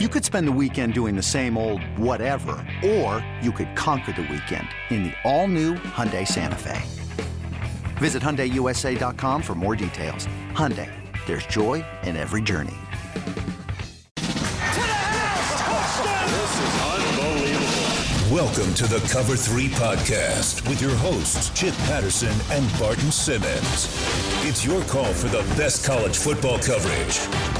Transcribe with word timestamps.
You 0.00 0.08
could 0.08 0.24
spend 0.24 0.48
the 0.48 0.58
weekend 0.60 0.92
doing 0.92 1.14
the 1.14 1.22
same 1.22 1.56
old 1.56 1.80
whatever, 1.96 2.56
or 2.84 3.24
you 3.40 3.52
could 3.52 3.76
conquer 3.76 4.10
the 4.10 4.22
weekend 4.22 4.66
in 4.90 5.04
the 5.04 5.12
all-new 5.22 5.74
Hyundai 5.74 6.26
Santa 6.26 6.58
Fe. 6.58 6.82
Visit 7.98 8.20
HyundaiUSA.com 8.20 9.40
for 9.40 9.54
more 9.54 9.76
details. 9.76 10.26
Hyundai, 10.50 10.90
there's 11.26 11.46
joy 11.46 11.84
in 12.02 12.16
every 12.16 12.42
journey. 12.42 12.74
Welcome 18.32 18.74
to 18.74 18.88
the 18.88 18.98
Cover 19.12 19.36
3 19.36 19.68
Podcast 19.68 20.68
with 20.68 20.82
your 20.82 20.96
hosts, 20.96 21.50
Chip 21.50 21.74
Patterson 21.86 22.34
and 22.50 22.68
Barton 22.80 23.12
Simmons. 23.12 23.86
It's 24.44 24.66
your 24.66 24.82
call 24.86 25.12
for 25.14 25.28
the 25.28 25.44
best 25.56 25.86
college 25.86 26.16
football 26.16 26.58
coverage. 26.58 27.53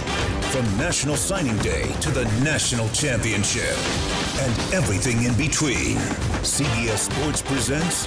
From 0.54 0.78
National 0.78 1.16
Signing 1.16 1.56
Day 1.58 1.92
to 1.94 2.12
the 2.12 2.26
National 2.44 2.88
Championship 2.90 3.76
and 4.38 4.72
everything 4.72 5.24
in 5.24 5.34
between, 5.34 5.96
CBS 6.44 7.10
Sports 7.12 7.42
presents 7.42 8.06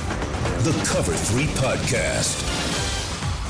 the 0.64 0.72
Cover 0.88 1.12
3 1.12 1.44
Podcast. 1.44 2.58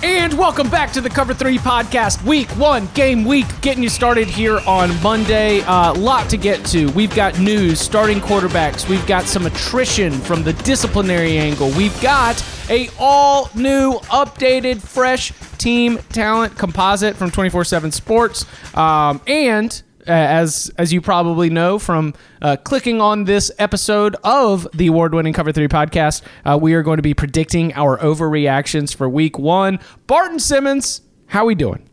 And 0.04 0.36
welcome 0.36 0.68
back 0.72 0.92
to 0.94 1.02
the 1.02 1.12
Cover 1.12 1.36
3 1.36 1.60
podcast, 1.60 2.24
week 2.24 2.50
one, 2.58 2.88
game 2.96 3.24
week, 3.24 3.46
getting 3.62 3.84
you 3.84 3.90
started 3.90 4.28
here 4.28 4.62
on 4.66 5.00
Monday. 5.04 5.60
A 5.60 5.70
uh, 5.70 5.94
lot 5.96 6.28
to 6.32 6.38
get 6.38 6.66
to. 6.68 6.88
We've 6.94 7.14
got 7.14 7.40
news, 7.40 7.80
starting 7.80 8.20
quarterbacks. 8.20 8.90
We've 8.90 9.06
got 9.06 9.26
some 9.26 9.46
attrition 9.46 10.12
from 10.12 10.42
the 10.42 10.54
disciplinary 10.54 11.38
angle. 11.38 11.70
We've 11.78 12.02
got 12.02 12.44
a 12.68 12.90
all 12.98 13.52
new, 13.54 14.00
updated, 14.06 14.82
fresh 14.82 15.34
team 15.58 15.98
talent 16.10 16.58
composite 16.58 17.16
from 17.16 17.32
24 17.32 17.66
7 17.66 17.92
Sports. 17.92 18.46
Um, 18.76 19.22
and 19.28 19.82
uh, 20.08 20.12
as 20.12 20.72
as 20.78 20.94
you 20.94 21.02
probably 21.02 21.50
know 21.50 21.78
from 21.78 22.14
uh, 22.42 22.56
clicking 22.64 23.02
on 23.02 23.26
this 23.26 23.52
episode 23.60 24.16
of 24.24 24.66
the 24.74 24.88
award-winning 24.88 25.34
Cover 25.34 25.52
Three 25.52 25.68
podcast, 25.68 26.22
uh, 26.46 26.58
we 26.60 26.74
are 26.76 26.82
going 26.82 26.98
to 26.98 27.04
be 27.04 27.14
predicting 27.14 27.74
our 27.74 27.98
overreactions 27.98 28.96
for 28.96 29.10
Week 29.10 29.38
One. 29.38 29.80
Barton 30.08 30.40
Simmons, 30.40 31.02
how 31.26 31.46
we 31.46 31.56
doing? 31.56 31.90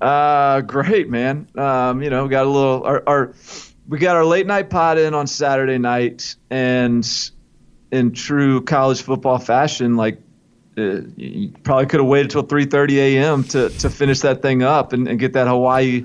Uh, 0.00 0.60
great, 0.62 1.08
man. 1.08 1.46
Um, 1.56 2.02
you 2.02 2.10
know, 2.10 2.26
got 2.26 2.46
a 2.46 2.50
little 2.50 2.82
our, 2.82 3.02
our 3.06 3.34
we 3.86 3.98
got 3.98 4.16
our 4.16 4.24
late 4.24 4.48
night 4.48 4.68
pot 4.68 4.98
in 4.98 5.14
on 5.14 5.28
Saturday 5.28 5.78
night, 5.78 6.34
and 6.50 7.08
in 7.92 8.10
true 8.10 8.60
college 8.62 9.02
football 9.02 9.38
fashion, 9.38 9.96
like 9.96 10.20
uh, 10.78 11.00
you 11.16 11.52
probably 11.62 11.86
could 11.86 12.00
have 12.00 12.08
waited 12.08 12.30
till 12.30 12.44
3:30 12.44 12.96
a.m. 12.96 13.44
to 13.44 13.68
to 13.68 13.90
finish 13.90 14.20
that 14.20 14.42
thing 14.42 14.62
up 14.62 14.92
and, 14.92 15.08
and 15.08 15.18
get 15.18 15.32
that 15.34 15.46
Hawaii 15.46 16.04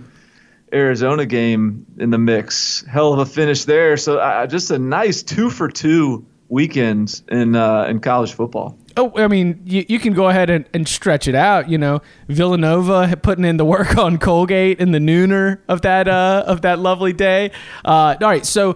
Arizona 0.73 1.25
game 1.25 1.85
in 1.97 2.09
the 2.09 2.17
mix. 2.17 2.83
Hell 2.85 3.13
of 3.13 3.19
a 3.19 3.25
finish 3.25 3.65
there. 3.65 3.97
So 3.97 4.17
uh, 4.17 4.45
just 4.47 4.71
a 4.71 4.77
nice 4.77 5.23
two 5.23 5.49
for 5.49 5.69
two 5.69 6.25
weekend 6.49 7.21
in 7.29 7.55
uh, 7.55 7.85
in 7.85 7.99
college 7.99 8.33
football. 8.33 8.77
Oh, 8.95 9.13
I 9.15 9.27
mean, 9.27 9.61
you, 9.63 9.85
you 9.88 9.99
can 9.99 10.13
go 10.13 10.27
ahead 10.27 10.49
and, 10.49 10.67
and 10.73 10.88
stretch 10.88 11.27
it 11.27 11.35
out. 11.35 11.69
You 11.69 11.77
know, 11.77 12.01
Villanova 12.27 13.15
putting 13.21 13.45
in 13.45 13.57
the 13.57 13.65
work 13.65 13.97
on 13.97 14.17
Colgate 14.17 14.79
in 14.79 14.91
the 14.91 14.99
nooner 14.99 15.59
of 15.67 15.81
that 15.83 16.07
uh, 16.07 16.43
of 16.45 16.61
that 16.61 16.79
lovely 16.79 17.13
day. 17.13 17.51
Uh, 17.85 18.15
all 18.19 18.27
right, 18.27 18.45
so 18.45 18.75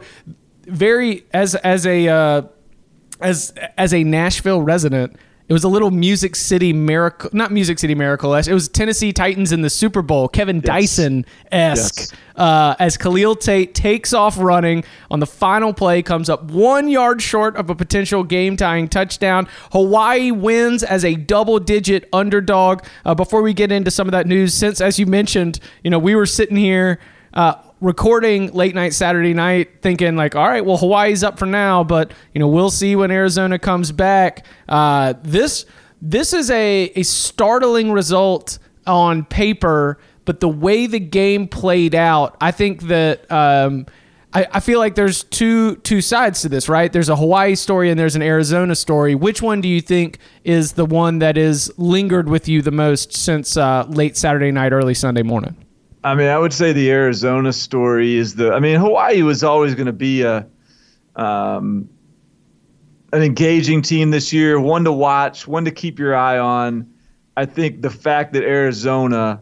very 0.66 1.26
as 1.34 1.56
as 1.56 1.86
a 1.86 2.08
uh, 2.08 2.42
as 3.20 3.54
as 3.78 3.94
a 3.94 4.04
Nashville 4.04 4.62
resident. 4.62 5.18
It 5.52 5.54
was 5.54 5.66
a 5.66 5.68
little 5.68 5.92
Music 5.92 6.38
City 6.38 6.72
miracle, 6.72 7.30
not 7.34 7.52
Music 7.52 7.78
City 7.78 7.94
miracle. 7.94 8.34
It 8.36 8.54
was 8.54 8.70
Tennessee 8.70 9.12
Titans 9.12 9.52
in 9.52 9.64
the 9.64 9.70
Super 9.70 10.02
Bowl. 10.02 10.30
Kevin 10.30 10.62
yes. 10.64 10.66
Dyson 10.66 11.26
esque 11.52 12.00
yes. 12.00 12.14
uh, 12.38 12.76
as 12.80 12.96
Khalil 12.96 13.36
Tate 13.36 13.76
takes 13.76 14.14
off 14.14 14.38
running 14.38 14.86
on 15.10 15.20
the 15.20 15.26
final 15.26 15.74
play, 15.74 16.04
comes 16.04 16.30
up 16.30 16.46
one 16.46 16.88
yard 16.88 17.22
short 17.22 17.58
of 17.58 17.70
a 17.70 17.76
potential 17.76 18.24
game 18.24 18.56
tying 18.56 18.88
touchdown. 18.88 19.46
Hawaii 19.74 20.32
wins 20.32 20.84
as 20.84 21.04
a 21.04 21.16
double 21.16 21.60
digit 21.60 22.08
underdog. 22.14 22.86
Uh, 23.04 23.14
before 23.14 23.42
we 23.42 23.54
get 23.54 23.74
into 23.74 23.92
some 23.92 24.08
of 24.08 24.14
that 24.14 24.28
news, 24.28 24.54
since 24.54 24.80
as 24.80 25.00
you 25.00 25.06
mentioned, 25.06 25.60
you 25.84 25.92
know 25.92 26.00
we 26.00 26.16
were 26.16 26.26
sitting 26.26 26.56
here. 26.56 26.98
Uh, 27.34 27.56
recording 27.82 28.52
late 28.54 28.76
night 28.76 28.94
Saturday 28.94 29.34
night, 29.34 29.82
thinking 29.82 30.16
like, 30.16 30.36
all 30.36 30.48
right, 30.48 30.64
well 30.64 30.78
Hawaii's 30.78 31.24
up 31.24 31.38
for 31.38 31.48
now, 31.48 31.84
but 31.84 32.14
you 32.34 32.40
know 32.40 32.48
we'll 32.48 32.70
see 32.70 32.96
when 32.96 33.12
Arizona 33.12 33.60
comes 33.60 33.92
back. 33.92 34.46
Uh, 34.70 35.16
this 35.24 35.66
this 36.02 36.34
is 36.34 36.50
a 36.52 36.92
a 36.96 37.04
startling 37.04 37.92
result 37.92 38.60
on 38.88 39.26
paper, 39.26 39.98
but 40.26 40.40
the 40.40 40.50
way 40.50 40.86
the 40.88 41.00
game 41.00 41.48
played 41.48 41.96
out, 41.96 42.38
I 42.40 42.52
think 42.52 42.84
that. 42.84 43.30
Um, 43.30 43.88
I, 44.34 44.48
I 44.50 44.60
feel 44.62 44.80
like 44.80 44.96
there's 44.96 45.24
two 45.24 45.76
two 45.76 46.00
sides 46.00 46.42
to 46.44 46.48
this, 46.48 46.70
right? 46.70 46.90
There's 46.90 47.10
a 47.10 47.18
Hawaii 47.18 47.54
story 47.56 47.90
and 47.90 48.00
there's 48.00 48.16
an 48.16 48.22
Arizona 48.22 48.76
story. 48.76 49.14
Which 49.14 49.42
one 49.42 49.60
do 49.60 49.68
you 49.68 49.82
think 49.82 50.20
is 50.46 50.72
the 50.72 50.86
one 50.86 51.20
that 51.20 51.38
is 51.38 51.70
lingered 51.78 52.30
with 52.30 52.48
you 52.48 52.62
the 52.62 52.72
most 52.72 53.12
since 53.12 53.58
uh, 53.58 53.86
late 53.90 54.16
Saturday 54.16 54.52
night, 54.52 54.72
early 54.72 54.94
Sunday 54.94 55.22
morning? 55.22 55.58
I 56.04 56.16
mean, 56.16 56.28
I 56.28 56.38
would 56.38 56.54
say 56.54 56.74
the 56.74 56.92
Arizona 56.92 57.54
story 57.54 58.16
is 58.16 58.36
the. 58.36 58.54
I 58.54 58.60
mean, 58.60 58.80
Hawaii 58.80 59.22
was 59.22 59.44
always 59.44 59.76
going 59.76 59.86
to 59.86 59.94
be 59.94 60.24
a 60.24 60.48
um, 61.16 61.90
an 63.14 63.22
engaging 63.22 63.82
team 63.82 64.12
this 64.12 64.34
year, 64.34 64.60
one 64.60 64.84
to 64.86 64.92
watch, 64.92 65.48
one 65.48 65.66
to 65.66 65.72
keep 65.72 66.00
your 66.00 66.16
eye 66.16 66.40
on. 66.40 66.92
I 67.38 67.46
think 67.46 67.82
the 67.82 67.90
fact 67.90 68.34
that 68.34 68.44
Arizona 68.44 69.42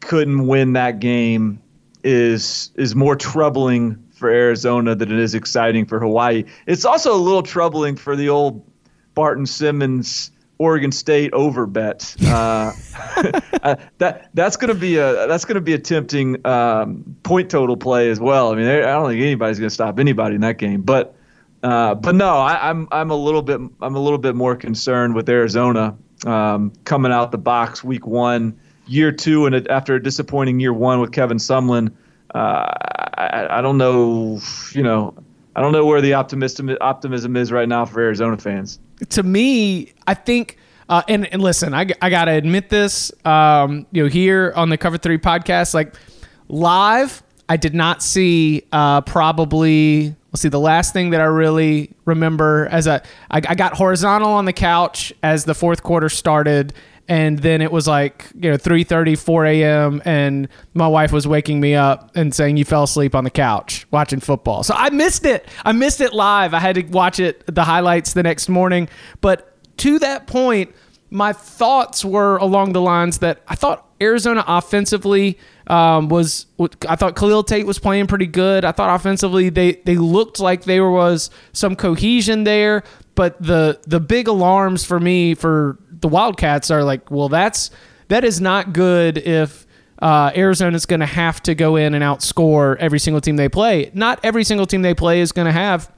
couldn't 0.00 0.46
win 0.46 0.72
that 0.72 0.98
game 0.98 1.62
is 2.02 2.72
is 2.74 2.94
more 2.94 3.14
troubling 3.16 4.02
for 4.12 4.28
Arizona 4.30 4.94
than 4.96 5.12
it 5.12 5.18
is 5.18 5.34
exciting 5.34 5.86
for 5.86 6.00
Hawaii. 6.00 6.44
It's 6.66 6.84
also 6.84 7.14
a 7.14 7.18
little 7.18 7.42
troubling 7.42 7.94
for 7.94 8.16
the 8.16 8.28
old 8.28 8.68
Barton 9.14 9.46
Simmons 9.46 10.32
Oregon 10.58 10.90
State 10.92 11.32
over 11.32 11.66
bet. 11.66 12.14
Uh, 12.26 12.72
uh, 13.62 13.76
that 13.98 14.28
that's 14.34 14.56
going 14.56 14.72
to 14.72 14.78
be 14.78 14.96
a 14.96 15.26
that's 15.26 15.44
going 15.44 15.54
to 15.54 15.60
be 15.60 15.72
a 15.72 15.78
tempting 15.78 16.44
um, 16.46 17.16
point 17.22 17.50
total 17.50 17.76
play 17.76 18.10
as 18.10 18.20
well. 18.20 18.52
I 18.52 18.56
mean, 18.56 18.66
I 18.66 18.80
don't 18.80 19.08
think 19.08 19.22
anybody's 19.22 19.58
going 19.58 19.68
to 19.68 19.74
stop 19.74 19.98
anybody 19.98 20.34
in 20.34 20.40
that 20.42 20.58
game. 20.58 20.82
But 20.82 21.14
uh, 21.62 21.94
but 21.94 22.14
no, 22.14 22.38
I, 22.38 22.70
am 22.70 22.88
I'm, 22.90 23.00
I'm 23.00 23.10
a 23.10 23.16
little 23.16 23.42
bit 23.42 23.60
I'm 23.80 23.94
a 23.94 24.00
little 24.00 24.18
bit 24.18 24.34
more 24.34 24.56
concerned 24.56 25.14
with 25.14 25.28
Arizona 25.28 25.96
um, 26.26 26.72
coming 26.84 27.12
out 27.12 27.30
the 27.30 27.38
box 27.38 27.84
week 27.84 28.06
one, 28.06 28.58
year 28.86 29.12
two, 29.12 29.46
and 29.46 29.68
after 29.68 29.94
a 29.94 30.02
disappointing 30.02 30.58
year 30.60 30.72
one 30.72 31.00
with 31.00 31.12
Kevin 31.12 31.38
Sumlin. 31.38 31.92
Uh, 32.34 32.74
I, 33.16 33.46
I 33.58 33.62
don't 33.62 33.78
know, 33.78 34.38
you 34.72 34.82
know, 34.82 35.14
I 35.56 35.62
don't 35.62 35.72
know 35.72 35.86
where 35.86 36.02
the 36.02 36.12
optimism 36.12 36.76
optimism 36.80 37.36
is 37.36 37.50
right 37.50 37.68
now 37.68 37.86
for 37.86 38.00
Arizona 38.00 38.36
fans 38.36 38.78
to 39.10 39.22
me, 39.22 39.92
I 40.06 40.14
think. 40.14 40.58
Uh, 40.88 41.02
and, 41.06 41.30
and 41.32 41.42
listen, 41.42 41.74
I, 41.74 41.86
I 42.00 42.08
gotta 42.08 42.32
admit 42.32 42.70
this. 42.70 43.12
Um, 43.24 43.86
you 43.92 44.02
know, 44.02 44.08
here 44.08 44.52
on 44.56 44.70
the 44.70 44.78
Cover 44.78 44.96
Three 44.96 45.18
podcast, 45.18 45.74
like 45.74 45.94
live, 46.48 47.22
I 47.48 47.56
did 47.56 47.74
not 47.74 48.02
see 48.02 48.64
uh, 48.72 49.02
probably. 49.02 50.14
Let's 50.30 50.42
see. 50.42 50.48
The 50.48 50.60
last 50.60 50.92
thing 50.92 51.10
that 51.10 51.22
I 51.22 51.24
really 51.24 51.90
remember 52.04 52.68
as 52.70 52.86
a, 52.86 53.02
I, 53.30 53.38
I 53.48 53.54
got 53.54 53.74
horizontal 53.74 54.30
on 54.30 54.44
the 54.44 54.52
couch 54.52 55.12
as 55.22 55.46
the 55.46 55.54
fourth 55.54 55.82
quarter 55.82 56.10
started, 56.10 56.74
and 57.08 57.38
then 57.38 57.62
it 57.62 57.72
was 57.72 57.86
like 57.88 58.26
you 58.34 58.50
know 58.50 58.56
3.30 58.56 59.18
4 59.18 59.46
a.m 59.46 60.02
and 60.04 60.48
my 60.74 60.86
wife 60.86 61.12
was 61.12 61.26
waking 61.26 61.60
me 61.60 61.74
up 61.74 62.14
and 62.14 62.34
saying 62.34 62.56
you 62.56 62.64
fell 62.64 62.84
asleep 62.84 63.14
on 63.14 63.24
the 63.24 63.30
couch 63.30 63.86
watching 63.90 64.20
football. 64.20 64.62
So 64.62 64.74
i 64.76 64.90
missed 64.90 65.24
it. 65.24 65.48
I 65.64 65.72
missed 65.72 66.00
it 66.00 66.12
live. 66.12 66.54
I 66.54 66.58
had 66.58 66.74
to 66.76 66.82
watch 66.82 67.20
it 67.20 67.44
the 67.46 67.64
highlights 67.64 68.12
the 68.12 68.22
next 68.22 68.48
morning. 68.48 68.88
But 69.20 69.52
to 69.78 69.98
that 70.00 70.26
point 70.26 70.74
my 71.10 71.32
thoughts 71.32 72.04
were 72.04 72.36
along 72.36 72.74
the 72.74 72.82
lines 72.82 73.18
that 73.18 73.40
i 73.48 73.54
thought 73.54 73.88
arizona 73.98 74.44
offensively 74.46 75.38
um, 75.68 76.08
was 76.08 76.46
I 76.88 76.96
thought 76.96 77.14
Khalil 77.14 77.42
Tate 77.44 77.66
was 77.66 77.78
playing 77.78 78.06
pretty 78.06 78.26
good. 78.26 78.64
I 78.64 78.72
thought 78.72 78.94
offensively 78.94 79.50
they 79.50 79.72
they 79.84 79.96
looked 79.96 80.40
like 80.40 80.64
there 80.64 80.90
was 80.90 81.30
some 81.52 81.76
cohesion 81.76 82.44
there, 82.44 82.82
but 83.14 83.40
the 83.40 83.78
the 83.86 84.00
big 84.00 84.28
alarms 84.28 84.84
for 84.84 84.98
me 84.98 85.34
for 85.34 85.78
the 86.00 86.08
Wildcats 86.08 86.70
are 86.70 86.84
like, 86.84 87.10
well, 87.10 87.28
that's 87.28 87.70
that 88.08 88.24
is 88.24 88.40
not 88.40 88.72
good 88.72 89.18
if 89.18 89.66
uh, 90.00 90.30
Arizona's 90.34 90.86
going 90.86 91.00
to 91.00 91.06
have 91.06 91.42
to 91.42 91.54
go 91.54 91.76
in 91.76 91.94
and 91.94 92.02
outscore 92.02 92.76
every 92.76 92.98
single 92.98 93.20
team 93.20 93.36
they 93.36 93.48
play. 93.48 93.90
Not 93.94 94.20
every 94.22 94.44
single 94.44 94.66
team 94.66 94.82
they 94.82 94.94
play 94.94 95.20
is 95.20 95.32
going 95.32 95.46
to 95.46 95.52
have 95.52 95.92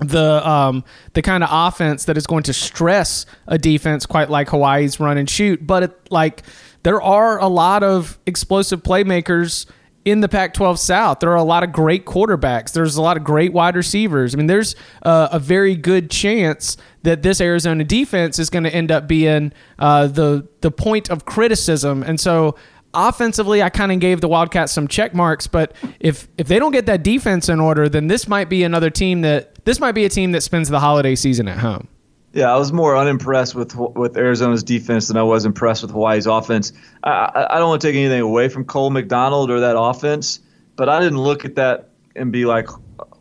the 0.00 0.48
um, 0.48 0.84
the 1.14 1.22
kind 1.22 1.42
of 1.42 1.50
offense 1.52 2.04
that 2.04 2.16
is 2.16 2.26
going 2.26 2.44
to 2.44 2.52
stress 2.52 3.26
a 3.46 3.58
defense 3.58 4.06
quite 4.06 4.30
like 4.30 4.48
Hawaii's 4.50 5.00
run 5.00 5.18
and 5.18 5.28
shoot, 5.28 5.66
but 5.66 5.84
it, 5.84 6.10
like 6.10 6.42
there 6.82 7.02
are 7.02 7.38
a 7.38 7.48
lot 7.48 7.82
of 7.82 8.18
explosive 8.26 8.82
playmakers 8.82 9.66
in 10.10 10.20
the 10.20 10.28
Pac 10.28 10.54
12 10.54 10.78
South. 10.78 11.20
There 11.20 11.30
are 11.30 11.36
a 11.36 11.42
lot 11.42 11.62
of 11.62 11.72
great 11.72 12.04
quarterbacks. 12.04 12.72
There's 12.72 12.96
a 12.96 13.02
lot 13.02 13.16
of 13.16 13.24
great 13.24 13.52
wide 13.52 13.76
receivers. 13.76 14.34
I 14.34 14.38
mean, 14.38 14.46
there's 14.46 14.74
uh, 15.02 15.28
a 15.32 15.38
very 15.38 15.76
good 15.76 16.10
chance 16.10 16.76
that 17.02 17.22
this 17.22 17.40
Arizona 17.40 17.84
defense 17.84 18.38
is 18.38 18.50
going 18.50 18.64
to 18.64 18.74
end 18.74 18.90
up 18.90 19.06
being 19.06 19.52
uh, 19.78 20.06
the, 20.08 20.46
the 20.60 20.70
point 20.70 21.10
of 21.10 21.24
criticism. 21.24 22.02
And 22.02 22.18
so 22.18 22.56
offensively, 22.94 23.62
I 23.62 23.70
kind 23.70 23.92
of 23.92 24.00
gave 24.00 24.20
the 24.20 24.28
Wildcats 24.28 24.72
some 24.72 24.88
check 24.88 25.14
marks, 25.14 25.46
but 25.46 25.74
if 26.00 26.28
if 26.38 26.48
they 26.48 26.58
don't 26.58 26.72
get 26.72 26.86
that 26.86 27.02
defense 27.02 27.48
in 27.48 27.60
order, 27.60 27.88
then 27.88 28.08
this 28.08 28.28
might 28.28 28.48
be 28.48 28.62
another 28.64 28.90
team 28.90 29.20
that 29.22 29.64
this 29.64 29.80
might 29.80 29.92
be 29.92 30.04
a 30.04 30.08
team 30.08 30.32
that 30.32 30.42
spends 30.42 30.68
the 30.68 30.80
holiday 30.80 31.14
season 31.14 31.48
at 31.48 31.58
home. 31.58 31.88
Yeah, 32.32 32.52
I 32.52 32.58
was 32.58 32.72
more 32.72 32.96
unimpressed 32.96 33.54
with 33.54 33.74
with 33.74 34.16
Arizona's 34.16 34.62
defense 34.62 35.08
than 35.08 35.16
I 35.16 35.22
was 35.22 35.44
impressed 35.44 35.82
with 35.82 35.90
Hawaii's 35.90 36.26
offense. 36.26 36.72
I, 37.02 37.46
I 37.50 37.58
don't 37.58 37.68
want 37.68 37.80
to 37.80 37.88
take 37.88 37.96
anything 37.96 38.20
away 38.20 38.48
from 38.48 38.64
Cole 38.64 38.90
McDonald 38.90 39.50
or 39.50 39.60
that 39.60 39.78
offense, 39.78 40.40
but 40.76 40.88
I 40.88 41.00
didn't 41.00 41.18
look 41.18 41.44
at 41.44 41.54
that 41.54 41.88
and 42.14 42.30
be 42.30 42.44
like, 42.44 42.68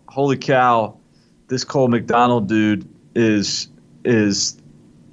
"Holy 0.10 0.36
cow, 0.36 0.98
this 1.48 1.64
Cole 1.64 1.88
McDonald 1.88 2.50
dude 2.50 2.88
is 3.16 3.70
is 4.04 4.58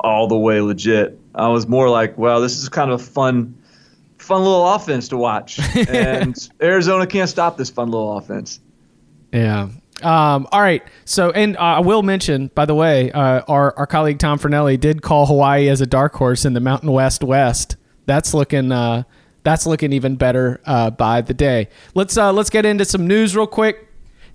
all 0.00 0.26
the 0.26 0.36
way 0.36 0.60
legit." 0.60 1.18
I 1.36 1.48
was 1.48 1.68
more 1.68 1.88
like, 1.88 2.18
"Well, 2.18 2.40
this 2.40 2.58
is 2.58 2.68
kind 2.68 2.90
of 2.90 3.00
a 3.00 3.04
fun, 3.04 3.56
fun 4.18 4.42
little 4.42 4.74
offense 4.74 5.06
to 5.08 5.16
watch," 5.16 5.60
and 5.88 6.36
Arizona 6.60 7.06
can't 7.06 7.30
stop 7.30 7.56
this 7.56 7.70
fun 7.70 7.90
little 7.90 8.16
offense. 8.16 8.58
Yeah, 9.32 9.68
um, 10.02 10.46
all 10.52 10.60
right. 10.60 10.82
So, 11.04 11.30
and 11.30 11.56
uh, 11.56 11.60
I 11.60 11.80
will 11.80 12.02
mention, 12.02 12.50
by 12.54 12.66
the 12.66 12.74
way, 12.74 13.12
uh, 13.12 13.42
our 13.48 13.76
our 13.76 13.86
colleague 13.86 14.18
Tom 14.18 14.38
Fornelli 14.38 14.78
did 14.78 15.02
call 15.02 15.26
Hawaii 15.26 15.68
as 15.68 15.80
a 15.80 15.86
dark 15.86 16.14
horse 16.14 16.44
in 16.44 16.52
the 16.52 16.60
Mountain 16.60 16.90
West 16.90 17.22
West. 17.22 17.76
That's 18.06 18.34
looking 18.34 18.72
uh, 18.72 19.04
that's 19.44 19.66
looking 19.66 19.92
even 19.92 20.16
better 20.16 20.60
uh, 20.66 20.90
by 20.90 21.20
the 21.20 21.34
day. 21.34 21.68
Let's 21.94 22.16
uh, 22.16 22.32
let's 22.32 22.50
get 22.50 22.66
into 22.66 22.84
some 22.84 23.06
news 23.06 23.36
real 23.36 23.46
quick. 23.46 23.88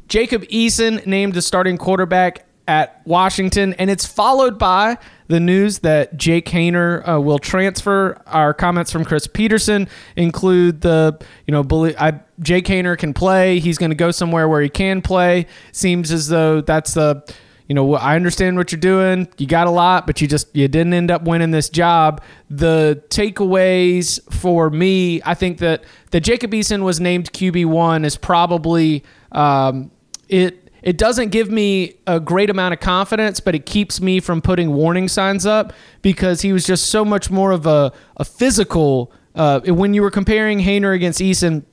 Jacob 0.07 0.43
Eason 0.43 1.05
named 1.05 1.33
the 1.33 1.41
starting 1.41 1.77
quarterback 1.77 2.45
at 2.69 3.01
Washington, 3.03 3.73
and 3.73 3.89
it's 3.89 4.05
followed 4.05 4.59
by 4.59 4.99
the 5.27 5.39
news 5.39 5.79
that 5.79 6.15
Jake 6.15 6.45
Haener 6.45 7.07
uh, 7.07 7.19
will 7.19 7.39
transfer. 7.39 8.21
Our 8.27 8.53
comments 8.53 8.91
from 8.91 9.03
Chris 9.03 9.25
Petersen 9.25 9.89
include 10.15 10.81
the, 10.81 11.19
you 11.47 11.51
know, 11.51 11.65
I, 11.97 12.19
Jake 12.39 12.65
Haener 12.65 12.95
can 12.95 13.15
play. 13.15 13.57
He's 13.57 13.79
going 13.79 13.89
to 13.89 13.95
go 13.95 14.11
somewhere 14.11 14.47
where 14.47 14.61
he 14.61 14.69
can 14.69 15.01
play. 15.01 15.47
Seems 15.71 16.11
as 16.11 16.27
though 16.27 16.61
that's 16.61 16.93
the, 16.93 17.23
you 17.67 17.73
know, 17.73 17.95
I 17.95 18.15
understand 18.15 18.55
what 18.55 18.71
you're 18.71 18.79
doing. 18.79 19.27
You 19.39 19.47
got 19.47 19.65
a 19.65 19.71
lot, 19.71 20.05
but 20.05 20.21
you 20.21 20.27
just 20.27 20.55
you 20.55 20.67
didn't 20.67 20.93
end 20.93 21.09
up 21.09 21.23
winning 21.23 21.49
this 21.49 21.69
job. 21.69 22.21
The 22.51 23.01
takeaways 23.09 24.21
for 24.31 24.69
me, 24.69 25.23
I 25.25 25.33
think 25.33 25.57
that 25.57 25.83
that 26.11 26.21
Jacob 26.21 26.51
Eason 26.51 26.83
was 26.83 26.99
named 26.99 27.33
QB 27.33 27.65
one 27.65 28.05
is 28.05 28.15
probably 28.15 29.03
um, 29.31 29.89
it 30.27 30.68
it 30.81 30.97
doesn't 30.97 31.29
give 31.29 31.49
me 31.49 31.95
a 32.07 32.19
great 32.19 32.49
amount 32.49 32.73
of 32.73 32.79
confidence, 32.79 33.39
but 33.39 33.55
it 33.55 33.65
keeps 33.65 34.01
me 34.01 34.19
from 34.19 34.41
putting 34.41 34.73
warning 34.73 35.07
signs 35.07 35.45
up 35.45 35.73
because 36.01 36.41
he 36.41 36.53
was 36.53 36.65
just 36.65 36.87
so 36.87 37.03
much 37.03 37.29
more 37.29 37.51
of 37.51 37.65
a, 37.65 37.91
a 38.17 38.25
physical. 38.25 39.11
Uh, 39.35 39.59
when 39.61 39.93
you 39.93 40.01
were 40.01 40.11
comparing 40.11 40.59
Haener 40.59 40.93
against 40.93 41.19
Eason, 41.19 41.63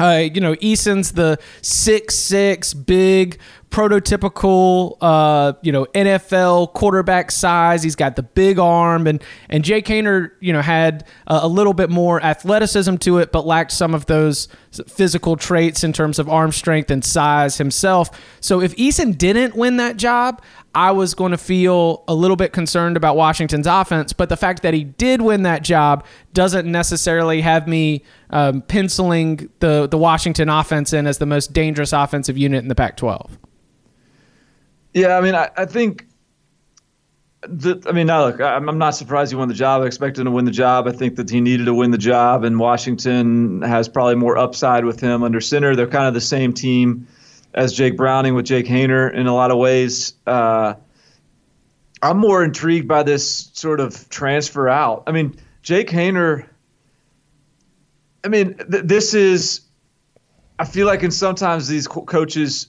uh, 0.00 0.28
you 0.32 0.40
know, 0.40 0.54
Eason's 0.60 1.12
the 1.12 1.38
six 1.62 2.14
six 2.14 2.72
big 2.72 3.38
prototypical, 3.70 4.96
uh, 5.00 5.52
you 5.62 5.70
know, 5.70 5.84
NFL 5.94 6.72
quarterback 6.72 7.30
size. 7.30 7.82
He's 7.82 7.94
got 7.94 8.16
the 8.16 8.22
big 8.22 8.58
arm, 8.58 9.06
and 9.06 9.22
and 9.48 9.62
Jake 9.62 9.86
Haener, 9.86 10.32
you 10.40 10.52
know, 10.52 10.62
had 10.62 11.06
a, 11.26 11.40
a, 11.42 11.48
little 11.48 11.74
bit 11.74 11.90
more 11.90 12.22
athleticism 12.22 12.96
to 12.96 13.18
it, 13.18 13.30
but 13.30 13.46
lacked 13.46 13.72
some 13.72 13.94
of 13.94 14.06
those 14.06 14.48
physical 14.88 15.36
traits 15.36 15.84
in 15.84 15.92
terms 15.92 16.18
of 16.18 16.28
arm 16.28 16.50
strength 16.50 16.90
and 16.90 17.04
size 17.04 17.58
himself. 17.58 18.10
So 18.40 18.60
if 18.60 18.74
Eason 18.76 19.16
didn't 19.16 19.54
win 19.54 19.76
that 19.76 19.96
job, 19.96 20.42
I 20.74 20.92
was 20.92 21.14
going 21.14 21.32
to 21.32 21.38
feel 21.38 22.04
a 22.06 22.14
little 22.14 22.36
bit 22.36 22.52
concerned 22.52 22.96
about 22.96 23.16
Washington's 23.16 23.66
offense. 23.66 24.12
But 24.12 24.28
the 24.28 24.36
fact 24.36 24.62
that 24.62 24.72
he 24.72 24.84
did 24.84 25.20
win 25.20 25.42
that 25.42 25.62
job 25.62 26.04
doesn't 26.32 26.70
necessarily 26.70 27.40
have 27.40 27.66
me 27.66 28.04
um, 28.30 28.62
penciling 28.62 29.50
the 29.58 29.88
the 29.88 29.98
Washington 29.98 30.48
offense 30.48 30.92
in 30.92 31.06
as 31.06 31.18
the 31.18 31.26
most 31.26 31.52
dangerous 31.52 31.92
offensive 31.92 32.38
unit 32.38 32.62
in 32.62 32.68
the 32.68 32.74
Pac-12. 32.74 33.30
Yeah, 34.94 35.16
I 35.16 35.20
mean, 35.20 35.34
I, 35.34 35.50
I 35.56 35.66
think. 35.66 36.06
The, 37.42 37.82
I 37.88 37.92
mean, 37.92 38.06
now 38.06 38.26
look, 38.26 38.40
I'm, 38.40 38.68
I'm 38.68 38.76
not 38.76 38.90
surprised 38.90 39.32
he 39.32 39.36
won 39.36 39.48
the 39.48 39.54
job. 39.54 39.80
I 39.80 39.86
expected 39.86 40.20
him 40.20 40.26
to 40.26 40.30
win 40.32 40.44
the 40.44 40.50
job. 40.50 40.86
I 40.86 40.92
think 40.92 41.16
that 41.16 41.30
he 41.30 41.40
needed 41.40 41.64
to 41.64 41.74
win 41.74 41.90
the 41.90 41.96
job, 41.96 42.44
and 42.44 42.58
Washington 42.58 43.62
has 43.62 43.88
probably 43.88 44.16
more 44.16 44.36
upside 44.36 44.84
with 44.84 45.00
him 45.00 45.22
under 45.22 45.40
center. 45.40 45.74
They're 45.74 45.86
kind 45.86 46.06
of 46.06 46.12
the 46.12 46.20
same 46.20 46.52
team 46.52 47.06
as 47.54 47.72
Jake 47.72 47.96
Browning 47.96 48.34
with 48.34 48.44
Jake 48.44 48.66
Haener 48.66 49.10
in 49.14 49.26
a 49.26 49.34
lot 49.34 49.50
of 49.50 49.56
ways. 49.56 50.12
Uh, 50.26 50.74
I'm 52.02 52.18
more 52.18 52.44
intrigued 52.44 52.86
by 52.86 53.04
this 53.04 53.50
sort 53.54 53.80
of 53.80 54.10
transfer 54.10 54.68
out. 54.68 55.04
I 55.06 55.12
mean, 55.12 55.34
Jake 55.62 55.88
Haener. 55.88 56.46
I 58.24 58.28
mean, 58.28 58.54
th- 58.70 58.84
this 58.84 59.14
is. 59.14 59.62
I 60.58 60.64
feel 60.64 60.86
like 60.86 61.02
in 61.02 61.10
sometimes 61.10 61.68
these 61.68 61.88
co- 61.88 62.04
coaches 62.04 62.68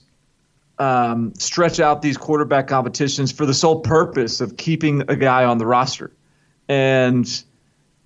um, 0.78 1.34
stretch 1.36 1.78
out 1.78 2.00
these 2.00 2.16
quarterback 2.16 2.66
competitions 2.66 3.30
for 3.30 3.44
the 3.44 3.54
sole 3.54 3.80
purpose 3.80 4.40
of 4.40 4.56
keeping 4.56 5.02
a 5.08 5.16
guy 5.16 5.44
on 5.44 5.58
the 5.58 5.66
roster. 5.66 6.10
And 6.68 7.28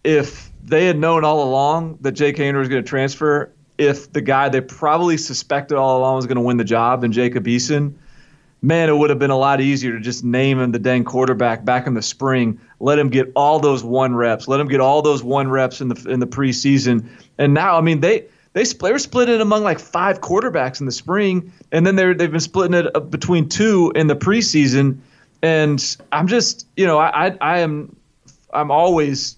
if 0.02 0.50
they 0.64 0.86
had 0.86 0.98
known 0.98 1.24
all 1.24 1.44
along 1.44 1.98
that 2.00 2.12
Jake 2.12 2.36
Haener 2.36 2.58
was 2.58 2.68
going 2.68 2.82
to 2.82 2.88
transfer, 2.88 3.52
if 3.78 4.12
the 4.12 4.20
guy 4.20 4.48
they 4.48 4.60
probably 4.60 5.16
suspected 5.16 5.76
all 5.76 5.98
along 5.98 6.16
was 6.16 6.26
going 6.26 6.36
to 6.36 6.42
win 6.42 6.56
the 6.56 6.64
job 6.64 7.04
in 7.04 7.12
Jacob 7.12 7.44
Eason, 7.44 7.94
man, 8.62 8.88
it 8.88 8.96
would 8.96 9.10
have 9.10 9.18
been 9.18 9.30
a 9.30 9.38
lot 9.38 9.60
easier 9.60 9.92
to 9.92 10.00
just 10.00 10.24
name 10.24 10.58
him 10.58 10.72
the 10.72 10.78
dang 10.78 11.04
quarterback 11.04 11.64
back 11.64 11.86
in 11.86 11.94
the 11.94 12.02
spring. 12.02 12.60
Let 12.80 12.98
him 12.98 13.08
get 13.08 13.30
all 13.34 13.60
those 13.60 13.84
one 13.84 14.14
reps. 14.14 14.48
Let 14.48 14.60
him 14.60 14.68
get 14.68 14.80
all 14.80 15.02
those 15.02 15.22
one 15.22 15.48
reps 15.48 15.80
in 15.80 15.88
the 15.88 16.10
in 16.10 16.20
the 16.20 16.26
preseason. 16.26 17.08
And 17.38 17.54
now, 17.54 17.76
I 17.76 17.80
mean, 17.80 18.00
they 18.00 18.26
they 18.52 18.64
they 18.64 18.92
were 18.92 18.98
split 18.98 19.28
it 19.28 19.40
among 19.40 19.62
like 19.62 19.78
five 19.78 20.20
quarterbacks 20.20 20.80
in 20.80 20.86
the 20.86 20.92
spring, 20.92 21.52
and 21.72 21.86
then 21.86 21.96
they're 21.96 22.14
they've 22.14 22.30
been 22.30 22.40
splitting 22.40 22.74
it 22.74 23.10
between 23.10 23.48
two 23.48 23.92
in 23.94 24.06
the 24.06 24.16
preseason. 24.16 24.98
And 25.42 25.96
I'm 26.12 26.26
just, 26.26 26.66
you 26.76 26.86
know, 26.86 26.98
I 26.98 27.26
I, 27.26 27.36
I 27.40 27.58
am 27.60 27.94
I'm 28.52 28.70
always 28.70 29.36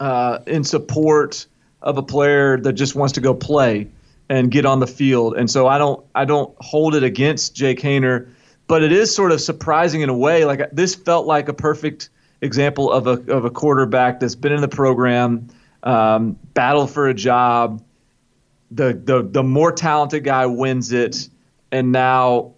uh, 0.00 0.40
in 0.46 0.64
support 0.64 1.46
of 1.82 1.98
a 1.98 2.02
player 2.02 2.58
that 2.58 2.72
just 2.72 2.94
wants 2.94 3.14
to 3.14 3.20
go 3.20 3.32
play 3.32 3.88
and 4.28 4.50
get 4.50 4.66
on 4.66 4.80
the 4.80 4.86
field. 4.86 5.36
And 5.36 5.50
so 5.50 5.66
I 5.66 5.78
don't 5.78 6.04
I 6.14 6.24
don't 6.24 6.54
hold 6.60 6.94
it 6.94 7.02
against 7.02 7.54
Jake 7.54 7.80
Haener, 7.80 8.28
but 8.66 8.82
it 8.82 8.92
is 8.92 9.14
sort 9.14 9.32
of 9.32 9.40
surprising 9.40 10.00
in 10.00 10.08
a 10.08 10.16
way. 10.16 10.44
Like 10.44 10.70
this 10.72 10.94
felt 10.94 11.26
like 11.26 11.48
a 11.48 11.54
perfect 11.54 12.10
example 12.40 12.90
of 12.90 13.06
a 13.06 13.32
of 13.32 13.44
a 13.44 13.50
quarterback 13.50 14.20
that's 14.20 14.34
been 14.34 14.52
in 14.52 14.60
the 14.60 14.68
program, 14.68 15.48
um, 15.82 16.38
battled 16.54 16.90
for 16.90 17.08
a 17.08 17.14
job, 17.14 17.82
the 18.70 19.00
the 19.04 19.22
the 19.22 19.42
more 19.42 19.72
talented 19.72 20.24
guy 20.24 20.46
wins 20.46 20.92
it, 20.92 21.28
and 21.70 21.92
now, 21.92 22.54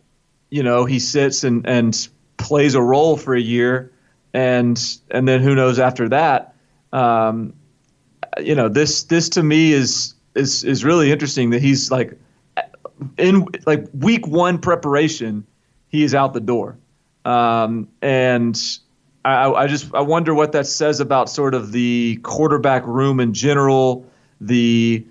you 0.50 0.62
know, 0.62 0.84
he 0.84 0.98
sits 0.98 1.44
and 1.44 1.66
and 1.66 2.08
plays 2.36 2.74
a 2.74 2.82
role 2.82 3.16
for 3.16 3.34
a 3.34 3.40
year, 3.40 3.92
and 4.32 4.98
and 5.10 5.28
then 5.28 5.40
who 5.40 5.54
knows 5.54 5.78
after 5.78 6.08
that. 6.08 6.54
Um, 6.92 7.54
you 8.40 8.54
know, 8.54 8.68
this 8.68 9.04
this 9.04 9.28
to 9.30 9.42
me 9.42 9.72
is 9.72 10.14
is 10.34 10.64
is 10.64 10.84
really 10.84 11.10
interesting 11.10 11.50
that 11.50 11.62
he's 11.62 11.90
like 11.90 12.18
in 13.16 13.46
like 13.66 13.86
week 13.92 14.26
one 14.26 14.58
preparation, 14.58 15.46
he 15.88 16.02
is 16.02 16.14
out 16.14 16.34
the 16.34 16.40
door, 16.40 16.78
um, 17.24 17.88
and. 18.02 18.78
I, 19.24 19.50
I 19.50 19.66
just 19.66 19.92
I 19.94 20.00
wonder 20.00 20.32
what 20.32 20.52
that 20.52 20.66
says 20.66 21.00
about 21.00 21.28
sort 21.28 21.52
of 21.52 21.72
the 21.72 22.18
quarterback 22.22 22.86
room 22.86 23.20
in 23.20 23.34
general, 23.34 24.06
the 24.40 25.04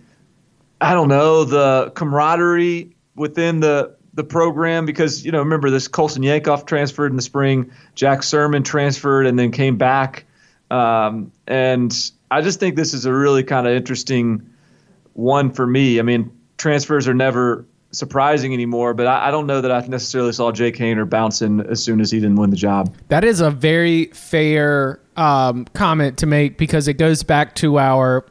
I 0.80 0.94
don't 0.94 1.10
know 1.10 1.44
the 1.44 1.92
camaraderie 1.94 2.96
within 3.16 3.60
the 3.60 3.96
the 4.14 4.24
program 4.24 4.86
because 4.86 5.24
you 5.26 5.32
know 5.32 5.40
remember 5.40 5.70
this 5.70 5.88
Colson 5.88 6.24
Yankoff 6.24 6.66
transferred 6.66 7.12
in 7.12 7.16
the 7.16 7.22
spring, 7.22 7.72
Jack 7.96 8.20
Sirmon 8.20 8.66
transferred 8.66 9.28
and 9.28 9.38
then 9.38 9.52
came 9.52 9.78
back, 9.78 10.26
um, 10.72 11.32
and 11.46 12.12
I 12.32 12.42
just 12.42 12.60
think 12.60 12.76
this 12.76 12.94
is 12.94 13.06
a 13.06 13.14
really 13.14 13.44
kind 13.44 13.68
of 13.68 13.74
interesting 13.74 14.50
one 15.18 15.52
for 15.52 15.66
me. 15.66 16.00
I 16.00 16.04
mean, 16.04 16.32
transfers 16.58 17.08
are 17.08 17.14
never 17.14 17.66
surprising 17.92 18.54
anymore, 18.54 18.94
but 18.94 19.08
I, 19.08 19.28
I, 19.28 19.32
don't 19.32 19.48
know 19.48 19.62
that 19.62 19.72
I 19.72 19.86
necessarily 19.88 20.32
saw 20.32 20.52
Jake 20.52 20.78
Haener 20.78 21.10
bouncing 21.10 21.62
as 21.62 21.84
soon 21.84 22.00
as 22.00 22.12
he 22.12 22.20
didn't 22.20 22.36
win 22.36 22.52
the 22.52 22.58
job. 22.58 22.96
That 23.08 23.24
is 23.24 23.40
a 23.40 23.50
very 23.50 24.06
fair 24.08 25.00
um, 25.16 25.66
comment 25.74 26.18
to 26.20 26.26
make 26.28 26.58
because 26.58 26.88
it 26.88 26.96
goes 26.96 27.24
back 27.24 27.56
to 27.56 27.80
our 27.80 28.26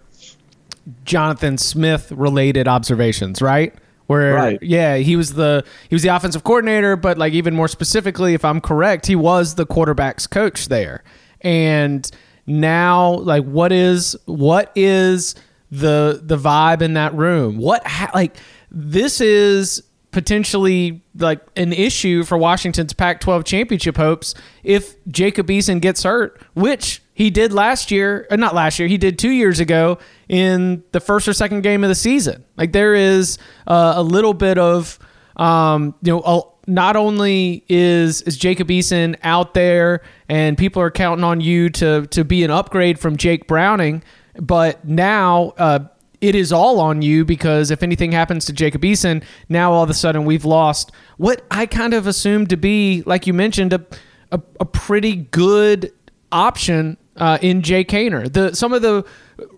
Jonathan 1.04 1.58
Smith 1.58 2.12
related 2.12 2.68
observations, 2.68 3.42
right? 3.42 3.74
Where 4.06 4.34
right. 4.34 4.62
yeah, 4.62 4.98
he 4.98 5.16
was 5.16 5.34
the 5.34 5.64
he 5.88 5.94
was 5.96 6.02
the 6.04 6.14
offensive 6.14 6.44
coordinator, 6.44 6.94
but 6.94 7.18
like 7.18 7.32
even 7.32 7.56
more 7.56 7.66
specifically, 7.66 8.34
if 8.34 8.44
I'm 8.44 8.60
correct, 8.60 9.06
he 9.06 9.16
was 9.16 9.56
the 9.56 9.66
quarterback's 9.66 10.28
coach 10.28 10.68
there. 10.68 11.02
And 11.40 12.08
now 12.46 13.14
like 13.14 13.42
what 13.44 13.72
is 13.72 14.16
what 14.26 14.70
is 14.76 15.34
the 15.70 16.20
the 16.22 16.36
vibe 16.36 16.82
in 16.82 16.94
that 16.94 17.14
room? 17.14 17.58
What 17.58 17.86
ha- 17.86 18.10
like 18.14 18.36
this 18.70 19.20
is 19.20 19.82
potentially 20.16 21.02
like 21.18 21.40
an 21.56 21.74
issue 21.74 22.24
for 22.24 22.38
Washington's 22.38 22.94
Pac-12 22.94 23.44
championship 23.44 23.98
hopes 23.98 24.34
if 24.64 24.94
Jacob 25.08 25.48
Eason 25.48 25.78
gets 25.78 26.04
hurt, 26.04 26.40
which 26.54 27.02
he 27.12 27.28
did 27.28 27.52
last 27.52 27.90
year, 27.90 28.26
uh, 28.30 28.36
not 28.36 28.54
last 28.54 28.78
year, 28.78 28.88
he 28.88 28.96
did 28.96 29.18
two 29.18 29.30
years 29.30 29.60
ago 29.60 29.98
in 30.26 30.82
the 30.92 31.00
first 31.00 31.28
or 31.28 31.34
second 31.34 31.62
game 31.62 31.84
of 31.84 31.88
the 31.88 31.94
season. 31.94 32.44
Like 32.56 32.72
there 32.72 32.94
is 32.94 33.36
uh, 33.66 33.92
a 33.96 34.02
little 34.02 34.32
bit 34.32 34.56
of, 34.56 34.98
um, 35.36 35.94
you 36.00 36.12
know, 36.12 36.22
a, 36.24 36.40
not 36.66 36.96
only 36.96 37.64
is 37.68 38.22
is 38.22 38.36
Jacob 38.36 38.68
Eason 38.68 39.16
out 39.22 39.54
there 39.54 40.00
and 40.28 40.58
people 40.58 40.82
are 40.82 40.90
counting 40.90 41.24
on 41.24 41.40
you 41.40 41.68
to 41.70 42.06
to 42.06 42.24
be 42.24 42.42
an 42.42 42.50
upgrade 42.50 42.98
from 42.98 43.16
Jake 43.16 43.46
Browning, 43.46 44.02
but 44.40 44.84
now 44.84 45.52
uh, 45.58 45.80
it 46.20 46.34
is 46.34 46.52
all 46.52 46.80
on 46.80 47.02
you 47.02 47.24
because 47.24 47.70
if 47.70 47.82
anything 47.82 48.12
happens 48.12 48.44
to 48.46 48.52
Jacob 48.52 48.82
Eason, 48.82 49.22
now 49.48 49.72
all 49.72 49.82
of 49.82 49.90
a 49.90 49.94
sudden 49.94 50.24
we've 50.24 50.44
lost 50.44 50.92
what 51.16 51.42
I 51.50 51.66
kind 51.66 51.94
of 51.94 52.06
assumed 52.06 52.50
to 52.50 52.56
be, 52.56 53.02
like 53.06 53.26
you 53.26 53.34
mentioned, 53.34 53.72
a 53.72 53.84
a, 54.32 54.40
a 54.60 54.64
pretty 54.64 55.16
good 55.16 55.92
option 56.32 56.96
uh, 57.16 57.38
in 57.40 57.62
Jay 57.62 57.84
Haener. 57.84 58.32
The 58.32 58.54
some 58.54 58.72
of 58.72 58.82
the 58.82 59.04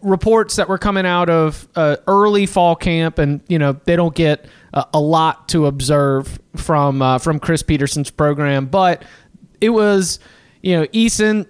reports 0.02 0.56
that 0.56 0.68
were 0.68 0.78
coming 0.78 1.06
out 1.06 1.30
of 1.30 1.68
uh, 1.74 1.96
early 2.06 2.46
fall 2.46 2.76
camp, 2.76 3.18
and 3.18 3.40
you 3.48 3.58
know 3.58 3.72
they 3.84 3.96
don't 3.96 4.14
get 4.14 4.46
uh, 4.74 4.84
a 4.92 5.00
lot 5.00 5.48
to 5.48 5.66
observe 5.66 6.38
from 6.56 7.02
uh, 7.02 7.18
from 7.18 7.38
Chris 7.38 7.62
Petersen's 7.62 8.10
program, 8.10 8.66
but 8.66 9.02
it 9.60 9.70
was 9.70 10.18
you 10.62 10.76
know 10.76 10.86
Eason 10.88 11.46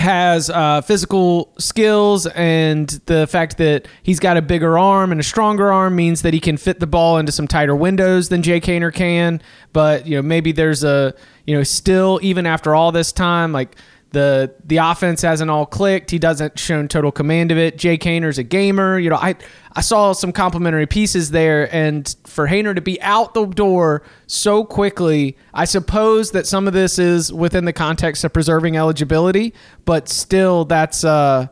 has 0.00 0.48
uh, 0.48 0.80
physical 0.80 1.52
skills 1.58 2.26
and 2.26 2.88
the 3.06 3.26
fact 3.26 3.58
that 3.58 3.86
he's 4.02 4.18
got 4.18 4.36
a 4.36 4.42
bigger 4.42 4.78
arm 4.78 5.12
and 5.12 5.20
a 5.20 5.24
stronger 5.24 5.70
arm 5.70 5.94
means 5.94 6.22
that 6.22 6.32
he 6.32 6.40
can 6.40 6.56
fit 6.56 6.80
the 6.80 6.86
ball 6.86 7.18
into 7.18 7.30
some 7.30 7.46
tighter 7.46 7.76
windows 7.76 8.30
than 8.30 8.42
Jake 8.42 8.64
Haener 8.64 8.92
can. 8.92 9.42
But 9.72 10.06
you 10.06 10.16
know 10.16 10.22
maybe 10.22 10.52
there's 10.52 10.82
a 10.84 11.14
you 11.46 11.54
know 11.54 11.62
still 11.62 12.18
even 12.22 12.46
after 12.46 12.74
all 12.74 12.92
this 12.92 13.12
time 13.12 13.52
like 13.52 13.76
the 14.12 14.52
the 14.64 14.78
offense 14.78 15.22
hasn't 15.22 15.50
all 15.50 15.66
clicked. 15.66 16.10
He 16.10 16.18
doesn't 16.18 16.58
shown 16.58 16.88
total 16.88 17.12
command 17.12 17.52
of 17.52 17.58
it. 17.58 17.78
Jake 17.78 18.02
Haener's 18.02 18.38
a 18.38 18.42
gamer. 18.42 18.98
You 18.98 19.10
know, 19.10 19.16
I 19.16 19.36
I 19.72 19.80
saw 19.80 20.12
some 20.12 20.32
complimentary 20.32 20.86
pieces 20.86 21.30
there, 21.30 21.72
and 21.74 22.14
for 22.24 22.48
Haener 22.48 22.74
to 22.74 22.80
be 22.80 23.00
out 23.02 23.34
the 23.34 23.46
door 23.46 24.02
so 24.26 24.64
quickly, 24.64 25.36
I 25.54 25.64
suppose 25.64 26.32
that 26.32 26.46
some 26.46 26.66
of 26.66 26.72
this 26.72 26.98
is 26.98 27.32
within 27.32 27.64
the 27.64 27.72
context 27.72 28.24
of 28.24 28.32
preserving 28.32 28.76
eligibility, 28.76 29.54
but 29.84 30.08
still, 30.08 30.64
that's 30.64 31.04
uh 31.04 31.46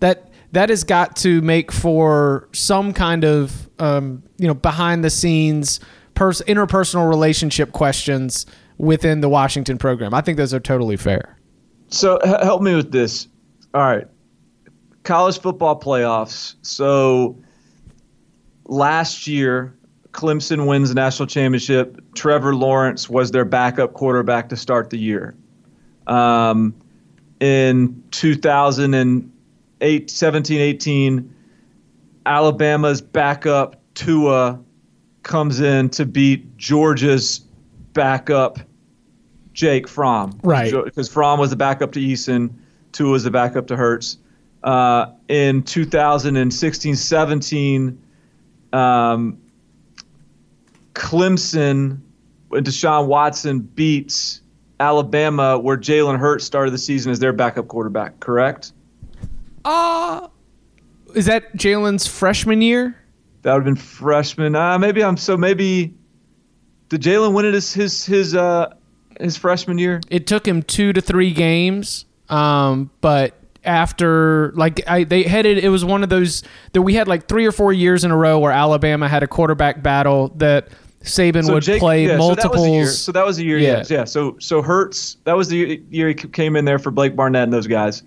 that 0.00 0.30
that 0.52 0.68
has 0.68 0.84
got 0.84 1.16
to 1.16 1.40
make 1.42 1.70
for 1.70 2.48
some 2.52 2.92
kind 2.92 3.24
of 3.24 3.68
um, 3.78 4.22
you 4.38 4.48
know 4.48 4.54
behind 4.54 5.04
the 5.04 5.10
scenes 5.10 5.80
pers- 6.14 6.42
interpersonal 6.42 7.08
relationship 7.08 7.72
questions 7.72 8.46
within 8.78 9.20
the 9.20 9.28
Washington 9.28 9.78
program. 9.78 10.14
I 10.14 10.22
think 10.22 10.38
those 10.38 10.54
are 10.54 10.60
totally 10.60 10.96
fair. 10.96 11.36
So 11.90 12.18
h- 12.24 12.42
help 12.42 12.62
me 12.62 12.74
with 12.74 12.92
this. 12.92 13.28
All 13.74 13.82
right. 13.82 14.06
College 15.02 15.40
football 15.40 15.78
playoffs. 15.78 16.54
So 16.62 17.36
last 18.66 19.26
year, 19.26 19.76
Clemson 20.12 20.66
wins 20.66 20.88
the 20.88 20.94
national 20.94 21.26
championship. 21.26 22.02
Trevor 22.14 22.54
Lawrence 22.54 23.08
was 23.08 23.30
their 23.30 23.44
backup 23.44 23.92
quarterback 23.92 24.48
to 24.48 24.56
start 24.56 24.90
the 24.90 24.98
year. 24.98 25.34
Um, 26.06 26.74
in 27.40 28.02
2008, 28.10 30.10
17, 30.10 30.60
18, 30.60 31.34
Alabama's 32.26 33.00
backup 33.00 33.80
Tua 33.94 34.60
comes 35.22 35.60
in 35.60 35.88
to 35.90 36.04
beat 36.04 36.56
Georgia's 36.56 37.40
backup 37.92 38.58
Jake 39.52 39.88
Fromm. 39.88 40.38
Right. 40.42 40.72
Because 40.72 41.08
Fromm 41.08 41.38
was 41.38 41.50
the 41.50 41.56
backup 41.56 41.92
to 41.92 42.00
Eason, 42.00 42.50
Tua 42.92 43.10
was 43.10 43.24
the 43.24 43.30
backup 43.30 43.66
to 43.68 43.76
Hurts. 43.76 44.18
Uh, 44.62 45.06
in 45.28 45.62
2016 45.62 46.94
17, 46.94 48.02
um, 48.72 49.38
Clemson 50.94 52.00
and 52.52 52.66
Deshaun 52.66 53.06
Watson 53.06 53.60
beats 53.60 54.42
Alabama, 54.80 55.58
where 55.58 55.76
Jalen 55.76 56.18
Hurts 56.18 56.44
started 56.44 56.72
the 56.72 56.78
season 56.78 57.12
as 57.12 57.18
their 57.18 57.32
backup 57.32 57.68
quarterback, 57.68 58.20
correct? 58.20 58.72
Uh, 59.64 60.28
is 61.14 61.26
that 61.26 61.54
Jalen's 61.56 62.06
freshman 62.06 62.62
year? 62.62 62.96
That 63.42 63.54
would 63.54 63.66
have 63.66 63.74
been 63.74 63.76
freshman. 63.76 64.54
Uh, 64.54 64.78
maybe 64.78 65.02
I'm 65.02 65.16
so 65.16 65.36
maybe 65.36 65.94
did 66.88 67.02
Jalen 67.02 67.32
win 67.32 67.46
it 67.46 67.54
his 67.54 67.72
his 67.72 68.04
his 68.04 68.34
uh 68.34 68.74
his 69.20 69.36
freshman 69.36 69.78
year? 69.78 70.00
It 70.10 70.26
took 70.26 70.46
him 70.46 70.62
two 70.62 70.92
to 70.92 71.00
three 71.00 71.32
games, 71.32 72.04
um, 72.28 72.90
but 73.00 73.34
after 73.64 74.52
like 74.52 74.80
I, 74.88 75.04
they 75.04 75.22
headed, 75.22 75.58
it 75.58 75.68
was 75.68 75.84
one 75.84 76.02
of 76.02 76.08
those 76.08 76.42
that 76.72 76.82
we 76.82 76.94
had 76.94 77.08
like 77.08 77.28
three 77.28 77.46
or 77.46 77.52
four 77.52 77.72
years 77.72 78.04
in 78.04 78.10
a 78.10 78.16
row 78.16 78.38
where 78.38 78.52
Alabama 78.52 79.08
had 79.08 79.22
a 79.22 79.26
quarterback 79.26 79.82
battle 79.82 80.28
that 80.36 80.68
Saban 81.02 81.44
So 81.46 81.54
would 81.54 81.62
Jake- 81.62 81.80
play 81.80 82.06
yeah, 82.06 82.16
multiples. 82.16 82.52
So 82.52 82.52
that 82.52 82.54
was 82.54 82.68
a 82.68 82.70
year. 82.70 82.86
So 82.86 83.12
that 83.12 83.26
was 83.26 83.38
a 83.38 83.44
year. 83.44 83.58
Yeah. 83.58 83.68
Yes, 83.78 83.90
yeah. 83.90 84.04
So 84.04 84.36
so 84.38 84.62
Hurts. 84.62 85.16
That 85.24 85.36
was 85.36 85.48
the 85.48 85.82
year 85.90 86.08
he 86.08 86.14
came 86.14 86.56
in 86.56 86.64
there 86.64 86.78
for 86.78 86.90
Blake 86.90 87.16
Barnett 87.16 87.44
and 87.44 87.52
those 87.52 87.66
guys. 87.66 88.02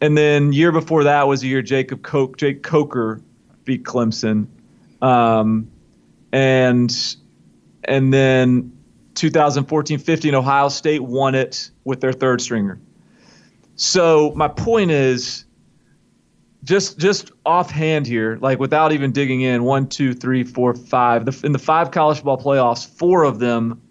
And 0.00 0.18
then 0.18 0.52
year 0.52 0.72
before 0.72 1.04
that 1.04 1.26
was 1.26 1.40
the 1.40 1.48
year 1.48 1.62
Jacob 1.62 2.02
Coke, 2.02 2.36
Jake 2.36 2.62
Coker 2.62 3.22
beat 3.64 3.84
Clemson, 3.84 4.46
um, 5.00 5.70
and 6.32 7.16
and 7.84 8.12
then 8.12 8.73
2014-15 9.14 10.34
Ohio 10.34 10.68
State 10.68 11.02
won 11.02 11.34
it 11.34 11.70
with 11.84 12.00
their 12.00 12.12
third 12.12 12.40
stringer. 12.40 12.78
So 13.76 14.32
my 14.36 14.48
point 14.48 14.90
is, 14.90 15.44
just 16.62 16.98
just 16.98 17.30
offhand 17.44 18.06
here, 18.06 18.38
like 18.40 18.58
without 18.58 18.92
even 18.92 19.12
digging 19.12 19.42
in, 19.42 19.64
one, 19.64 19.86
two, 19.86 20.14
three, 20.14 20.44
four, 20.44 20.74
five. 20.74 21.26
The, 21.26 21.46
in 21.46 21.52
the 21.52 21.58
five 21.58 21.90
college 21.90 22.18
football 22.18 22.38
playoffs, 22.40 22.86
four 22.86 23.24
of 23.24 23.38
them, 23.38 23.82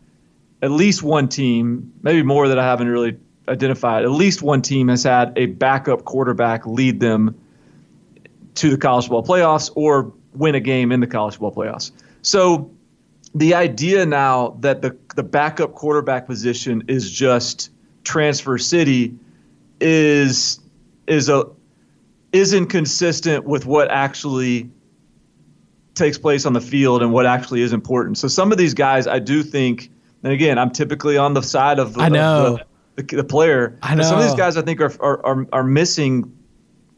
at 0.61 0.71
least 0.71 1.03
one 1.03 1.27
team, 1.27 1.93
maybe 2.01 2.23
more 2.23 2.47
that 2.47 2.57
I 2.57 2.63
haven't 2.63 2.87
really 2.87 3.17
identified. 3.47 4.03
At 4.03 4.11
least 4.11 4.41
one 4.41 4.61
team 4.61 4.87
has 4.87 5.03
had 5.03 5.33
a 5.37 5.47
backup 5.47 6.05
quarterback 6.05 6.65
lead 6.65 6.99
them 6.99 7.39
to 8.55 8.69
the 8.69 8.77
college 8.77 9.05
football 9.05 9.23
playoffs 9.23 9.71
or 9.75 10.13
win 10.33 10.55
a 10.55 10.59
game 10.59 10.91
in 10.91 10.99
the 10.99 11.07
college 11.07 11.35
football 11.35 11.53
playoffs. 11.53 11.91
So 12.21 12.71
the 13.35 13.55
idea 13.55 14.05
now 14.05 14.57
that 14.59 14.81
the 14.81 14.95
the 15.15 15.23
backup 15.23 15.73
quarterback 15.73 16.27
position 16.27 16.83
is 16.87 17.11
just 17.11 17.71
transfer 18.03 18.57
city 18.57 19.15
is 19.79 20.59
is 21.07 21.29
a 21.29 21.45
isn't 22.31 22.67
consistent 22.67 23.45
with 23.45 23.65
what 23.65 23.89
actually 23.91 24.69
takes 25.93 26.17
place 26.17 26.45
on 26.45 26.53
the 26.53 26.61
field 26.61 27.01
and 27.01 27.13
what 27.13 27.25
actually 27.25 27.61
is 27.61 27.73
important. 27.73 28.17
So 28.17 28.27
some 28.27 28.51
of 28.51 28.57
these 28.57 28.73
guys, 28.73 29.05
I 29.05 29.19
do 29.19 29.43
think, 29.43 29.91
and 30.23 30.33
again, 30.33 30.57
I'm 30.57 30.71
typically 30.71 31.17
on 31.17 31.35
the 31.35 31.43
side 31.43 31.77
of 31.77 31.93
the, 31.93 32.01
I 32.01 32.09
know. 32.09 32.59
the, 32.95 33.03
the, 33.03 33.15
the 33.17 33.23
player. 33.23 33.77
I 33.83 33.95
But 33.95 34.05
Some 34.05 34.17
of 34.19 34.23
these 34.25 34.33
guys, 34.33 34.57
I 34.57 34.61
think, 34.63 34.81
are, 34.81 34.93
are 34.99 35.25
are 35.25 35.47
are 35.53 35.63
missing 35.63 36.35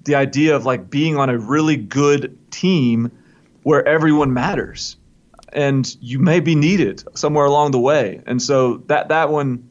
the 0.06 0.16
idea 0.16 0.56
of 0.56 0.66
like 0.66 0.90
being 0.90 1.18
on 1.18 1.30
a 1.30 1.38
really 1.38 1.76
good 1.76 2.38
team 2.52 3.12
where 3.64 3.86
everyone 3.88 4.34
matters, 4.34 4.98
and 5.54 5.96
you 6.02 6.20
may 6.20 6.40
be 6.40 6.56
needed 6.56 7.04
somewhere 7.16 7.46
along 7.46 7.72
the 7.72 7.80
way. 7.80 8.22
And 8.26 8.42
so 8.42 8.78
that 8.88 9.10
that 9.10 9.30
one. 9.30 9.70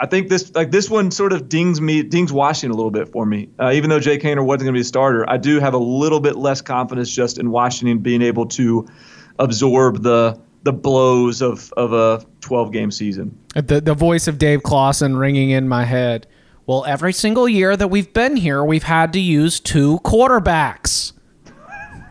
I 0.00 0.06
think 0.06 0.28
this 0.28 0.54
like 0.54 0.70
this 0.70 0.88
one 0.88 1.10
sort 1.10 1.32
of 1.32 1.48
dings 1.48 1.80
me 1.80 2.04
dings 2.04 2.32
Washington 2.32 2.70
a 2.70 2.76
little 2.76 2.92
bit 2.92 3.08
for 3.08 3.26
me. 3.26 3.48
Uh, 3.58 3.72
even 3.72 3.90
though 3.90 3.98
Jake 3.98 4.22
Haener 4.22 4.44
wasn't 4.44 4.66
going 4.66 4.74
to 4.74 4.78
be 4.78 4.82
a 4.82 4.84
starter, 4.84 5.28
I 5.28 5.38
do 5.38 5.58
have 5.58 5.74
a 5.74 5.78
little 5.78 6.20
bit 6.20 6.36
less 6.36 6.60
confidence 6.60 7.10
just 7.12 7.36
in 7.36 7.50
Washington 7.50 7.98
being 7.98 8.22
able 8.22 8.46
to 8.46 8.86
absorb 9.40 10.04
the 10.04 10.40
the 10.62 10.72
blows 10.72 11.40
of, 11.40 11.72
of 11.76 11.92
a 11.92 12.24
12 12.40 12.72
game 12.72 12.90
season. 12.90 13.36
The 13.54 13.80
the 13.80 13.94
voice 13.94 14.28
of 14.28 14.38
Dave 14.38 14.62
Clawson 14.62 15.16
ringing 15.16 15.50
in 15.50 15.68
my 15.68 15.84
head. 15.84 16.26
Well, 16.66 16.84
every 16.84 17.14
single 17.14 17.48
year 17.48 17.76
that 17.76 17.88
we've 17.88 18.12
been 18.12 18.36
here, 18.36 18.62
we've 18.62 18.82
had 18.82 19.14
to 19.14 19.20
use 19.20 19.58
two 19.58 20.00
quarterbacks. 20.00 21.07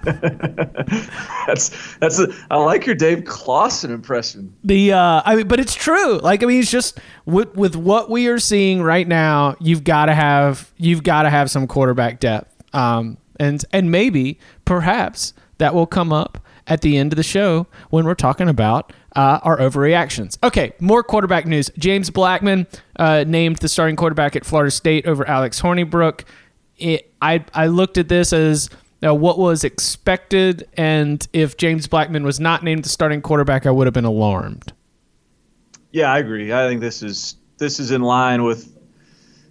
That's 1.47 1.95
that's 1.97 2.19
a, 2.19 2.27
I 2.51 2.57
like 2.57 2.85
your 2.85 2.95
Dave 2.95 3.23
Clawson 3.23 3.91
impression. 3.91 4.53
The 4.63 4.93
uh, 4.93 5.21
I 5.25 5.35
mean, 5.37 5.47
but 5.47 5.59
it's 5.59 5.75
true. 5.75 6.19
Like 6.19 6.43
I 6.43 6.45
mean, 6.45 6.59
it's 6.59 6.71
just 6.71 6.99
with 7.25 7.55
with 7.55 7.75
what 7.75 8.09
we 8.09 8.27
are 8.27 8.39
seeing 8.39 8.81
right 8.81 9.07
now. 9.07 9.55
You've 9.59 9.83
got 9.83 10.07
to 10.07 10.13
have 10.13 10.71
you've 10.77 11.03
got 11.03 11.23
to 11.23 11.29
have 11.29 11.49
some 11.49 11.67
quarterback 11.67 12.19
depth. 12.19 12.53
Um, 12.73 13.17
and 13.39 13.63
and 13.71 13.91
maybe 13.91 14.39
perhaps 14.65 15.33
that 15.57 15.73
will 15.73 15.87
come 15.87 16.11
up 16.11 16.43
at 16.67 16.81
the 16.81 16.97
end 16.97 17.13
of 17.13 17.17
the 17.17 17.23
show 17.23 17.67
when 17.89 18.05
we're 18.05 18.15
talking 18.15 18.49
about 18.49 18.91
uh, 19.15 19.39
our 19.43 19.57
overreactions. 19.57 20.37
Okay, 20.43 20.73
more 20.79 21.01
quarterback 21.01 21.45
news. 21.45 21.71
James 21.77 22.09
Blackman 22.09 22.67
uh, 22.97 23.23
named 23.25 23.57
the 23.57 23.69
starting 23.69 23.95
quarterback 23.95 24.35
at 24.35 24.45
Florida 24.45 24.71
State 24.71 25.05
over 25.05 25.27
Alex 25.27 25.61
Hornibrook. 25.61 26.23
It, 26.77 27.11
I 27.21 27.43
I 27.53 27.67
looked 27.67 27.97
at 27.97 28.09
this 28.09 28.33
as 28.33 28.69
uh, 29.03 29.13
what 29.13 29.37
was 29.37 29.63
expected, 29.63 30.67
and 30.75 31.27
if 31.33 31.57
James 31.57 31.87
Blackman 31.87 32.23
was 32.23 32.39
not 32.39 32.63
named 32.63 32.83
the 32.83 32.89
starting 32.89 33.21
quarterback, 33.21 33.65
I 33.65 33.71
would 33.71 33.87
have 33.87 33.93
been 33.93 34.05
alarmed. 34.05 34.73
Yeah, 35.91 36.11
I 36.11 36.19
agree. 36.19 36.51
I 36.51 36.67
think 36.67 36.81
this 36.81 37.03
is 37.03 37.35
this 37.57 37.79
is 37.79 37.91
in 37.91 38.01
line 38.01 38.43
with 38.43 38.75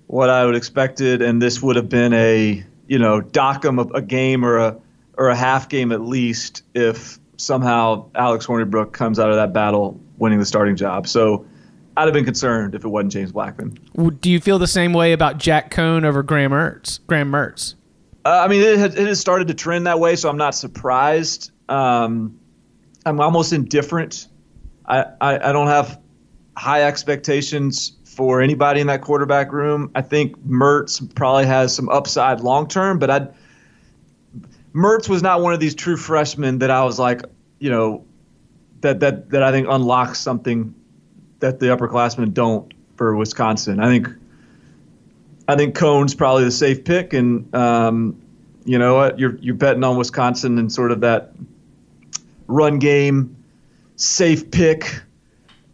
what 0.07 0.31
I 0.31 0.45
would 0.45 0.57
expected, 0.57 1.23
and 1.23 1.41
this 1.41 1.63
would 1.63 1.77
have 1.77 1.89
been 1.89 2.13
a 2.13 2.65
you 2.87 2.99
know 2.99 3.21
dock 3.21 3.65
him 3.65 3.79
a, 3.79 3.83
a 3.83 4.03
game 4.03 4.45
or 4.45 4.59
a 4.59 4.81
or 5.17 5.29
a 5.29 5.37
half 5.37 5.69
game 5.69 5.93
at 5.93 6.01
least 6.01 6.63
if 6.75 7.19
somehow 7.37 8.09
Alex 8.15 8.47
Hornibrook 8.47 8.93
comes 8.93 9.19
out 9.19 9.31
of 9.31 9.37
that 9.37 9.53
battle 9.53 10.01
winning 10.19 10.39
the 10.39 10.45
starting 10.45 10.77
job. 10.77 11.07
So 11.07 11.47
I'd 11.97 12.05
have 12.05 12.15
been 12.15 12.25
concerned 12.25 12.75
if 12.75 12.85
it 12.85 12.89
wasn't 12.89 13.13
James 13.13 13.33
Blackman. 13.33 13.79
Do 14.21 14.31
you 14.31 14.41
feel 14.41 14.59
the 14.59 14.67
same 14.67 14.93
way 14.93 15.13
about 15.13 15.39
Jack 15.39 15.71
Coan 15.71 16.05
over 16.05 16.23
Graham 16.23 16.51
Mertz? 16.51 17.01
Graham 17.07 17.31
Mertz. 17.31 17.75
Uh, 18.27 18.43
I 18.45 18.49
mean, 18.49 18.61
it, 18.61 18.77
has, 18.77 18.97
it 18.97 19.07
has 19.07 19.21
started 19.21 19.47
to 19.47 19.55
trend 19.55 19.87
that 19.87 20.01
way, 20.01 20.17
so 20.17 20.29
I'm 20.29 20.37
not 20.37 20.57
surprised. 20.57 21.53
Um, 21.69 22.41
I'm 23.05 23.21
almost 23.21 23.53
indifferent. 23.53 24.27
I, 24.85 25.05
I, 25.21 25.51
I 25.51 25.53
don't 25.53 25.69
have 25.69 26.01
high 26.57 26.83
expectations 26.83 27.93
for 28.05 28.41
anybody 28.41 28.81
in 28.81 28.89
that 28.89 29.03
quarterback 29.03 29.53
room. 29.53 29.93
I 29.95 30.03
think 30.03 30.37
Mertz 30.45 31.15
probably 31.15 31.47
has 31.47 31.73
some 31.73 31.89
upside 31.89 32.41
long 32.41 32.67
term, 32.67 32.99
but 32.99 33.11
I 33.11 33.29
Mertz 34.75 35.09
was 35.09 35.23
not 35.23 35.41
one 35.41 35.53
of 35.53 35.61
these 35.61 35.77
true 35.77 35.97
freshmen 35.97 36.59
that 36.59 36.71
I 36.71 36.83
was 36.83 36.99
like, 36.99 37.23
you 37.61 37.71
know, 37.71 38.05
that 38.81 38.99
that 38.99 39.31
that 39.31 39.45
I 39.45 39.53
think 39.53 39.69
unlocks 39.71 40.19
something 40.19 40.75
that 41.39 41.61
the 41.61 41.67
upperclassmen 41.67 42.35
don't 42.35 42.75
for 42.97 43.15
Wisconsin. 43.15 43.79
I 43.79 43.87
think 43.87 44.09
I 45.49 45.57
think 45.57 45.75
Coan's 45.75 46.15
probably 46.15 46.45
the 46.45 46.51
safe 46.51 46.85
pick, 46.85 47.13
and 47.13 47.55
um, 47.55 48.21
you 48.65 48.79
know 48.79 48.95
what, 48.97 49.19
you're 49.19 49.37
you're 49.37 49.55
betting 49.55 49.85
on 49.85 49.97
Wisconsin 49.97 50.59
and 50.59 50.73
sort 50.73 50.93
of 50.93 51.01
that 51.01 51.33
run 52.47 52.79
game 52.79 53.37
safe 53.97 54.51
pick. 54.51 55.01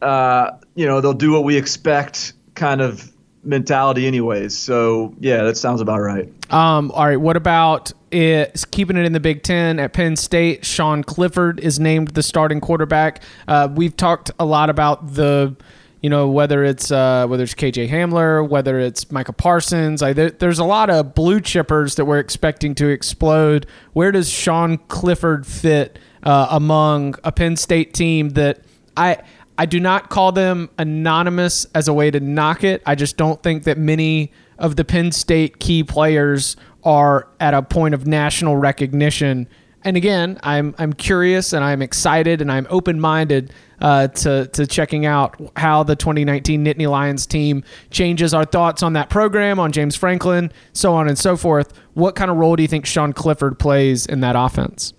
Uh, 0.00 0.52
you 0.74 0.86
know, 0.86 1.00
they'll 1.00 1.12
do 1.12 1.32
what 1.32 1.44
we 1.44 1.56
expect 1.56 2.32
kind 2.54 2.80
of 2.80 3.12
mentality, 3.44 4.06
anyways. 4.06 4.56
So 4.56 5.14
yeah, 5.20 5.42
that 5.44 5.56
sounds 5.56 5.80
about 5.80 6.00
right. 6.00 6.28
Um, 6.52 6.90
all 6.92 7.06
right, 7.06 7.16
what 7.16 7.36
about 7.36 7.92
it, 8.10 8.64
keeping 8.70 8.96
it 8.96 9.06
in 9.06 9.12
the 9.12 9.20
Big 9.20 9.42
Ten 9.42 9.78
at 9.78 9.92
Penn 9.92 10.16
State? 10.16 10.64
Sean 10.64 11.02
Clifford 11.02 11.60
is 11.60 11.80
named 11.80 12.08
the 12.08 12.22
starting 12.22 12.60
quarterback. 12.60 13.22
Uh, 13.48 13.68
we've 13.74 13.96
talked 13.96 14.30
a 14.38 14.44
lot 14.44 14.70
about 14.70 15.14
the 15.14 15.56
you 16.02 16.10
know 16.10 16.28
whether 16.28 16.64
it's 16.64 16.90
uh, 16.90 17.26
whether 17.28 17.44
it's 17.44 17.54
KJ 17.54 17.88
Hamler, 17.88 18.46
whether 18.46 18.78
it's 18.78 19.10
Micah 19.12 19.32
Parsons. 19.32 20.02
I, 20.02 20.12
there, 20.12 20.30
there's 20.30 20.58
a 20.58 20.64
lot 20.64 20.90
of 20.90 21.14
blue 21.14 21.40
chippers 21.40 21.94
that 21.96 22.04
we're 22.04 22.18
expecting 22.18 22.74
to 22.76 22.88
explode. 22.88 23.66
Where 23.92 24.10
does 24.10 24.28
Sean 24.28 24.78
Clifford 24.78 25.46
fit 25.46 25.98
uh, 26.24 26.48
among 26.50 27.14
a 27.24 27.32
Penn 27.32 27.56
State 27.56 27.94
team 27.94 28.30
that 28.30 28.60
I 28.96 29.18
I 29.56 29.66
do 29.66 29.78
not 29.78 30.10
call 30.10 30.32
them 30.32 30.70
anonymous 30.76 31.66
as 31.74 31.86
a 31.86 31.92
way 31.92 32.10
to 32.10 32.20
knock 32.20 32.64
it. 32.64 32.82
I 32.84 32.94
just 32.94 33.16
don't 33.16 33.42
think 33.42 33.64
that 33.64 33.78
many 33.78 34.32
of 34.58 34.76
the 34.76 34.84
Penn 34.84 35.12
State 35.12 35.60
key 35.60 35.84
players 35.84 36.56
are 36.84 37.28
at 37.38 37.54
a 37.54 37.62
point 37.62 37.94
of 37.94 38.06
national 38.06 38.56
recognition. 38.56 39.48
And 39.84 39.96
again, 39.96 40.38
I'm 40.42 40.74
I'm 40.78 40.92
curious 40.92 41.52
and 41.52 41.64
I'm 41.64 41.82
excited 41.82 42.40
and 42.40 42.52
I'm 42.52 42.66
open 42.70 43.00
minded 43.00 43.52
uh, 43.80 44.08
to 44.08 44.46
to 44.48 44.66
checking 44.66 45.06
out 45.06 45.40
how 45.56 45.82
the 45.82 45.96
2019 45.96 46.64
Nittany 46.64 46.88
Lions 46.88 47.26
team 47.26 47.64
changes 47.90 48.32
our 48.32 48.44
thoughts 48.44 48.82
on 48.82 48.92
that 48.92 49.10
program, 49.10 49.58
on 49.58 49.72
James 49.72 49.96
Franklin, 49.96 50.52
so 50.72 50.94
on 50.94 51.08
and 51.08 51.18
so 51.18 51.36
forth. 51.36 51.72
What 51.94 52.14
kind 52.14 52.30
of 52.30 52.36
role 52.36 52.56
do 52.56 52.62
you 52.62 52.68
think 52.68 52.86
Sean 52.86 53.12
Clifford 53.12 53.58
plays 53.58 54.06
in 54.06 54.20
that 54.20 54.36
offense? 54.36 54.94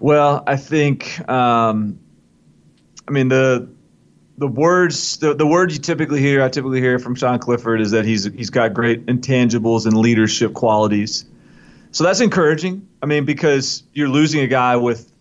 Well, 0.00 0.42
I 0.46 0.56
think 0.56 1.26
um, 1.28 1.98
I 3.06 3.12
mean 3.12 3.28
the 3.28 3.68
the 4.36 4.48
words 4.48 5.18
the, 5.18 5.34
the 5.34 5.46
words 5.46 5.74
you 5.74 5.80
typically 5.80 6.20
hear 6.20 6.42
I 6.42 6.48
typically 6.48 6.80
hear 6.80 6.98
from 6.98 7.14
Sean 7.14 7.38
Clifford 7.38 7.80
is 7.80 7.92
that 7.92 8.04
he's 8.04 8.24
he's 8.24 8.50
got 8.50 8.74
great 8.74 9.06
intangibles 9.06 9.86
and 9.86 9.96
leadership 9.96 10.54
qualities. 10.54 11.24
So 11.94 12.02
that's 12.02 12.20
encouraging. 12.20 12.88
I 13.02 13.06
mean 13.06 13.24
because 13.24 13.84
you're 13.92 14.08
losing 14.08 14.40
a 14.40 14.48
guy 14.48 14.74
with 14.74 15.12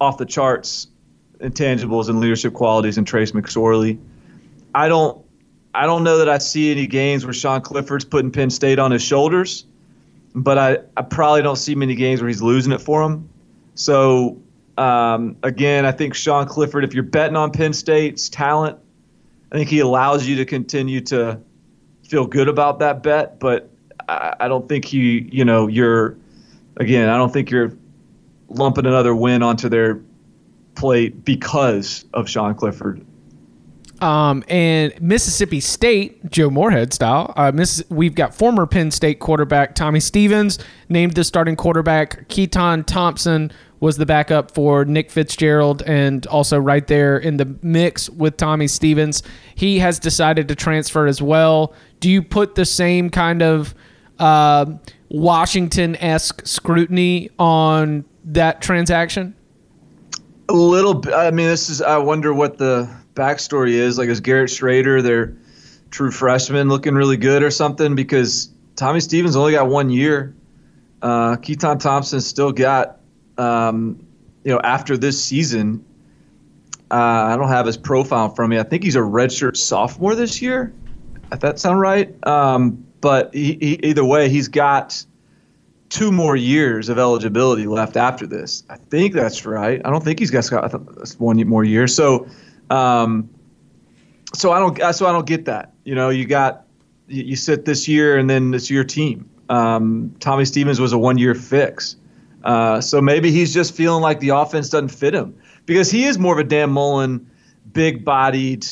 off 0.00 0.18
the 0.18 0.26
charts 0.26 0.88
intangibles 1.38 2.08
and 2.08 2.18
leadership 2.18 2.52
qualities 2.52 2.98
in 2.98 3.04
Trace 3.04 3.30
McSorley. 3.30 3.96
I 4.74 4.88
don't 4.88 5.24
I 5.72 5.86
don't 5.86 6.02
know 6.02 6.18
that 6.18 6.28
I 6.28 6.38
see 6.38 6.72
any 6.72 6.88
games 6.88 7.24
where 7.24 7.32
Sean 7.32 7.60
Clifford's 7.60 8.04
putting 8.04 8.32
Penn 8.32 8.50
State 8.50 8.80
on 8.80 8.90
his 8.90 9.02
shoulders, 9.02 9.66
but 10.34 10.58
I, 10.58 10.78
I 10.96 11.02
probably 11.02 11.42
don't 11.42 11.54
see 11.54 11.76
many 11.76 11.94
games 11.94 12.20
where 12.20 12.28
he's 12.28 12.42
losing 12.42 12.72
it 12.72 12.80
for 12.80 13.04
him. 13.04 13.28
So 13.76 14.42
um, 14.76 15.36
again, 15.44 15.86
I 15.86 15.92
think 15.92 16.14
Sean 16.16 16.48
Clifford, 16.48 16.82
if 16.82 16.92
you're 16.92 17.04
betting 17.04 17.36
on 17.36 17.52
Penn 17.52 17.72
State's 17.72 18.28
talent, 18.28 18.80
I 19.52 19.58
think 19.58 19.70
he 19.70 19.78
allows 19.78 20.26
you 20.26 20.34
to 20.36 20.44
continue 20.44 21.02
to 21.02 21.40
feel 22.02 22.26
good 22.26 22.48
about 22.48 22.80
that 22.80 23.04
bet. 23.04 23.38
But 23.38 23.69
I, 24.10 24.36
I 24.40 24.48
don't 24.48 24.68
think 24.68 24.92
you, 24.92 25.02
you 25.30 25.44
know, 25.44 25.66
you're, 25.68 26.16
again, 26.76 27.08
I 27.08 27.16
don't 27.16 27.32
think 27.32 27.50
you're 27.50 27.72
lumping 28.48 28.86
another 28.86 29.14
win 29.14 29.42
onto 29.42 29.68
their 29.68 30.00
plate 30.74 31.24
because 31.24 32.04
of 32.14 32.28
Sean 32.28 32.54
Clifford. 32.54 33.06
Um, 34.00 34.42
and 34.48 34.98
Mississippi 35.00 35.60
State, 35.60 36.30
Joe 36.30 36.48
Moorhead 36.48 36.94
style. 36.94 37.34
Uh, 37.36 37.52
Miss, 37.52 37.84
we've 37.90 38.14
got 38.14 38.34
former 38.34 38.66
Penn 38.66 38.90
State 38.90 39.20
quarterback 39.20 39.74
Tommy 39.74 40.00
Stevens 40.00 40.58
named 40.88 41.14
the 41.14 41.22
starting 41.22 41.54
quarterback. 41.54 42.26
Keytaon 42.28 42.86
Thompson 42.86 43.52
was 43.80 43.98
the 43.98 44.06
backup 44.06 44.52
for 44.52 44.86
Nick 44.86 45.10
Fitzgerald 45.10 45.82
and 45.82 46.26
also 46.28 46.58
right 46.58 46.86
there 46.86 47.18
in 47.18 47.36
the 47.36 47.56
mix 47.62 48.08
with 48.08 48.38
Tommy 48.38 48.68
Stevens. 48.68 49.22
He 49.54 49.78
has 49.80 49.98
decided 49.98 50.48
to 50.48 50.54
transfer 50.54 51.06
as 51.06 51.20
well. 51.20 51.74
Do 52.00 52.10
you 52.10 52.22
put 52.22 52.54
the 52.54 52.64
same 52.64 53.10
kind 53.10 53.42
of 53.42 53.74
uh, 54.20 54.66
Washington 55.08 55.96
esque 55.96 56.46
scrutiny 56.46 57.30
on 57.38 58.04
that 58.24 58.62
transaction? 58.62 59.34
A 60.48 60.52
little. 60.52 61.02
I 61.14 61.30
mean, 61.30 61.46
this 61.46 61.68
is, 61.68 61.80
I 61.80 61.98
wonder 61.98 62.32
what 62.34 62.58
the 62.58 62.88
backstory 63.14 63.72
is. 63.72 63.98
Like, 63.98 64.08
is 64.08 64.20
Garrett 64.20 64.50
Shrader, 64.50 65.02
their 65.02 65.36
true 65.90 66.10
freshman, 66.10 66.68
looking 66.68 66.94
really 66.94 67.16
good 67.16 67.42
or 67.42 67.50
something? 67.50 67.94
Because 67.94 68.50
Tommy 68.76 69.00
Stevens 69.00 69.36
only 69.36 69.52
got 69.52 69.68
one 69.68 69.90
year. 69.90 70.34
Uh, 71.02 71.36
Keytaon 71.36 71.80
Thompson 71.80 72.20
still 72.20 72.52
got 72.52 73.00
um, 73.38 74.06
you 74.44 74.52
know, 74.52 74.60
after 74.60 74.96
this 74.96 75.22
season, 75.22 75.84
uh, 76.90 76.94
I 76.94 77.36
don't 77.36 77.48
have 77.48 77.66
his 77.66 77.76
profile 77.76 78.28
from 78.28 78.50
me. 78.50 78.58
I 78.58 78.62
think 78.62 78.82
he's 78.82 78.96
a 78.96 79.00
redshirt 79.00 79.56
sophomore 79.56 80.14
this 80.14 80.42
year. 80.42 80.72
If 81.32 81.40
that 81.40 81.58
sound 81.58 81.80
right? 81.80 82.14
Um, 82.26 82.84
but 83.00 83.34
he, 83.34 83.56
he, 83.60 83.80
either 83.82 84.04
way, 84.04 84.28
he's 84.28 84.48
got 84.48 85.04
two 85.88 86.12
more 86.12 86.36
years 86.36 86.88
of 86.88 86.98
eligibility 86.98 87.66
left 87.66 87.96
after 87.96 88.26
this. 88.26 88.62
I 88.70 88.76
think 88.76 89.12
that's 89.12 89.44
right. 89.44 89.80
I 89.84 89.90
don't 89.90 90.04
think 90.04 90.18
he's 90.18 90.30
got 90.30 90.72
one 91.18 91.48
more 91.48 91.64
year. 91.64 91.86
So, 91.86 92.28
um, 92.70 93.28
so 94.34 94.52
I 94.52 94.58
don't. 94.58 94.94
So 94.94 95.06
I 95.06 95.12
don't 95.12 95.26
get 95.26 95.44
that. 95.46 95.72
You 95.84 95.94
know, 95.94 96.08
you 96.08 96.26
got 96.26 96.66
you, 97.08 97.24
you 97.24 97.36
sit 97.36 97.64
this 97.64 97.88
year, 97.88 98.16
and 98.16 98.30
then 98.30 98.54
it's 98.54 98.70
your 98.70 98.84
team. 98.84 99.28
Um, 99.48 100.14
Tommy 100.20 100.44
Stevens 100.44 100.80
was 100.80 100.92
a 100.92 100.98
one-year 100.98 101.34
fix. 101.34 101.96
Uh, 102.44 102.80
so 102.80 103.02
maybe 103.02 103.30
he's 103.30 103.52
just 103.52 103.74
feeling 103.74 104.00
like 104.00 104.20
the 104.20 104.30
offense 104.30 104.70
doesn't 104.70 104.88
fit 104.88 105.14
him 105.14 105.36
because 105.66 105.90
he 105.90 106.04
is 106.04 106.18
more 106.18 106.32
of 106.32 106.38
a 106.38 106.48
Dan 106.48 106.70
Mullen, 106.70 107.28
big 107.72 108.04
bodied, 108.04 108.66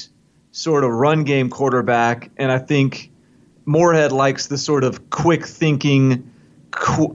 sort 0.53 0.85
of 0.85 0.91
run 0.91 1.25
game 1.25 1.51
quarterback. 1.51 2.31
And 2.39 2.51
I 2.51 2.59
think 2.59 3.11
Moorhead 3.69 4.13
likes 4.13 4.47
the 4.47 4.57
sort 4.57 4.83
of 4.83 5.11
quick 5.11 5.45
thinking, 5.45 6.31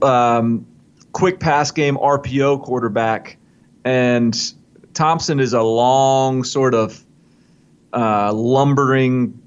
um, 0.02 0.64
quick 1.10 1.40
pass 1.40 1.72
game 1.72 1.96
RPO 1.96 2.62
quarterback. 2.62 3.38
And 3.84 4.54
Thompson 4.94 5.40
is 5.40 5.52
a 5.52 5.62
long, 5.62 6.44
sort 6.44 6.74
of 6.74 7.04
uh, 7.92 8.32
lumbering, 8.32 9.42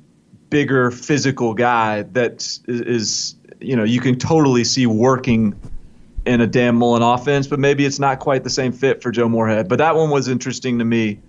bigger 0.50 0.92
physical 0.92 1.54
guy 1.54 2.02
that 2.04 2.42
is, 2.42 2.62
is, 2.68 3.36
you 3.62 3.78
know, 3.78 3.86
you 3.86 4.02
can 4.02 4.20
totally 4.20 4.66
see 4.66 4.86
working 4.86 5.58
in 6.26 6.42
a 6.42 6.48
Dan 6.48 6.76
Mullen 6.76 7.04
offense, 7.04 7.48
but 7.48 7.58
maybe 7.58 7.86
it's 7.86 8.00
not 8.00 8.20
quite 8.20 8.44
the 8.44 8.50
same 8.50 8.74
fit 8.74 9.02
for 9.02 9.12
Joe 9.12 9.30
Moorhead. 9.30 9.70
But 9.70 9.78
that 9.78 9.96
one 9.96 10.10
was 10.10 10.28
interesting 10.28 10.80
to 10.80 10.86
me 10.86 11.22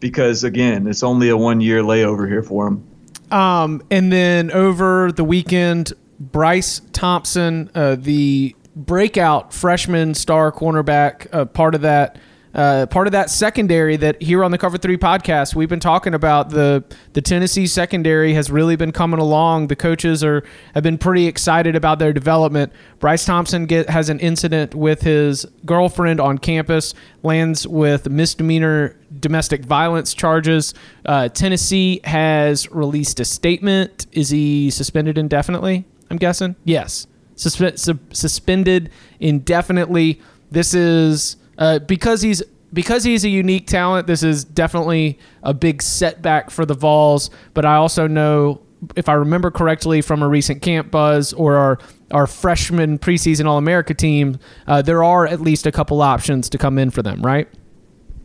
because 0.00 0.42
again, 0.42 0.86
it's 0.86 1.02
only 1.02 1.28
a 1.28 1.36
one 1.36 1.60
year 1.60 1.82
layover 1.82 2.26
here 2.26 2.42
for 2.42 2.68
him. 2.68 2.82
Um, 3.30 3.82
and 3.90 4.12
then 4.12 4.50
over 4.50 5.12
the 5.12 5.24
weekend, 5.24 5.92
Bryce 6.18 6.80
Thompson, 6.92 7.70
uh, 7.74 7.96
the 7.96 8.54
breakout 8.74 9.52
freshman 9.52 10.14
star 10.14 10.52
cornerback, 10.52 11.26
uh, 11.32 11.44
part 11.44 11.74
of 11.74 11.82
that 11.82 12.18
uh, 12.54 12.86
part 12.86 13.06
of 13.06 13.12
that 13.12 13.30
secondary 13.30 13.96
that 13.96 14.20
here 14.22 14.42
on 14.42 14.50
the 14.50 14.58
Cover 14.58 14.78
Three 14.78 14.96
podcast 14.96 15.54
we've 15.54 15.68
been 15.68 15.80
talking 15.80 16.14
about 16.14 16.50
the 16.50 16.82
the 17.12 17.20
Tennessee 17.20 17.66
secondary 17.66 18.34
has 18.34 18.50
really 18.50 18.76
been 18.76 18.92
coming 18.92 19.20
along. 19.20 19.68
The 19.68 19.76
coaches 19.76 20.24
are 20.24 20.42
have 20.74 20.82
been 20.82 20.98
pretty 20.98 21.26
excited 21.26 21.76
about 21.76 21.98
their 21.98 22.12
development. 22.12 22.72
Bryce 23.00 23.24
Thompson 23.24 23.66
get, 23.66 23.88
has 23.90 24.08
an 24.08 24.18
incident 24.20 24.74
with 24.74 25.02
his 25.02 25.46
girlfriend 25.64 26.20
on 26.20 26.38
campus, 26.38 26.94
lands 27.22 27.66
with 27.66 28.08
misdemeanor 28.08 28.96
domestic 29.20 29.64
violence 29.64 30.14
charges. 30.14 30.74
Uh, 31.04 31.28
Tennessee 31.28 32.00
has 32.04 32.70
released 32.72 33.20
a 33.20 33.24
statement. 33.24 34.06
Is 34.12 34.30
he 34.30 34.70
suspended 34.70 35.18
indefinitely? 35.18 35.84
I'm 36.10 36.16
guessing. 36.16 36.56
Yes, 36.64 37.06
Suspe- 37.36 37.78
su- 37.78 37.98
suspended 38.12 38.90
indefinitely. 39.20 40.20
This 40.50 40.74
is 40.74 41.36
uh, 41.58 41.80
because 41.80 42.22
he's 42.22 42.42
because 42.72 43.04
he's 43.04 43.24
a 43.24 43.28
unique 43.28 43.66
talent. 43.66 44.06
This 44.06 44.22
is 44.22 44.44
definitely 44.44 45.18
a 45.42 45.54
big 45.54 45.82
setback 45.82 46.50
for 46.50 46.66
the 46.66 46.74
Vols. 46.74 47.30
But 47.54 47.64
I 47.64 47.76
also 47.76 48.06
know, 48.06 48.60
if 48.96 49.08
I 49.08 49.14
remember 49.14 49.50
correctly 49.50 50.00
from 50.00 50.22
a 50.22 50.28
recent 50.28 50.62
camp 50.62 50.90
buzz 50.90 51.32
or 51.32 51.56
our 51.56 51.78
our 52.10 52.26
freshman 52.26 52.98
preseason 52.98 53.46
All 53.46 53.58
America 53.58 53.94
team, 53.94 54.38
uh, 54.66 54.82
there 54.82 55.04
are 55.04 55.26
at 55.26 55.40
least 55.40 55.66
a 55.66 55.72
couple 55.72 56.00
options 56.00 56.48
to 56.50 56.58
come 56.58 56.78
in 56.78 56.90
for 56.90 57.02
them, 57.02 57.20
right? 57.22 57.48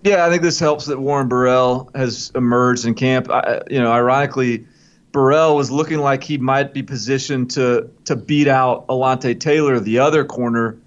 Yeah, 0.04 0.26
I 0.26 0.30
think 0.30 0.42
this 0.42 0.60
helps 0.60 0.86
that 0.86 1.00
Warren 1.00 1.30
Burrell 1.30 1.90
has 1.96 2.32
emerged 2.36 2.86
in 2.86 2.94
camp. 2.94 3.30
I, 3.30 3.62
you 3.70 3.80
know, 3.80 3.92
ironically, 3.92 4.66
Burrell 5.14 5.56
was 5.56 5.72
looking 5.72 6.00
like 6.00 6.24
he 6.24 6.38
might 6.38 6.74
be 6.74 6.84
positioned 6.84 7.50
to 7.52 7.90
to 8.06 8.16
beat 8.16 8.48
out 8.48 8.86
Alontae 8.88 9.40
Taylor, 9.40 9.80
the 9.80 10.00
other 10.00 10.26
corner, 10.26 10.78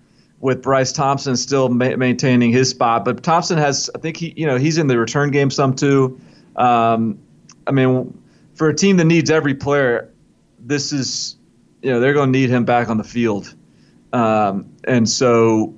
with 0.47 0.63
Bryce 0.63 0.93
Thompson 0.93 1.37
still 1.37 1.69
ma- 1.71 1.97
maintaining 1.97 2.53
his 2.53 2.71
spot. 2.71 3.05
But 3.05 3.21
Thompson 3.25 3.59
has, 3.59 3.91
I 3.97 3.99
think 3.99 4.17
he, 4.17 4.33
you 4.37 4.47
know, 4.47 4.57
he's 4.57 4.79
in 4.79 4.87
the 4.87 4.97
return 4.97 5.33
game 5.33 5.51
some 5.51 5.75
too. 5.75 6.21
Um, 6.55 7.19
I 7.67 7.73
mean, 7.73 8.17
for 8.55 8.69
a 8.69 8.75
team 8.75 8.97
that 8.99 9.07
needs 9.07 9.29
every 9.29 9.57
player, 9.57 10.09
this 10.61 10.93
is, 10.93 11.35
you 11.83 11.91
know, 11.91 11.99
they're 11.99 12.15
going 12.15 12.33
to 12.33 12.39
need 12.39 12.49
him 12.49 12.65
back 12.65 12.89
on 12.89 12.97
the 12.97 13.03
field. 13.03 13.53
Um, 14.13 14.73
and 14.85 15.09
so 15.09 15.75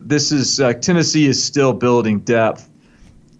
this 0.00 0.30
is 0.30 0.60
uh, 0.60 0.74
Tennessee 0.74 1.26
is 1.26 1.42
still 1.42 1.72
building 1.72 2.20
depth. 2.20 2.70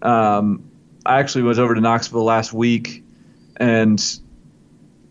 Um, 0.01 0.69
I 1.05 1.19
actually 1.19 1.43
was 1.43 1.59
over 1.59 1.73
to 1.73 1.79
Knoxville 1.79 2.25
last 2.25 2.51
week, 2.51 3.05
and 3.55 4.03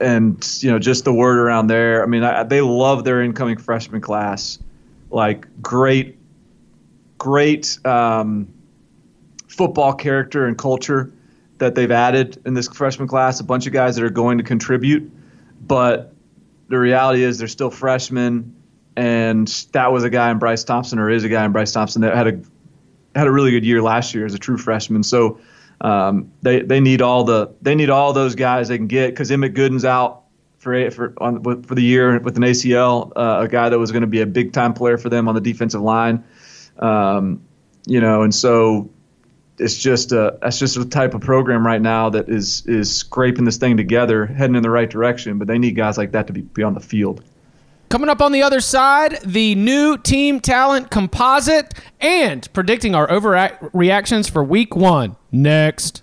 and 0.00 0.58
you 0.60 0.70
know 0.70 0.78
just 0.78 1.06
the 1.06 1.14
word 1.14 1.38
around 1.38 1.68
there. 1.68 2.02
I 2.02 2.06
mean, 2.06 2.22
I, 2.22 2.42
they 2.42 2.60
love 2.60 3.04
their 3.04 3.22
incoming 3.22 3.56
freshman 3.56 4.02
class, 4.02 4.58
like 5.10 5.46
great, 5.62 6.18
great 7.18 7.78
um, 7.86 8.48
football 9.48 9.94
character 9.94 10.46
and 10.46 10.56
culture 10.56 11.12
that 11.58 11.74
they've 11.74 11.90
added 11.90 12.40
in 12.46 12.54
this 12.54 12.68
freshman 12.68 13.08
class. 13.08 13.40
A 13.40 13.44
bunch 13.44 13.66
of 13.66 13.72
guys 13.72 13.96
that 13.96 14.04
are 14.04 14.10
going 14.10 14.38
to 14.38 14.44
contribute, 14.44 15.10
but 15.66 16.14
the 16.68 16.78
reality 16.78 17.22
is 17.22 17.38
they're 17.38 17.48
still 17.48 17.70
freshmen 17.70 18.54
and 18.98 19.46
that 19.70 19.92
was 19.92 20.02
a 20.02 20.10
guy 20.10 20.28
in 20.28 20.38
Bryce 20.38 20.64
Thompson, 20.64 20.98
or 20.98 21.08
is 21.08 21.22
a 21.22 21.28
guy 21.28 21.44
in 21.44 21.52
Bryce 21.52 21.70
Thompson 21.70 22.02
that 22.02 22.16
had 22.16 22.26
a 22.26 22.40
had 23.14 23.28
a 23.28 23.30
really 23.30 23.52
good 23.52 23.64
year 23.64 23.80
last 23.80 24.12
year 24.12 24.26
as 24.26 24.34
a 24.34 24.38
true 24.38 24.58
freshman. 24.58 25.04
So 25.04 25.38
um, 25.80 26.32
they 26.42 26.62
they 26.62 26.80
need 26.80 27.00
all 27.00 27.22
the 27.22 27.54
they 27.62 27.76
need 27.76 27.90
all 27.90 28.12
those 28.12 28.34
guys 28.34 28.66
they 28.66 28.76
can 28.76 28.88
get 28.88 29.10
because 29.10 29.30
Emmit 29.30 29.54
Gooden's 29.54 29.84
out 29.84 30.24
for 30.58 30.90
for 30.90 31.14
on 31.18 31.62
for 31.62 31.74
the 31.74 31.82
year 31.82 32.18
with 32.20 32.36
an 32.36 32.42
ACL, 32.42 33.12
uh, 33.16 33.40
a 33.44 33.48
guy 33.48 33.68
that 33.68 33.78
was 33.78 33.92
going 33.92 34.02
to 34.02 34.08
be 34.08 34.20
a 34.20 34.26
big 34.26 34.52
time 34.52 34.74
player 34.74 34.98
for 34.98 35.08
them 35.08 35.28
on 35.28 35.34
the 35.34 35.40
defensive 35.40 35.80
line. 35.80 36.24
Um, 36.78 37.42
you 37.86 38.00
know, 38.00 38.22
and 38.22 38.34
so 38.34 38.90
it's 39.58 39.76
just 39.76 40.12
a 40.12 40.38
that's 40.42 40.58
just 40.58 40.76
a 40.76 40.84
type 40.84 41.14
of 41.14 41.20
program 41.20 41.66
right 41.66 41.80
now 41.80 42.10
that 42.10 42.28
is 42.28 42.66
is 42.66 42.94
scraping 42.94 43.44
this 43.44 43.56
thing 43.56 43.76
together, 43.76 44.26
heading 44.26 44.56
in 44.56 44.62
the 44.62 44.70
right 44.70 44.90
direction. 44.90 45.38
But 45.38 45.48
they 45.48 45.58
need 45.58 45.76
guys 45.76 45.96
like 45.96 46.12
that 46.12 46.26
to 46.26 46.32
be, 46.32 46.42
be 46.42 46.62
on 46.62 46.74
the 46.74 46.80
field. 46.80 47.22
Coming 47.88 48.10
up 48.10 48.20
on 48.20 48.32
the 48.32 48.42
other 48.42 48.60
side, 48.60 49.18
the 49.24 49.54
new 49.54 49.96
team 49.96 50.40
talent 50.40 50.90
composite 50.90 51.72
and 52.00 52.46
predicting 52.52 52.94
our 52.94 53.06
overreactions 53.08 54.30
for 54.30 54.44
week 54.44 54.76
one. 54.76 55.16
Next. 55.32 56.02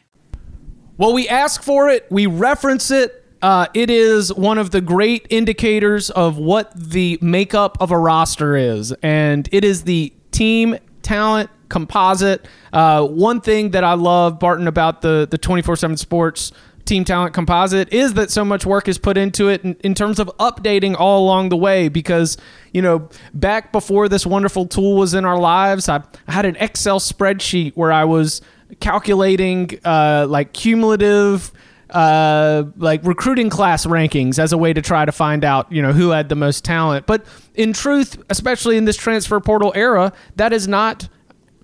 Well, 1.01 1.13
we 1.13 1.27
ask 1.27 1.63
for 1.63 1.89
it, 1.89 2.05
we 2.11 2.27
reference 2.27 2.91
it. 2.91 3.25
Uh, 3.41 3.65
it 3.73 3.89
is 3.89 4.31
one 4.31 4.59
of 4.59 4.69
the 4.69 4.81
great 4.81 5.25
indicators 5.31 6.11
of 6.11 6.37
what 6.37 6.71
the 6.75 7.17
makeup 7.23 7.75
of 7.79 7.89
a 7.89 7.97
roster 7.97 8.55
is, 8.55 8.93
and 9.01 9.49
it 9.51 9.63
is 9.63 9.85
the 9.85 10.13
team 10.31 10.77
talent 11.01 11.49
composite. 11.69 12.45
Uh, 12.71 13.03
one 13.07 13.41
thing 13.41 13.71
that 13.71 13.83
I 13.83 13.95
love, 13.95 14.37
Barton, 14.37 14.67
about 14.67 15.01
the 15.01 15.27
the 15.27 15.39
twenty 15.39 15.63
four 15.63 15.75
seven 15.75 15.97
Sports 15.97 16.51
team 16.85 17.03
talent 17.03 17.33
composite 17.33 17.91
is 17.91 18.13
that 18.13 18.29
so 18.29 18.45
much 18.45 18.63
work 18.63 18.87
is 18.87 18.99
put 18.99 19.17
into 19.17 19.49
it 19.49 19.63
in, 19.63 19.73
in, 19.83 19.95
terms 19.95 20.19
of 20.19 20.27
updating 20.39 20.95
all 20.95 21.23
along 21.23 21.49
the 21.49 21.57
way 21.57 21.87
because 21.89 22.37
you 22.73 22.81
know 22.81 23.07
back 23.33 23.71
before 23.71 24.09
this 24.09 24.25
wonderful 24.25 24.65
tool 24.65 24.95
was 24.97 25.13
in 25.13 25.23
our 25.23 25.37
lives 25.37 25.87
i, 25.87 25.97
I 26.27 26.31
had 26.31 26.45
an 26.45 26.55
excel 26.55 26.99
spreadsheet 26.99 27.73
where 27.75 27.91
i 27.91 28.03
was 28.03 28.41
calculating 28.79 29.79
uh, 29.83 30.25
like 30.29 30.53
cumulative 30.53 31.51
uh, 31.91 32.63
like 32.77 33.03
recruiting 33.05 33.49
class 33.49 33.85
rankings 33.85 34.39
as 34.39 34.53
a 34.53 34.57
way 34.57 34.71
to 34.71 34.81
try 34.81 35.03
to 35.03 35.11
find 35.11 35.43
out, 35.43 35.69
you 35.71 35.81
know, 35.81 35.91
who 35.91 36.09
had 36.11 36.29
the 36.29 36.35
most 36.35 36.63
talent. 36.63 37.05
But 37.05 37.25
in 37.53 37.73
truth, 37.73 38.21
especially 38.29 38.77
in 38.77 38.85
this 38.85 38.95
transfer 38.95 39.39
portal 39.39 39.73
era, 39.75 40.13
that 40.37 40.53
is 40.53 40.67
not 40.67 41.09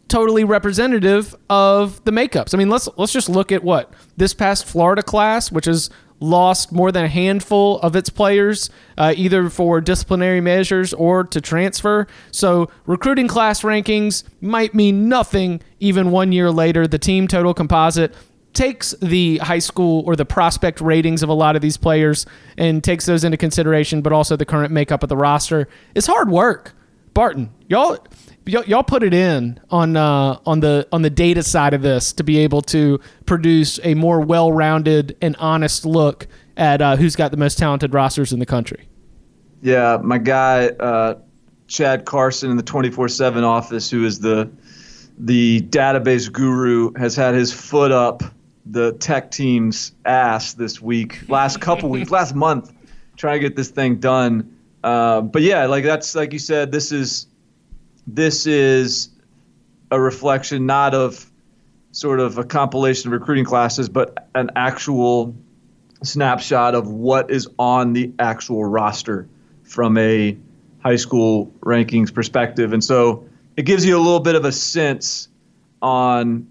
totally 0.10 0.44
representative 0.44 1.36
of 1.50 2.04
the 2.06 2.12
makeups. 2.12 2.54
I 2.54 2.58
mean, 2.58 2.70
let's 2.70 2.90
let's 2.98 3.14
just 3.14 3.30
look 3.30 3.52
at 3.52 3.64
what 3.64 3.94
this 4.18 4.34
past 4.34 4.66
Florida 4.66 5.04
class, 5.04 5.52
which 5.52 5.66
has 5.66 5.90
lost 6.20 6.72
more 6.72 6.92
than 6.92 7.06
a 7.06 7.08
handful 7.08 7.80
of 7.80 7.96
its 7.96 8.10
players, 8.10 8.70
uh, 8.98 9.14
either 9.16 9.50
for 9.50 9.82
disciplinary 9.82 10.42
measures 10.42 10.94
or 10.94 11.24
to 11.24 11.42
transfer. 11.42 12.08
So 12.32 12.70
recruiting 12.86 13.28
class 13.28 13.62
rankings 13.62 14.24
might 14.42 14.74
mean 14.74 15.10
nothing 15.10 15.62
even 15.80 16.12
one 16.12 16.32
year 16.32 16.52
later. 16.52 16.88
The 16.88 17.00
team 17.00 17.28
total 17.28 17.54
composite 17.54 18.14
takes 18.54 18.92
the 19.02 19.38
high 19.38 19.60
school 19.60 20.04
or 20.08 20.16
the 20.16 20.26
prospect 20.26 20.82
ratings 20.82 21.22
of 21.22 21.30
a 21.30 21.34
lot 21.34 21.56
of 21.56 21.62
these 21.62 21.78
players 21.78 22.26
and 22.58 22.84
takes 22.84 23.06
those 23.06 23.24
into 23.24 23.38
consideration, 23.38 24.02
but 24.02 24.12
also 24.12 24.36
the 24.36 24.46
current 24.46 24.72
makeup 24.72 25.04
of 25.04 25.10
the 25.10 25.18
roster. 25.18 25.68
It's 25.94 26.08
hard 26.08 26.30
work. 26.30 26.74
Barton, 27.18 27.50
y'all 27.68 27.98
y- 28.46 28.64
y'all 28.68 28.84
put 28.84 29.02
it 29.02 29.12
in 29.12 29.60
on 29.72 29.98
uh, 29.98 30.38
on 30.46 30.60
the 30.60 30.88
on 30.92 31.02
the 31.02 31.10
data 31.10 31.42
side 31.42 31.74
of 31.74 31.82
this 31.82 32.14
to 32.14 32.24
be 32.24 32.38
able 32.38 32.62
to 32.62 33.00
produce 33.26 33.80
a 33.82 33.96
more 33.96 34.22
well-rounded 34.22 35.18
and 35.20 35.36
honest 35.40 35.84
look 35.84 36.28
at 36.58 36.80
uh, 36.80 36.96
who's 36.96 37.16
got 37.16 37.32
the 37.32 37.38
most 37.38 37.58
talented 37.58 37.92
rosters 37.92 38.34
in 38.34 38.38
the 38.38 38.46
country. 38.46 38.88
Yeah, 39.64 39.98
my 40.00 40.20
guy 40.20 40.68
uh, 40.68 41.16
Chad 41.66 42.06
Carson 42.06 42.52
in 42.52 42.58
the 42.58 42.62
24/7 42.62 43.42
office, 43.42 43.90
who 43.90 44.06
is 44.06 44.20
the 44.20 44.48
the 45.18 45.62
database 45.62 46.32
guru, 46.32 46.94
has 47.00 47.16
had 47.16 47.34
his 47.34 47.52
foot 47.52 47.92
up 47.92 48.22
the 48.68 48.92
tech 48.94 49.32
team's 49.32 49.92
ass 50.06 50.54
this 50.54 50.80
week, 50.80 51.28
last 51.30 51.62
couple 51.62 51.90
weeks, 51.90 52.12
last 52.12 52.36
month, 52.36 52.72
trying 53.16 53.42
to 53.42 53.50
get 53.50 53.56
this 53.56 53.72
thing 53.72 53.96
done. 53.96 54.54
Uh, 54.88 55.20
but 55.20 55.42
yeah, 55.42 55.66
like 55.66 55.84
that's 55.84 56.16
like 56.16 56.32
you 56.32 56.40
said, 56.40 56.72
this 56.72 56.94
is 56.94 57.28
this 58.08 58.48
is 58.48 59.10
a 59.92 60.00
reflection 60.00 60.66
not 60.66 60.94
of 60.94 61.30
sort 61.92 62.22
of 62.22 62.38
a 62.38 62.46
compilation 62.46 63.12
of 63.12 63.20
recruiting 63.20 63.44
classes, 63.44 63.90
but 63.90 64.30
an 64.34 64.50
actual 64.56 65.36
snapshot 66.04 66.74
of 66.74 66.88
what 66.88 67.30
is 67.32 67.50
on 67.60 67.92
the 67.92 68.14
actual 68.18 68.64
roster 68.64 69.28
from 69.64 69.98
a 69.98 70.38
high 70.80 70.96
school 70.96 71.52
rankings 71.60 72.14
perspective. 72.14 72.72
And 72.72 72.82
so 72.82 73.28
it 73.58 73.64
gives 73.64 73.86
you 73.86 73.98
a 73.98 74.00
little 74.00 74.22
bit 74.22 74.36
of 74.36 74.46
a 74.46 74.54
sense 74.54 75.28
on 75.82 76.48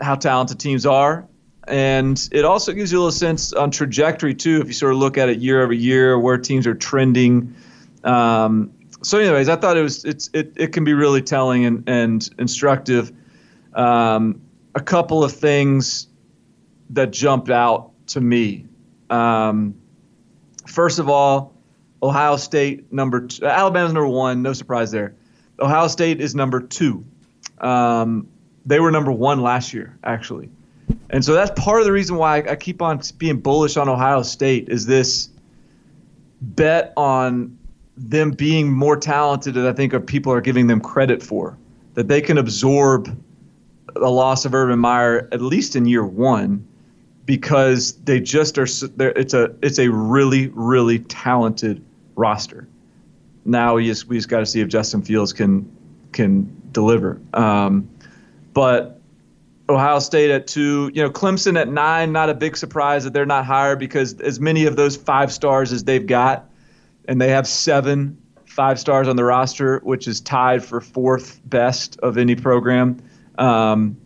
how 0.00 0.16
talented 0.16 0.58
teams 0.58 0.84
are. 0.84 1.28
And 1.68 2.28
it 2.32 2.44
also 2.44 2.72
gives 2.72 2.90
you 2.90 2.98
a 2.98 3.00
little 3.00 3.12
sense 3.12 3.52
on 3.52 3.70
trajectory, 3.70 4.34
too, 4.34 4.60
if 4.60 4.66
you 4.66 4.72
sort 4.72 4.92
of 4.92 4.98
look 4.98 5.16
at 5.16 5.28
it 5.28 5.38
year 5.38 5.62
over 5.62 5.72
year, 5.72 6.18
where 6.18 6.36
teams 6.36 6.66
are 6.66 6.74
trending. 6.74 7.54
Um, 8.02 8.72
so, 9.02 9.18
anyways, 9.18 9.48
I 9.48 9.56
thought 9.56 9.76
it 9.76 9.82
was 9.82 10.04
it's 10.04 10.28
it, 10.32 10.52
it 10.56 10.72
can 10.72 10.84
be 10.84 10.92
really 10.92 11.22
telling 11.22 11.64
and, 11.64 11.88
and 11.88 12.28
instructive. 12.38 13.12
Um, 13.74 14.40
a 14.74 14.80
couple 14.80 15.22
of 15.22 15.32
things 15.32 16.08
that 16.90 17.12
jumped 17.12 17.50
out 17.50 17.92
to 18.08 18.20
me. 18.20 18.66
Um, 19.08 19.74
first 20.66 20.98
of 20.98 21.08
all, 21.08 21.54
Ohio 22.02 22.36
State 22.36 22.92
number 22.92 23.26
two, 23.26 23.46
Alabama's 23.46 23.92
number 23.92 24.08
one, 24.08 24.42
no 24.42 24.52
surprise 24.52 24.90
there. 24.90 25.14
Ohio 25.60 25.86
State 25.88 26.20
is 26.20 26.34
number 26.34 26.60
two. 26.60 27.04
Um, 27.58 28.26
They 28.66 28.80
were 28.80 28.90
number 28.90 29.12
one 29.12 29.42
last 29.42 29.72
year, 29.74 29.96
actually. 30.02 30.48
And 31.10 31.24
so 31.24 31.34
that's 31.34 31.50
part 31.60 31.80
of 31.80 31.86
the 31.86 31.92
reason 31.92 32.16
why 32.16 32.38
I 32.38 32.56
keep 32.56 32.82
on 32.82 33.00
being 33.18 33.38
bullish 33.38 33.76
on 33.76 33.88
Ohio 33.88 34.22
State 34.22 34.68
is 34.68 34.86
this 34.86 35.28
bet 36.40 36.92
on 36.96 37.58
them 37.96 38.30
being 38.30 38.72
more 38.72 38.96
talented 38.96 39.54
than 39.54 39.66
I 39.66 39.72
think 39.72 40.06
people 40.06 40.32
are 40.32 40.40
giving 40.40 40.66
them 40.66 40.80
credit 40.80 41.22
for. 41.22 41.56
That 41.94 42.08
they 42.08 42.22
can 42.22 42.38
absorb 42.38 43.14
the 43.94 44.08
loss 44.08 44.44
of 44.44 44.54
Urban 44.54 44.78
Meyer 44.78 45.28
at 45.32 45.42
least 45.42 45.76
in 45.76 45.84
year 45.84 46.04
one 46.04 46.66
because 47.26 47.92
they 48.04 48.20
just 48.20 48.58
are. 48.58 48.66
It's 48.98 49.34
a 49.34 49.54
it's 49.62 49.78
a 49.78 49.90
really 49.90 50.48
really 50.48 51.00
talented 51.00 51.84
roster. 52.16 52.66
Now 53.44 53.74
we 53.74 53.86
just 53.86 54.06
we 54.08 54.16
just 54.16 54.30
got 54.30 54.40
to 54.40 54.46
see 54.46 54.60
if 54.60 54.68
Justin 54.68 55.02
Fields 55.02 55.34
can 55.34 55.70
can 56.12 56.50
deliver. 56.72 57.20
Um, 57.34 57.90
but 58.54 59.01
Ohio 59.68 59.98
State 60.00 60.30
at 60.30 60.46
two, 60.46 60.90
you 60.94 61.02
know, 61.02 61.10
Clemson 61.10 61.58
at 61.58 61.68
nine. 61.68 62.12
Not 62.12 62.28
a 62.28 62.34
big 62.34 62.56
surprise 62.56 63.04
that 63.04 63.12
they're 63.12 63.26
not 63.26 63.46
higher 63.46 63.76
because 63.76 64.20
as 64.20 64.40
many 64.40 64.66
of 64.66 64.76
those 64.76 64.96
five 64.96 65.32
stars 65.32 65.72
as 65.72 65.84
they've 65.84 66.06
got, 66.06 66.50
and 67.06 67.20
they 67.20 67.28
have 67.28 67.46
seven 67.46 68.18
five 68.52 68.78
stars 68.78 69.08
on 69.08 69.16
the 69.16 69.24
roster, 69.24 69.80
which 69.82 70.06
is 70.06 70.20
tied 70.20 70.62
for 70.62 70.80
fourth 70.80 71.40
best 71.46 71.98
of 72.00 72.18
any 72.18 72.34
program. 72.34 72.98
Um, 73.38 73.96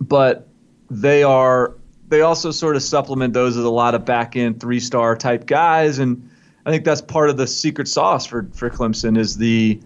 but 0.00 0.48
they 0.90 1.22
are 1.22 1.74
they 2.08 2.20
also 2.20 2.50
sort 2.50 2.76
of 2.76 2.82
supplement 2.82 3.32
those 3.32 3.56
with 3.56 3.64
a 3.64 3.70
lot 3.70 3.94
of 3.94 4.04
back 4.04 4.36
end 4.36 4.60
three 4.60 4.80
star 4.80 5.16
type 5.16 5.46
guys, 5.46 5.98
and 5.98 6.28
I 6.66 6.70
think 6.70 6.84
that's 6.84 7.00
part 7.00 7.30
of 7.30 7.36
the 7.36 7.46
secret 7.46 7.88
sauce 7.88 8.26
for 8.26 8.48
for 8.52 8.68
Clemson 8.68 9.16
is 9.16 9.36
the 9.36 9.80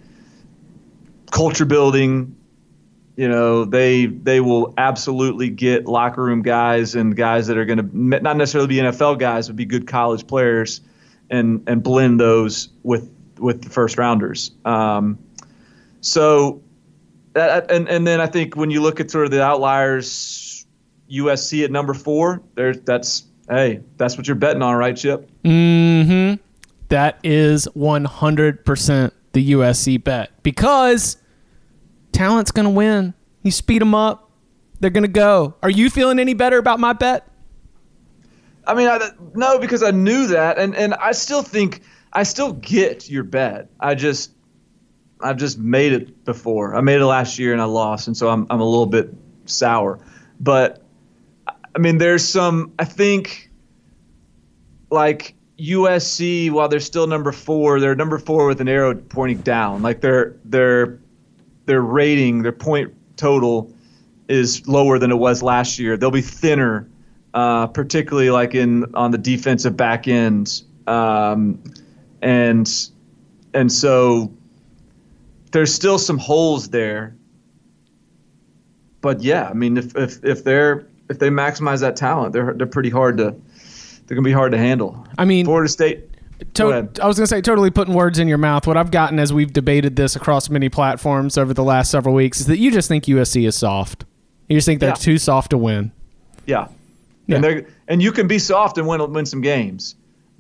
culture 1.30 1.64
building. 1.64 2.34
You 3.16 3.28
know, 3.28 3.64
they 3.64 4.06
they 4.06 4.40
will 4.40 4.74
absolutely 4.76 5.48
get 5.48 5.86
locker 5.86 6.22
room 6.22 6.42
guys 6.42 6.94
and 6.94 7.16
guys 7.16 7.46
that 7.46 7.56
are 7.56 7.64
going 7.64 7.78
to 7.78 7.98
not 7.98 8.36
necessarily 8.36 8.68
be 8.68 8.76
NFL 8.76 9.18
guys, 9.18 9.48
but 9.48 9.56
be 9.56 9.64
good 9.64 9.86
college 9.86 10.26
players, 10.26 10.82
and 11.30 11.62
and 11.66 11.82
blend 11.82 12.20
those 12.20 12.68
with 12.82 13.10
with 13.38 13.62
the 13.62 13.70
first 13.70 13.96
rounders. 13.96 14.50
Um, 14.64 15.18
so, 16.02 16.62
that, 17.32 17.70
and 17.70 17.88
and 17.88 18.06
then 18.06 18.20
I 18.20 18.26
think 18.26 18.54
when 18.54 18.70
you 18.70 18.82
look 18.82 19.00
at 19.00 19.10
sort 19.10 19.24
of 19.24 19.30
the 19.30 19.42
outliers 19.42 20.56
USC 21.10 21.64
at 21.64 21.70
number 21.70 21.94
four. 21.94 22.42
There, 22.54 22.74
that's 22.74 23.24
hey, 23.48 23.80
that's 23.96 24.16
what 24.16 24.26
you're 24.26 24.36
betting 24.36 24.62
on, 24.62 24.76
right, 24.76 24.96
Chip? 24.96 25.28
Mm-hmm. 25.44 26.42
That 26.88 27.18
is 27.24 27.68
100% 27.76 29.12
the 29.32 29.52
USC 29.52 30.02
bet 30.02 30.30
because 30.42 31.16
talent's 32.16 32.50
going 32.50 32.64
to 32.64 32.70
win. 32.70 33.14
You 33.42 33.50
speed 33.50 33.82
them 33.82 33.94
up, 33.94 34.30
they're 34.80 34.90
going 34.90 35.02
to 35.02 35.08
go. 35.08 35.54
Are 35.62 35.70
you 35.70 35.90
feeling 35.90 36.18
any 36.18 36.34
better 36.34 36.58
about 36.58 36.80
my 36.80 36.92
bet? 36.92 37.28
I 38.66 38.74
mean, 38.74 38.88
I, 38.88 39.10
no, 39.34 39.58
because 39.58 39.82
I 39.82 39.92
knew 39.92 40.26
that, 40.28 40.58
and 40.58 40.74
and 40.74 40.94
I 40.94 41.12
still 41.12 41.42
think 41.42 41.82
I 42.12 42.24
still 42.24 42.54
get 42.54 43.08
your 43.08 43.22
bet. 43.22 43.68
I 43.78 43.94
just 43.94 44.32
I've 45.20 45.36
just 45.36 45.58
made 45.58 45.92
it 45.92 46.24
before. 46.24 46.74
I 46.74 46.80
made 46.80 47.00
it 47.00 47.06
last 47.06 47.38
year 47.38 47.52
and 47.52 47.62
I 47.62 47.66
lost, 47.66 48.08
and 48.08 48.16
so 48.16 48.28
I'm 48.28 48.46
I'm 48.50 48.60
a 48.60 48.64
little 48.64 48.86
bit 48.86 49.14
sour. 49.44 50.00
But 50.40 50.82
I 51.74 51.78
mean, 51.78 51.98
there's 51.98 52.26
some, 52.26 52.72
I 52.78 52.84
think, 52.84 53.50
like 54.90 55.34
USC, 55.58 56.50
while 56.50 56.68
they're 56.68 56.80
still 56.80 57.06
number 57.06 57.32
four, 57.32 57.78
they're 57.78 57.94
number 57.94 58.18
four 58.18 58.46
with 58.48 58.60
an 58.60 58.68
arrow 58.68 58.94
pointing 58.94 59.38
down. 59.38 59.82
Like 59.82 60.00
their 60.00 60.36
their 60.44 60.98
their 61.66 61.82
rating, 61.82 62.42
their 62.42 62.52
point 62.52 62.94
total 63.16 63.72
is 64.28 64.66
lower 64.66 64.98
than 64.98 65.10
it 65.10 65.16
was 65.16 65.42
last 65.42 65.78
year. 65.78 65.96
They'll 65.96 66.10
be 66.10 66.22
thinner, 66.22 66.88
uh, 67.34 67.66
particularly 67.68 68.30
like 68.30 68.54
in 68.54 68.94
on 68.94 69.10
the 69.10 69.18
defensive 69.18 69.76
back 69.76 70.08
end, 70.08 70.62
um, 70.86 71.62
and 72.22 72.68
and 73.54 73.70
so 73.70 74.32
there's 75.52 75.72
still 75.74 75.98
some 75.98 76.18
holes 76.18 76.68
there. 76.70 77.16
But 79.00 79.22
yeah, 79.22 79.48
I 79.48 79.52
mean, 79.52 79.76
if 79.76 79.96
if 79.96 80.24
if 80.24 80.44
they're 80.44 80.86
if 81.08 81.18
they 81.18 81.30
maximize 81.30 81.80
that 81.80 81.96
talent, 81.96 82.32
they're 82.32 82.54
they're 82.54 82.66
pretty 82.66 82.90
hard 82.90 83.18
to 83.18 83.34
they're 84.06 84.14
gonna 84.14 84.22
be 84.22 84.32
hard 84.32 84.52
to 84.52 84.58
handle. 84.58 85.06
I 85.18 85.24
mean, 85.24 85.46
Florida 85.46 85.68
State. 85.68 86.10
To- 86.54 86.88
I 87.00 87.06
was 87.06 87.16
going 87.16 87.24
to 87.24 87.26
say, 87.26 87.40
totally 87.40 87.70
putting 87.70 87.94
words 87.94 88.18
in 88.18 88.28
your 88.28 88.38
mouth. 88.38 88.66
What 88.66 88.76
I've 88.76 88.90
gotten 88.90 89.18
as 89.18 89.32
we've 89.32 89.52
debated 89.52 89.96
this 89.96 90.16
across 90.16 90.50
many 90.50 90.68
platforms 90.68 91.38
over 91.38 91.54
the 91.54 91.64
last 91.64 91.90
several 91.90 92.14
weeks 92.14 92.40
is 92.40 92.46
that 92.46 92.58
you 92.58 92.70
just 92.70 92.88
think 92.88 93.04
USC 93.04 93.46
is 93.46 93.56
soft. 93.56 94.04
You 94.48 94.56
just 94.56 94.66
think 94.66 94.80
they're 94.80 94.90
yeah. 94.90 94.94
too 94.94 95.18
soft 95.18 95.50
to 95.50 95.58
win. 95.58 95.92
Yeah. 96.46 96.68
yeah. 97.26 97.36
And 97.36 97.66
and 97.88 98.02
you 98.02 98.12
can 98.12 98.28
be 98.28 98.38
soft 98.38 98.78
and 98.78 98.86
win 98.86 99.12
win 99.12 99.26
some 99.26 99.40
games, 99.40 99.96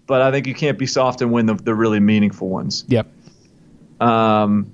but 0.06 0.20
I 0.22 0.30
think 0.30 0.46
you 0.46 0.54
can't 0.54 0.78
be 0.78 0.86
soft 0.86 1.22
and 1.22 1.32
win 1.32 1.46
the, 1.46 1.54
the 1.54 1.74
really 1.74 2.00
meaningful 2.00 2.48
ones. 2.48 2.84
Yep. 2.88 3.08
Um, 4.00 4.72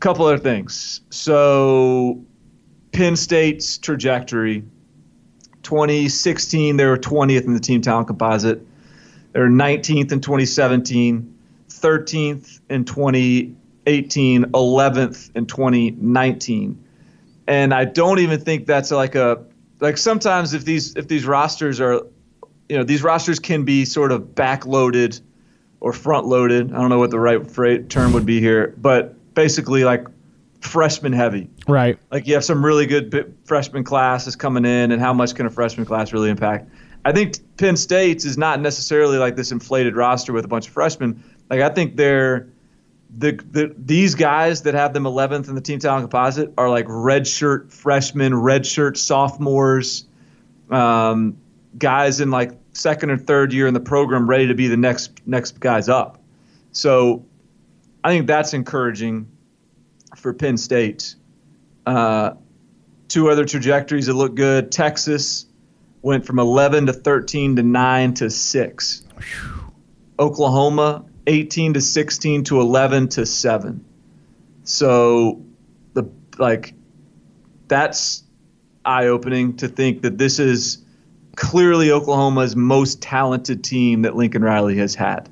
couple 0.00 0.26
other 0.26 0.38
things. 0.38 1.00
So 1.10 2.22
Penn 2.92 3.16
State's 3.16 3.78
trajectory. 3.78 4.64
2016, 5.62 6.76
they 6.76 6.86
were 6.86 6.96
20th 6.96 7.44
in 7.44 7.52
the 7.52 7.60
team 7.60 7.82
talent 7.82 8.06
composite. 8.06 8.64
They 9.32 9.40
were 9.40 9.48
19th 9.48 10.12
in 10.12 10.20
2017, 10.20 11.38
13th 11.68 12.60
in 12.70 12.84
2018, 12.84 14.44
11th 14.44 15.36
in 15.36 15.46
2019. 15.46 16.84
And 17.46 17.74
I 17.74 17.84
don't 17.84 18.18
even 18.18 18.40
think 18.40 18.66
that's 18.66 18.90
like 18.90 19.14
a 19.14 19.44
like 19.80 19.96
sometimes 19.96 20.54
if 20.54 20.64
these 20.64 20.96
if 20.96 21.08
these 21.08 21.24
rosters 21.24 21.80
are 21.80 22.02
you 22.68 22.76
know 22.76 22.84
these 22.84 23.02
rosters 23.02 23.38
can 23.38 23.64
be 23.64 23.84
sort 23.84 24.12
of 24.12 24.22
backloaded 24.34 25.20
or 25.80 25.92
front 25.92 26.26
loaded. 26.26 26.72
I 26.72 26.76
don't 26.76 26.90
know 26.90 26.98
what 26.98 27.10
the 27.10 27.20
right 27.20 27.88
term 27.88 28.12
would 28.12 28.26
be 28.26 28.40
here, 28.40 28.74
but 28.76 29.34
basically 29.34 29.84
like 29.84 30.06
freshman 30.60 31.12
heavy. 31.12 31.48
Right. 31.66 31.98
Like 32.10 32.26
you 32.26 32.34
have 32.34 32.44
some 32.44 32.64
really 32.64 32.86
good 32.86 33.36
freshman 33.44 33.84
classes 33.84 34.36
coming 34.36 34.64
in, 34.64 34.92
and 34.92 35.00
how 35.00 35.12
much 35.12 35.34
can 35.34 35.46
a 35.46 35.50
freshman 35.50 35.86
class 35.86 36.12
really 36.12 36.30
impact? 36.30 36.70
I 37.08 37.12
think 37.12 37.38
Penn 37.56 37.78
State's 37.78 38.26
is 38.26 38.36
not 38.36 38.60
necessarily 38.60 39.16
like 39.16 39.34
this 39.34 39.50
inflated 39.50 39.96
roster 39.96 40.34
with 40.34 40.44
a 40.44 40.48
bunch 40.48 40.66
of 40.66 40.74
freshmen. 40.74 41.24
Like 41.48 41.62
I 41.62 41.70
think 41.70 41.96
they're 41.96 42.50
the, 43.16 43.32
the 43.50 43.74
these 43.78 44.14
guys 44.14 44.60
that 44.64 44.74
have 44.74 44.92
them 44.92 45.04
11th 45.04 45.48
in 45.48 45.54
the 45.54 45.62
team 45.62 45.78
talent 45.78 46.02
composite 46.02 46.52
are 46.58 46.68
like 46.68 46.84
redshirt 46.84 47.72
freshmen, 47.72 48.34
redshirt 48.34 48.98
sophomores, 48.98 50.04
um, 50.70 51.38
guys 51.78 52.20
in 52.20 52.30
like 52.30 52.52
second 52.74 53.10
or 53.10 53.16
third 53.16 53.54
year 53.54 53.66
in 53.66 53.72
the 53.72 53.80
program, 53.80 54.28
ready 54.28 54.46
to 54.46 54.54
be 54.54 54.68
the 54.68 54.76
next 54.76 55.26
next 55.26 55.60
guys 55.60 55.88
up. 55.88 56.20
So 56.72 57.24
I 58.04 58.10
think 58.10 58.26
that's 58.26 58.52
encouraging 58.52 59.26
for 60.14 60.34
Penn 60.34 60.58
State. 60.58 61.14
Uh, 61.86 62.34
two 63.08 63.30
other 63.30 63.46
trajectories 63.46 64.04
that 64.04 64.12
look 64.12 64.34
good. 64.34 64.70
Texas 64.70 65.46
went 66.02 66.26
from 66.26 66.38
11 66.38 66.86
to 66.86 66.92
13 66.92 67.56
to 67.56 67.62
9 67.62 68.14
to 68.14 68.30
6. 68.30 69.02
Oklahoma 70.18 71.04
18 71.26 71.74
to 71.74 71.80
16 71.80 72.44
to 72.44 72.60
11 72.60 73.08
to 73.08 73.26
7. 73.26 73.84
So 74.64 75.44
the 75.94 76.10
like 76.38 76.74
that's 77.68 78.24
eye-opening 78.84 79.56
to 79.56 79.68
think 79.68 80.02
that 80.02 80.18
this 80.18 80.38
is 80.38 80.84
clearly 81.36 81.92
Oklahoma's 81.92 82.56
most 82.56 83.02
talented 83.02 83.62
team 83.62 84.02
that 84.02 84.16
Lincoln 84.16 84.42
Riley 84.42 84.76
has 84.78 84.94
had. 84.94 85.28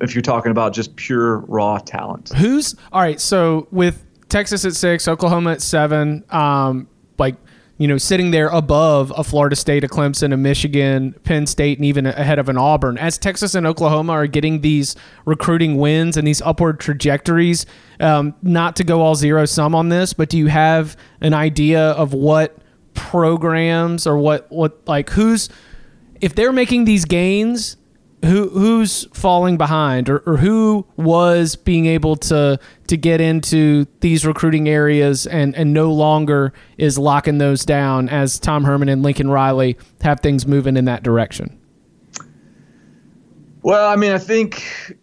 If 0.00 0.14
you're 0.14 0.22
talking 0.22 0.50
about 0.50 0.74
just 0.74 0.94
pure 0.96 1.38
raw 1.38 1.78
talent. 1.78 2.32
Who's 2.36 2.74
all 2.92 3.00
right, 3.00 3.20
so 3.20 3.68
with 3.70 4.04
Texas 4.28 4.64
at 4.64 4.74
six, 4.74 5.08
Oklahoma 5.08 5.52
at 5.52 5.62
seven. 5.62 6.24
Um, 6.30 6.88
like 7.18 7.36
you 7.82 7.88
know, 7.88 7.98
sitting 7.98 8.30
there 8.30 8.46
above 8.50 9.12
a 9.16 9.24
Florida 9.24 9.56
State, 9.56 9.82
a 9.82 9.88
Clemson, 9.88 10.32
a 10.32 10.36
Michigan, 10.36 11.16
Penn 11.24 11.48
State, 11.48 11.78
and 11.78 11.84
even 11.84 12.06
ahead 12.06 12.38
of 12.38 12.48
an 12.48 12.56
Auburn. 12.56 12.96
As 12.96 13.18
Texas 13.18 13.56
and 13.56 13.66
Oklahoma 13.66 14.12
are 14.12 14.28
getting 14.28 14.60
these 14.60 14.94
recruiting 15.24 15.76
wins 15.78 16.16
and 16.16 16.24
these 16.24 16.40
upward 16.42 16.78
trajectories, 16.78 17.66
um, 17.98 18.36
not 18.40 18.76
to 18.76 18.84
go 18.84 19.00
all 19.00 19.16
zero 19.16 19.46
sum 19.46 19.74
on 19.74 19.88
this, 19.88 20.12
but 20.12 20.28
do 20.28 20.38
you 20.38 20.46
have 20.46 20.96
an 21.22 21.34
idea 21.34 21.90
of 21.90 22.14
what 22.14 22.56
programs 22.94 24.06
or 24.06 24.16
what 24.16 24.46
what 24.52 24.78
like 24.86 25.10
who's 25.10 25.48
if 26.20 26.36
they're 26.36 26.52
making 26.52 26.84
these 26.84 27.04
gains 27.04 27.78
who 28.24 28.48
who's 28.50 29.04
falling 29.12 29.56
behind 29.56 30.08
or, 30.08 30.18
or 30.20 30.36
who 30.36 30.86
was 30.96 31.56
being 31.56 31.86
able 31.86 32.14
to 32.14 32.58
to 32.86 32.96
get 32.96 33.20
into 33.20 33.86
these 34.00 34.24
recruiting 34.24 34.68
areas 34.68 35.26
and 35.26 35.54
and 35.56 35.74
no 35.74 35.92
longer 35.92 36.52
is 36.78 36.98
locking 36.98 37.38
those 37.38 37.64
down 37.64 38.08
as 38.08 38.38
Tom 38.38 38.64
Herman 38.64 38.88
and 38.88 39.02
Lincoln 39.02 39.28
Riley 39.28 39.76
have 40.02 40.20
things 40.20 40.46
moving 40.46 40.76
in 40.76 40.84
that 40.84 41.02
direction. 41.02 41.58
Well, 43.62 43.88
I 43.88 43.96
mean, 43.96 44.12
I 44.12 44.18
think 44.18 44.96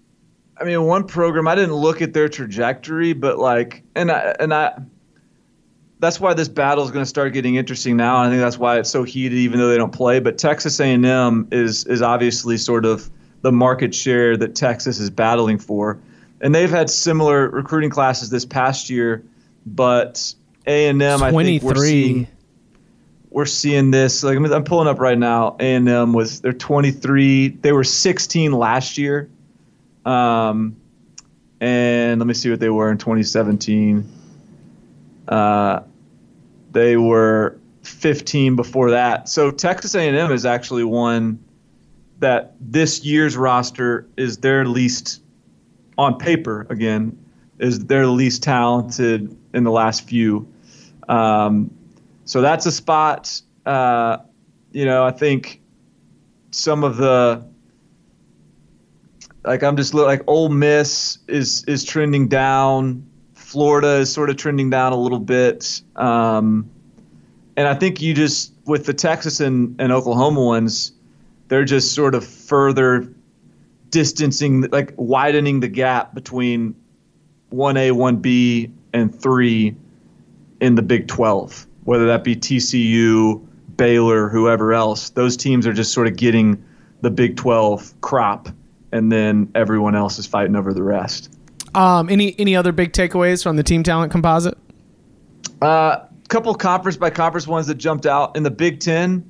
I 0.59 0.63
mean 0.63 0.83
one 0.83 1.05
program 1.05 1.47
I 1.47 1.55
didn't 1.55 1.75
look 1.75 2.01
at 2.01 2.13
their 2.13 2.29
trajectory, 2.29 3.11
but 3.11 3.37
like 3.37 3.83
and 3.95 4.11
I 4.11 4.35
and 4.39 4.53
I 4.53 4.79
that's 5.99 6.19
why 6.19 6.33
this 6.33 6.47
battle 6.47 6.83
is 6.85 6.91
going 6.91 7.03
to 7.03 7.09
start 7.09 7.33
getting 7.33 7.55
interesting 7.55 7.97
now. 7.97 8.17
I 8.17 8.29
think 8.29 8.41
that's 8.41 8.57
why 8.57 8.79
it's 8.79 8.89
so 8.89 9.03
heated, 9.03 9.37
even 9.37 9.59
though 9.59 9.69
they 9.69 9.77
don't 9.77 9.91
play. 9.91 10.19
But 10.19 10.37
Texas 10.37 10.79
A&M 10.79 11.47
is 11.51 11.85
is 11.85 12.01
obviously 12.01 12.57
sort 12.57 12.85
of 12.85 13.09
the 13.41 13.51
market 13.51 13.93
share 13.93 14.37
that 14.37 14.55
Texas 14.55 14.99
is 14.99 15.09
battling 15.09 15.59
for, 15.59 15.99
and 16.41 16.55
they've 16.55 16.69
had 16.69 16.89
similar 16.89 17.49
recruiting 17.49 17.89
classes 17.89 18.29
this 18.29 18.45
past 18.45 18.89
year. 18.89 19.23
But 19.65 20.33
A&M, 20.65 21.01
I 21.01 21.31
think 21.31 21.63
we're 21.63 21.75
seeing 21.75 22.27
we're 23.29 23.45
seeing 23.45 23.91
this. 23.91 24.23
Like 24.23 24.37
I'm 24.37 24.63
pulling 24.63 24.87
up 24.87 24.99
right 24.99 25.17
now. 25.17 25.57
A&M 25.59 26.13
was 26.13 26.41
they're 26.41 26.53
23. 26.53 27.49
They 27.49 27.71
were 27.73 27.83
16 27.83 28.51
last 28.53 28.97
year. 28.97 29.29
Um, 30.05 30.77
and 31.59 32.19
let 32.19 32.25
me 32.25 32.33
see 32.33 32.49
what 32.49 32.61
they 32.61 32.69
were 32.69 32.89
in 32.89 32.97
2017. 32.97 34.09
Uh, 35.27 35.81
they 36.71 36.97
were 36.97 37.59
15 37.83 38.55
before 38.55 38.91
that. 38.91 39.29
So 39.29 39.51
Texas 39.51 39.95
A&M 39.95 40.31
is 40.31 40.45
actually 40.45 40.83
one 40.83 41.43
that 42.19 42.55
this 42.59 43.03
year's 43.03 43.37
roster 43.37 44.07
is 44.17 44.37
their 44.37 44.65
least 44.65 45.21
on 45.97 46.17
paper 46.17 46.65
again 46.69 47.17
is 47.59 47.85
their 47.85 48.07
least 48.07 48.41
talented 48.41 49.35
in 49.53 49.63
the 49.63 49.71
last 49.71 50.07
few. 50.07 50.47
Um, 51.07 51.71
so 52.23 52.41
that's 52.41 52.65
a 52.65 52.71
spot. 52.71 53.41
Uh, 53.65 54.17
you 54.71 54.85
know, 54.85 55.03
I 55.05 55.11
think 55.11 55.61
some 56.51 56.83
of 56.83 56.97
the 56.97 57.45
like 59.43 59.63
I'm 59.63 59.75
just 59.75 59.93
like 59.93 60.21
Ole 60.27 60.49
Miss 60.49 61.19
is 61.27 61.63
is 61.65 61.83
trending 61.83 62.27
down. 62.27 63.08
Florida 63.49 63.95
is 63.95 64.13
sort 64.13 64.29
of 64.29 64.37
trending 64.37 64.69
down 64.69 64.93
a 64.93 64.95
little 64.95 65.19
bit. 65.19 65.81
Um, 65.95 66.69
and 67.57 67.67
I 67.67 67.73
think 67.73 67.99
you 67.99 68.13
just 68.13 68.53
with 68.65 68.85
the 68.85 68.93
Texas 68.93 69.39
and, 69.39 69.75
and 69.81 69.91
Oklahoma 69.91 70.43
ones, 70.43 70.91
they're 71.47 71.65
just 71.65 71.95
sort 71.95 72.13
of 72.13 72.23
further 72.23 73.11
distancing, 73.89 74.61
like 74.69 74.93
widening 74.97 75.61
the 75.61 75.67
gap 75.67 76.13
between 76.13 76.75
one 77.49 77.75
A, 77.75 77.89
one 77.89 78.17
B, 78.17 78.71
and 78.93 79.19
three 79.19 79.75
in 80.61 80.75
the 80.75 80.83
Big 80.83 81.07
Twelve. 81.07 81.65
Whether 81.85 82.05
that 82.05 82.23
be 82.23 82.35
TCU, 82.35 83.43
Baylor, 83.77 84.29
whoever 84.29 84.73
else, 84.73 85.09
those 85.09 85.35
teams 85.35 85.65
are 85.65 85.73
just 85.73 85.91
sort 85.91 86.05
of 86.05 86.15
getting 86.15 86.63
the 87.01 87.09
Big 87.09 87.35
Twelve 87.35 87.99
crop, 88.01 88.49
and 88.91 89.11
then 89.11 89.51
everyone 89.55 89.95
else 89.95 90.19
is 90.19 90.27
fighting 90.27 90.55
over 90.55 90.71
the 90.71 90.83
rest. 90.83 91.35
Um, 91.75 92.09
any 92.09 92.35
any 92.39 92.55
other 92.55 92.71
big 92.71 92.93
takeaways 92.93 93.43
from 93.43 93.55
the 93.55 93.63
team 93.63 93.83
talent 93.83 94.11
composite? 94.11 94.57
A 95.61 95.65
uh, 95.65 96.07
couple 96.29 96.53
conference 96.55 96.97
by 96.97 97.09
conference 97.09 97.47
ones 97.47 97.67
that 97.67 97.75
jumped 97.75 98.05
out 98.05 98.35
in 98.35 98.43
the 98.43 98.51
Big 98.51 98.79
Ten. 98.79 99.29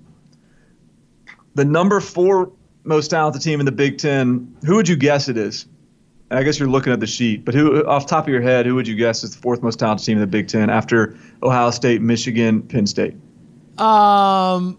The 1.56 1.66
number 1.66 2.00
four 2.00 2.52
most 2.84 3.10
talented 3.10 3.42
team 3.42 3.60
in 3.60 3.66
the 3.66 3.72
Big 3.72 3.98
Ten. 3.98 4.56
Who 4.66 4.76
would 4.76 4.88
you 4.88 4.96
guess 4.96 5.28
it 5.28 5.38
is? 5.38 5.66
I 6.32 6.44
guess 6.44 6.60
you're 6.60 6.70
looking 6.70 6.94
at 6.94 7.00
the 7.00 7.08
sheet, 7.08 7.44
but 7.44 7.56
who, 7.56 7.84
off 7.88 8.06
top 8.06 8.26
of 8.26 8.30
your 8.30 8.42
head, 8.42 8.68
who 8.68 8.76
would 8.76 8.88
you 8.88 8.96
guess 8.96 9.24
is 9.24 9.36
the 9.36 9.42
fourth 9.42 9.64
most 9.64 9.80
talented 9.80 10.06
team 10.06 10.18
in 10.18 10.22
the 10.22 10.28
Big 10.28 10.48
Ten 10.48 10.70
after 10.70 11.18
Ohio 11.42 11.72
State, 11.72 12.02
Michigan, 12.02 12.62
Penn 12.62 12.86
State? 12.86 13.16
Um, 13.80 14.78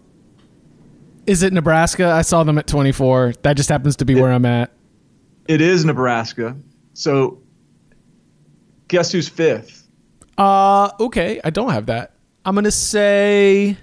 is 1.26 1.42
it 1.42 1.52
Nebraska? 1.52 2.06
I 2.06 2.22
saw 2.22 2.44
them 2.44 2.56
at 2.58 2.68
24. 2.68 3.34
That 3.42 3.56
just 3.56 3.68
happens 3.68 3.96
to 3.96 4.04
be 4.04 4.16
it, 4.16 4.20
where 4.20 4.32
I'm 4.32 4.44
at. 4.44 4.70
It 5.48 5.60
is 5.60 5.84
Nebraska. 5.84 6.56
So 6.94 7.42
Guess 8.90 9.12
who's 9.12 9.28
fifth? 9.28 9.88
Uh, 10.36 10.90
okay. 10.98 11.40
I 11.44 11.50
don't 11.50 11.70
have 11.70 11.86
that. 11.86 12.16
I'm 12.44 12.56
gonna 12.56 12.72
say 12.72 13.76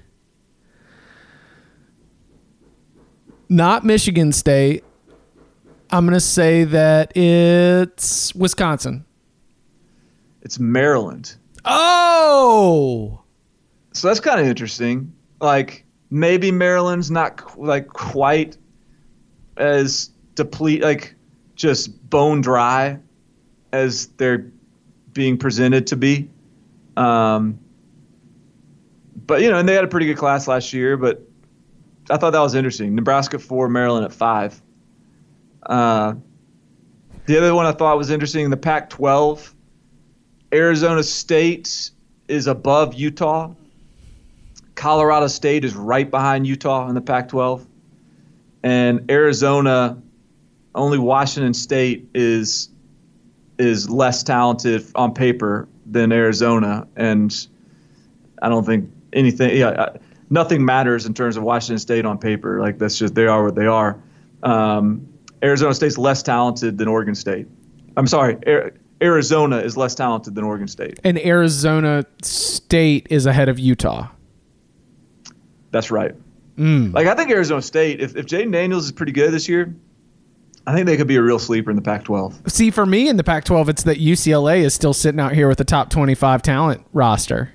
not 3.47 3.85
Michigan 3.85 4.33
State. 4.33 4.83
I'm 5.91 6.05
gonna 6.05 6.19
say 6.19 6.65
that 6.65 7.15
it's 7.15 8.35
Wisconsin. 8.35 9.05
It's 10.41 10.59
Maryland. 10.59 11.37
Oh, 11.63 13.21
so 13.93 14.09
that's 14.09 14.19
kind 14.19 14.41
of 14.41 14.47
interesting. 14.47 15.13
Like 15.39 15.85
maybe 16.09 16.51
Maryland's 16.51 17.09
not 17.09 17.57
like 17.57 17.87
quite 17.87 18.57
as 19.55 20.09
deplete, 20.35 20.81
like 20.81 21.15
just 21.55 22.09
bone 22.09 22.41
dry 22.41 22.99
as 23.71 24.07
their 24.17 24.51
being 25.17 25.37
presented 25.37 25.87
to 25.87 25.97
be. 25.97 26.29
Um, 26.95 27.59
but 29.25 29.41
you 29.41 29.49
know, 29.49 29.57
and 29.57 29.67
they 29.67 29.73
had 29.73 29.83
a 29.83 29.87
pretty 29.87 30.05
good 30.05 30.17
class 30.17 30.47
last 30.47 30.71
year. 30.71 30.95
But 30.95 31.27
I 32.09 32.17
thought 32.17 32.29
that 32.29 32.39
was 32.39 32.55
interesting. 32.55 32.95
Nebraska 32.95 33.39
four, 33.39 33.67
Maryland 33.67 34.05
at 34.05 34.13
five. 34.13 34.61
Uh, 35.63 36.13
the 37.25 37.37
other 37.37 37.53
one 37.53 37.65
I 37.65 37.73
thought 37.73 37.97
was 37.97 38.09
interesting 38.09 38.45
in 38.45 38.51
the 38.51 38.57
Pac-12. 38.57 39.53
Arizona 40.53 41.03
State 41.03 41.91
is 42.29 42.47
above 42.47 42.93
Utah. 42.93 43.53
Colorado 44.75 45.27
State 45.27 45.65
is 45.65 45.75
right 45.75 46.09
behind 46.09 46.47
Utah 46.47 46.87
in 46.87 46.95
the 46.95 47.01
Pac-12, 47.01 47.65
and 48.63 49.11
Arizona, 49.11 50.01
only 50.75 50.99
Washington 50.99 51.53
State 51.53 52.07
is 52.13 52.69
is 53.59 53.89
less 53.89 54.23
talented 54.23 54.85
on 54.95 55.13
paper 55.13 55.67
than 55.85 56.11
Arizona, 56.11 56.87
and 56.95 57.47
I 58.41 58.49
don't 58.49 58.65
think 58.65 58.89
anything. 59.13 59.57
Yeah, 59.57 59.89
nothing 60.29 60.63
matters 60.63 61.05
in 61.05 61.13
terms 61.13 61.37
of 61.37 61.43
Washington 61.43 61.79
State 61.79 62.05
on 62.05 62.17
paper. 62.17 62.59
Like 62.59 62.77
that's 62.77 62.97
just 62.97 63.15
they 63.15 63.27
are 63.27 63.43
what 63.43 63.55
they 63.55 63.67
are. 63.67 64.01
Um, 64.43 65.07
Arizona 65.43 65.73
State's 65.73 65.97
less 65.97 66.23
talented 66.23 66.77
than 66.77 66.87
Oregon 66.87 67.15
State. 67.15 67.47
I'm 67.95 68.07
sorry, 68.07 68.37
Arizona 69.01 69.57
is 69.57 69.77
less 69.77 69.95
talented 69.95 70.35
than 70.35 70.43
Oregon 70.43 70.67
State. 70.67 70.99
And 71.03 71.17
Arizona 71.19 72.05
State 72.21 73.07
is 73.09 73.25
ahead 73.25 73.49
of 73.49 73.59
Utah. 73.59 74.07
That's 75.71 75.91
right. 75.91 76.15
Mm. 76.57 76.93
Like 76.93 77.07
I 77.07 77.15
think 77.15 77.29
Arizona 77.29 77.61
State, 77.61 78.01
if 78.01 78.15
if 78.15 78.25
Jayden 78.25 78.51
Daniels 78.51 78.85
is 78.85 78.91
pretty 78.91 79.11
good 79.11 79.31
this 79.31 79.47
year, 79.47 79.75
I 80.67 80.73
think 80.73 80.85
they 80.85 80.97
could 80.97 81.07
be 81.07 81.15
a 81.15 81.21
real 81.21 81.39
sleeper 81.39 81.69
in 81.69 81.77
the 81.77 81.81
Pac-12. 81.81 82.51
See, 82.51 82.71
for 82.71 82.85
me 82.85 83.07
in 83.07 83.15
the 83.15 83.23
Pac-12, 83.23 83.69
it's 83.69 83.83
that 83.83 83.99
UCLA 83.99 84.59
is 84.59 84.73
still 84.73 84.93
sitting 84.93 85.19
out 85.19 85.31
here 85.31 85.47
with 85.47 85.61
a 85.61 85.63
top 85.63 85.89
25 85.89 86.41
talent 86.41 86.85
roster. 86.91 87.53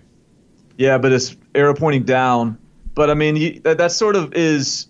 Yeah, 0.78 0.96
but 0.96 1.12
it's 1.12 1.36
arrow 1.54 1.74
pointing 1.74 2.04
down. 2.04 2.56
But 2.94 3.10
I 3.10 3.14
mean, 3.14 3.60
that, 3.64 3.76
that 3.76 3.92
sort 3.92 4.16
of 4.16 4.32
is. 4.32 4.86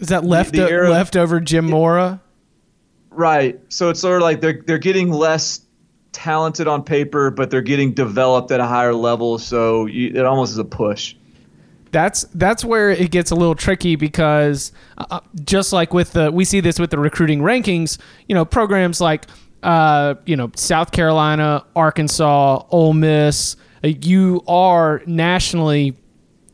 Is 0.00 0.08
that 0.08 0.24
left 0.24 0.50
the, 0.50 0.62
the 0.62 0.70
arrow, 0.70 0.90
leftover 0.90 1.38
Jim 1.38 1.70
Mora? 1.70 2.20
Right. 3.10 3.60
So 3.68 3.88
it's 3.90 4.00
sort 4.00 4.16
of 4.16 4.22
like 4.22 4.40
they're 4.40 4.60
they're 4.66 4.78
getting 4.78 5.12
less 5.12 5.60
talented 6.10 6.66
on 6.66 6.82
paper, 6.82 7.30
but 7.30 7.50
they're 7.50 7.62
getting 7.62 7.92
developed 7.94 8.50
at 8.50 8.58
a 8.58 8.66
higher 8.66 8.94
level. 8.94 9.38
So 9.38 9.86
you, 9.86 10.08
it 10.08 10.24
almost 10.24 10.50
is 10.50 10.58
a 10.58 10.64
push 10.64 11.14
that's 11.92 12.22
that's 12.34 12.64
where 12.64 12.90
it 12.90 13.10
gets 13.10 13.30
a 13.30 13.34
little 13.34 13.54
tricky 13.54 13.96
because 13.96 14.72
uh, 14.98 15.04
uh, 15.10 15.20
just 15.44 15.72
like 15.72 15.94
with 15.94 16.12
the 16.12 16.32
we 16.32 16.44
see 16.44 16.60
this 16.60 16.78
with 16.80 16.90
the 16.90 16.98
recruiting 16.98 17.40
rankings, 17.40 17.98
you 18.26 18.34
know, 18.34 18.44
programs 18.44 19.00
like 19.00 19.26
uh, 19.62 20.14
you 20.24 20.34
know 20.34 20.50
South 20.56 20.90
Carolina, 20.90 21.64
Arkansas, 21.76 22.64
Ole 22.70 22.94
Miss, 22.94 23.56
uh, 23.84 23.88
you 23.88 24.42
are 24.48 25.02
nationally 25.06 25.96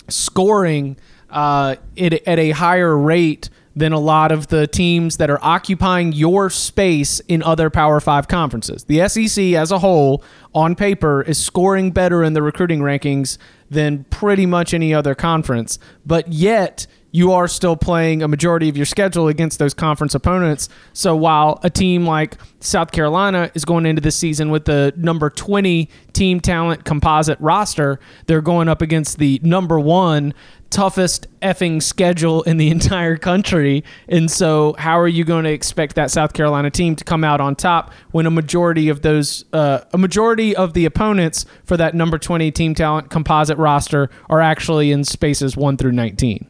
scoring 0.09 0.97
uh, 1.31 1.77
it, 1.97 2.15
at 2.27 2.39
a 2.39 2.51
higher 2.51 2.97
rate 2.97 3.49
than 3.79 3.93
a 3.93 3.99
lot 3.99 4.33
of 4.33 4.49
the 4.49 4.67
teams 4.67 5.17
that 5.19 5.31
are 5.31 5.39
occupying 5.43 6.13
your 6.13 6.51
space 6.51 7.21
in 7.21 7.43
other 7.43 7.71
Power 7.71 8.01
Five 8.01 8.29
conferences. 8.29 8.85
The 8.85 9.09
SEC 9.09 9.55
as 9.55 9.71
a 9.71 9.79
whole, 9.79 10.23
on 10.55 10.75
paper, 10.75 11.23
is 11.23 11.39
scoring 11.43 11.91
better 11.91 12.23
in 12.25 12.33
the 12.33 12.43
recruiting 12.43 12.81
rankings 12.81 13.39
than 13.71 14.05
pretty 14.05 14.47
much 14.47 14.75
any 14.75 14.93
other 14.93 15.15
conference, 15.15 15.79
but 16.05 16.33
yet 16.33 16.87
you 17.11 17.33
are 17.33 17.49
still 17.49 17.77
playing 17.77 18.23
a 18.23 18.29
majority 18.29 18.69
of 18.69 18.77
your 18.77 18.85
schedule 18.87 19.29
against 19.29 19.59
those 19.59 19.73
conference 19.73 20.15
opponents. 20.15 20.69
So 20.93 21.17
while 21.17 21.59
a 21.63 21.71
team 21.71 22.07
like 22.07 22.37
South 22.61 22.93
Carolina 22.93 23.51
is 23.55 23.65
going 23.65 23.87
into 23.87 24.03
this 24.03 24.17
season 24.17 24.51
with 24.51 24.67
the 24.67 24.93
number 24.97 25.31
20 25.31 25.89
team 26.13 26.41
talent 26.41 26.85
composite 26.85 27.41
roster, 27.41 27.99
they're 28.27 28.43
going 28.43 28.69
up 28.69 28.83
against 28.83 29.19
the 29.19 29.41
number 29.43 29.81
one 29.81 30.35
toughest 30.71 31.27
effing 31.41 31.83
schedule 31.83 32.43
in 32.43 32.57
the 32.57 32.71
entire 32.71 33.17
country. 33.17 33.85
And 34.09 34.31
so, 34.31 34.75
how 34.79 34.99
are 34.99 35.09
you 35.09 35.25
going 35.25 35.45
to 35.45 35.53
expect 35.53 35.95
that 35.97 36.11
South 36.11 36.33
Carolina 36.33 36.71
team 36.71 36.97
to 36.97 37.05
come 37.05 37.25
out 37.25 37.41
on 37.41 37.57
top 37.57 37.93
when 38.11 38.27
a 38.27 38.31
majority 38.31 38.89
of 38.89 39.03
those, 39.03 39.45
uh, 39.53 39.81
a 39.93 39.99
majority 39.99 40.55
of 40.55 40.75
the 40.75 40.85
opponents 40.85 41.45
for 41.65 41.77
that 41.77 41.95
number 41.95 42.19
20 42.19 42.51
team 42.53 42.75
talent 42.75 43.11
composite 43.11 43.59
roster 43.59 44.11
are 44.29 44.41
actually 44.41 44.93
in 44.93 45.05
spaces 45.05 45.57
1 45.57 45.77
through 45.77 45.93
19? 45.93 46.47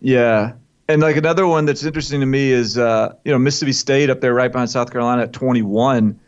Yeah. 0.00 0.52
And 0.88 1.02
like 1.02 1.16
another 1.16 1.46
one 1.46 1.66
that's 1.66 1.84
interesting 1.84 2.20
to 2.20 2.26
me 2.26 2.50
is, 2.50 2.76
uh, 2.76 3.14
you 3.24 3.30
know, 3.30 3.38
Mississippi 3.38 3.72
State 3.72 4.10
up 4.10 4.20
there 4.20 4.34
right 4.34 4.50
behind 4.50 4.70
South 4.70 4.90
Carolina 4.90 5.22
at 5.22 5.32
21 5.32 6.18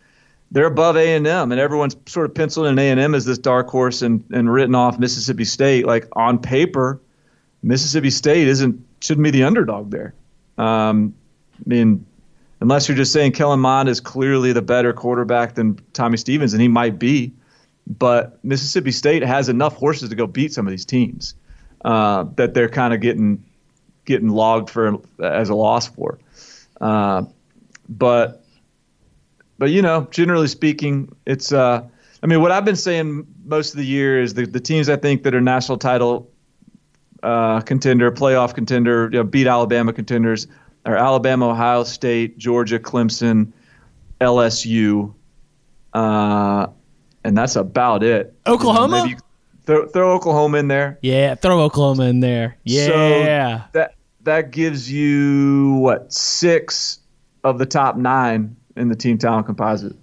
they're 0.53 0.67
above 0.67 0.97
A 0.97 1.15
and 1.17 1.27
M, 1.27 1.51
and 1.51 1.61
everyone's 1.61 1.97
sort 2.07 2.27
of 2.27 2.35
penciled 2.35 2.67
in 2.67 2.79
A 2.79 2.91
and 2.91 3.01
M 3.01 3.15
as 3.15 3.25
this 3.25 3.39
dark 3.39 3.69
horse 3.69 4.03
and 4.03 4.23
and 4.33 4.53
written 4.53 4.75
off 4.75 4.99
Mississippi 4.99 5.45
State. 5.45 5.87
Like 5.87 6.07
on 6.13 6.39
paper, 6.39 7.01
Mississippi 7.63 8.11
State 8.11 8.47
isn't 8.47 8.85
shouldn't 9.01 9.25
be 9.25 9.31
the 9.31 9.45
underdog 9.45 9.91
there. 9.91 10.15
Um, 10.59 11.15
I 11.59 11.63
mean, 11.67 12.07
unless 12.61 12.87
you're 12.87 12.97
just 12.97 13.13
saying 13.13 13.33
Kellen 13.33 13.61
Mond 13.61 13.89
is 13.89 14.01
clearly 14.01 14.53
the 14.53 14.63
better 14.63 14.93
quarterback 14.93 15.55
than 15.55 15.81
Tommy 15.95 16.19
Stevens, 16.19 16.53
and 16.53 16.61
he 16.61 16.69
might 16.69 16.99
be, 16.99 17.33
but 17.87 18.45
Mississippi 18.45 18.93
State 18.93 19.23
has 19.23 19.49
enough 19.49 19.75
horses 19.77 20.11
to 20.11 20.15
go 20.15 20.27
beat 20.27 20.53
some 20.53 20.67
of 20.67 20.71
these 20.71 20.85
teams 20.85 21.35
uh, 21.83 22.27
that 22.37 22.53
they're 22.53 22.69
kind 22.69 22.93
of 22.93 23.01
getting 23.01 23.43
getting 24.05 24.29
logged 24.29 24.69
for 24.69 24.99
as 25.19 25.49
a 25.49 25.55
loss 25.55 25.89
for. 25.89 26.19
Uh, 26.79 27.25
but 27.89 28.42
but 29.63 29.71
you 29.71 29.81
know, 29.81 30.09
generally 30.11 30.49
speaking, 30.49 31.15
it's. 31.25 31.53
Uh, 31.53 31.87
I 32.21 32.27
mean, 32.27 32.43
what 32.43 32.51
I've 32.51 32.65
been 32.65 32.75
saying 32.75 33.25
most 33.45 33.71
of 33.71 33.77
the 33.77 33.87
year 33.87 34.21
is 34.21 34.35
the 34.35 34.45
the 34.45 34.59
teams 34.59 34.89
I 34.89 34.97
think 34.97 35.23
that 35.23 35.37
are 35.37 35.41
national 35.41 35.79
title 35.79 36.29
uh, 37.23 37.61
contender, 37.61 38.11
playoff 38.11 38.55
contender, 38.55 39.05
you 39.13 39.19
know, 39.19 39.23
beat 39.23 39.47
Alabama 39.47 39.93
contenders 39.93 40.49
are 40.85 40.97
Alabama, 40.97 41.51
Ohio 41.51 41.85
State, 41.85 42.39
Georgia, 42.39 42.81
Clemson, 42.81 43.53
LSU, 44.21 45.15
uh, 45.93 46.67
and 47.23 47.39
that's 47.39 47.55
about 47.55 48.03
it. 48.03 48.35
Oklahoma. 48.49 49.05
Maybe 49.05 49.21
throw, 49.65 49.87
throw 49.87 50.13
Oklahoma 50.13 50.59
in 50.59 50.67
there. 50.67 50.99
Yeah, 51.03 51.37
throw 51.37 51.61
Oklahoma 51.61 52.07
in 52.07 52.19
there. 52.19 52.57
Yeah. 52.65 52.87
So 52.87 53.65
that 53.75 53.95
that 54.23 54.51
gives 54.51 54.91
you 54.91 55.75
what 55.75 56.13
six 56.13 56.99
of 57.45 57.59
the 57.59 57.67
top 57.67 57.97
nine 57.97 58.57
in 58.77 58.89
the 58.89 58.97
team 58.97 59.19
talent 59.19 59.47
composite. 59.47 59.97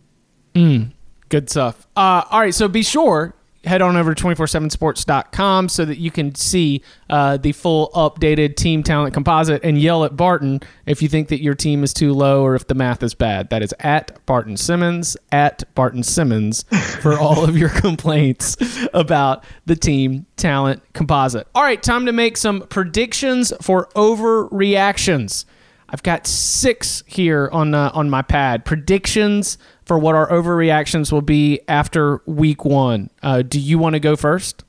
Good 1.30 1.49
stuff. 1.49 1.88
Uh, 1.95 2.24
all 2.30 2.39
right, 2.39 2.53
so 2.53 2.67
be 2.67 2.84
sure 2.84 3.36
head 3.65 3.82
on 3.82 3.97
over 3.97 4.13
to 4.13 4.24
247sports.com 4.24 5.70
so 5.70 5.86
that 5.86 5.97
you 5.97 6.11
can 6.11 6.34
see 6.36 6.82
uh, 7.09 7.38
the 7.38 7.51
full 7.51 7.89
updated 7.93 8.55
team 8.55 8.84
talent 8.84 9.13
composite 9.13 9.63
and 9.63 9.78
yell 9.78 10.05
at 10.05 10.15
Barton 10.15 10.61
if 10.86 11.01
you 11.01 11.09
think 11.09 11.28
that 11.28 11.41
your 11.41 11.55
team 11.55 11.84
is 11.84 11.93
too 11.93 12.13
low 12.13 12.43
or 12.43 12.55
if 12.55 12.67
the 12.67 12.74
math 12.74 13.03
is 13.03 13.13
bad. 13.13 13.49
That 13.49 13.61
is 13.61 13.74
at 13.80 14.26
Barton 14.26 14.55
Simmons, 14.55 15.17
at 15.32 15.63
Barton 15.76 16.03
Simmons 16.03 16.63
for 17.01 17.20
all 17.20 17.43
of 17.43 17.57
your 17.57 17.70
complaints 17.70 18.55
about 18.93 19.43
the 19.65 19.76
team 19.76 20.26
talent 20.38 20.82
composite. 20.93 21.47
All 21.53 21.63
right, 21.63 21.82
time 21.82 22.05
to 22.05 22.11
make 22.11 22.38
some 22.38 22.61
predictions 22.61 23.51
for 23.61 23.89
overreactions. 23.95 25.45
I've 25.89 26.03
got 26.03 26.27
six 26.27 27.03
here 27.07 27.49
on 27.51 27.73
uh, 27.73 27.91
on 27.93 28.09
my 28.09 28.21
pad. 28.21 28.65
Predictions 28.65 29.57
for 29.85 29.97
what 29.97 30.15
our 30.15 30.29
overreactions 30.29 31.11
will 31.11 31.21
be 31.21 31.61
after 31.67 32.21
week 32.25 32.63
one. 32.63 33.09
Uh, 33.23 33.41
do 33.41 33.59
you 33.59 33.79
want 33.79 33.93
to 33.93 33.99
go 33.99 34.15
first? 34.15 34.63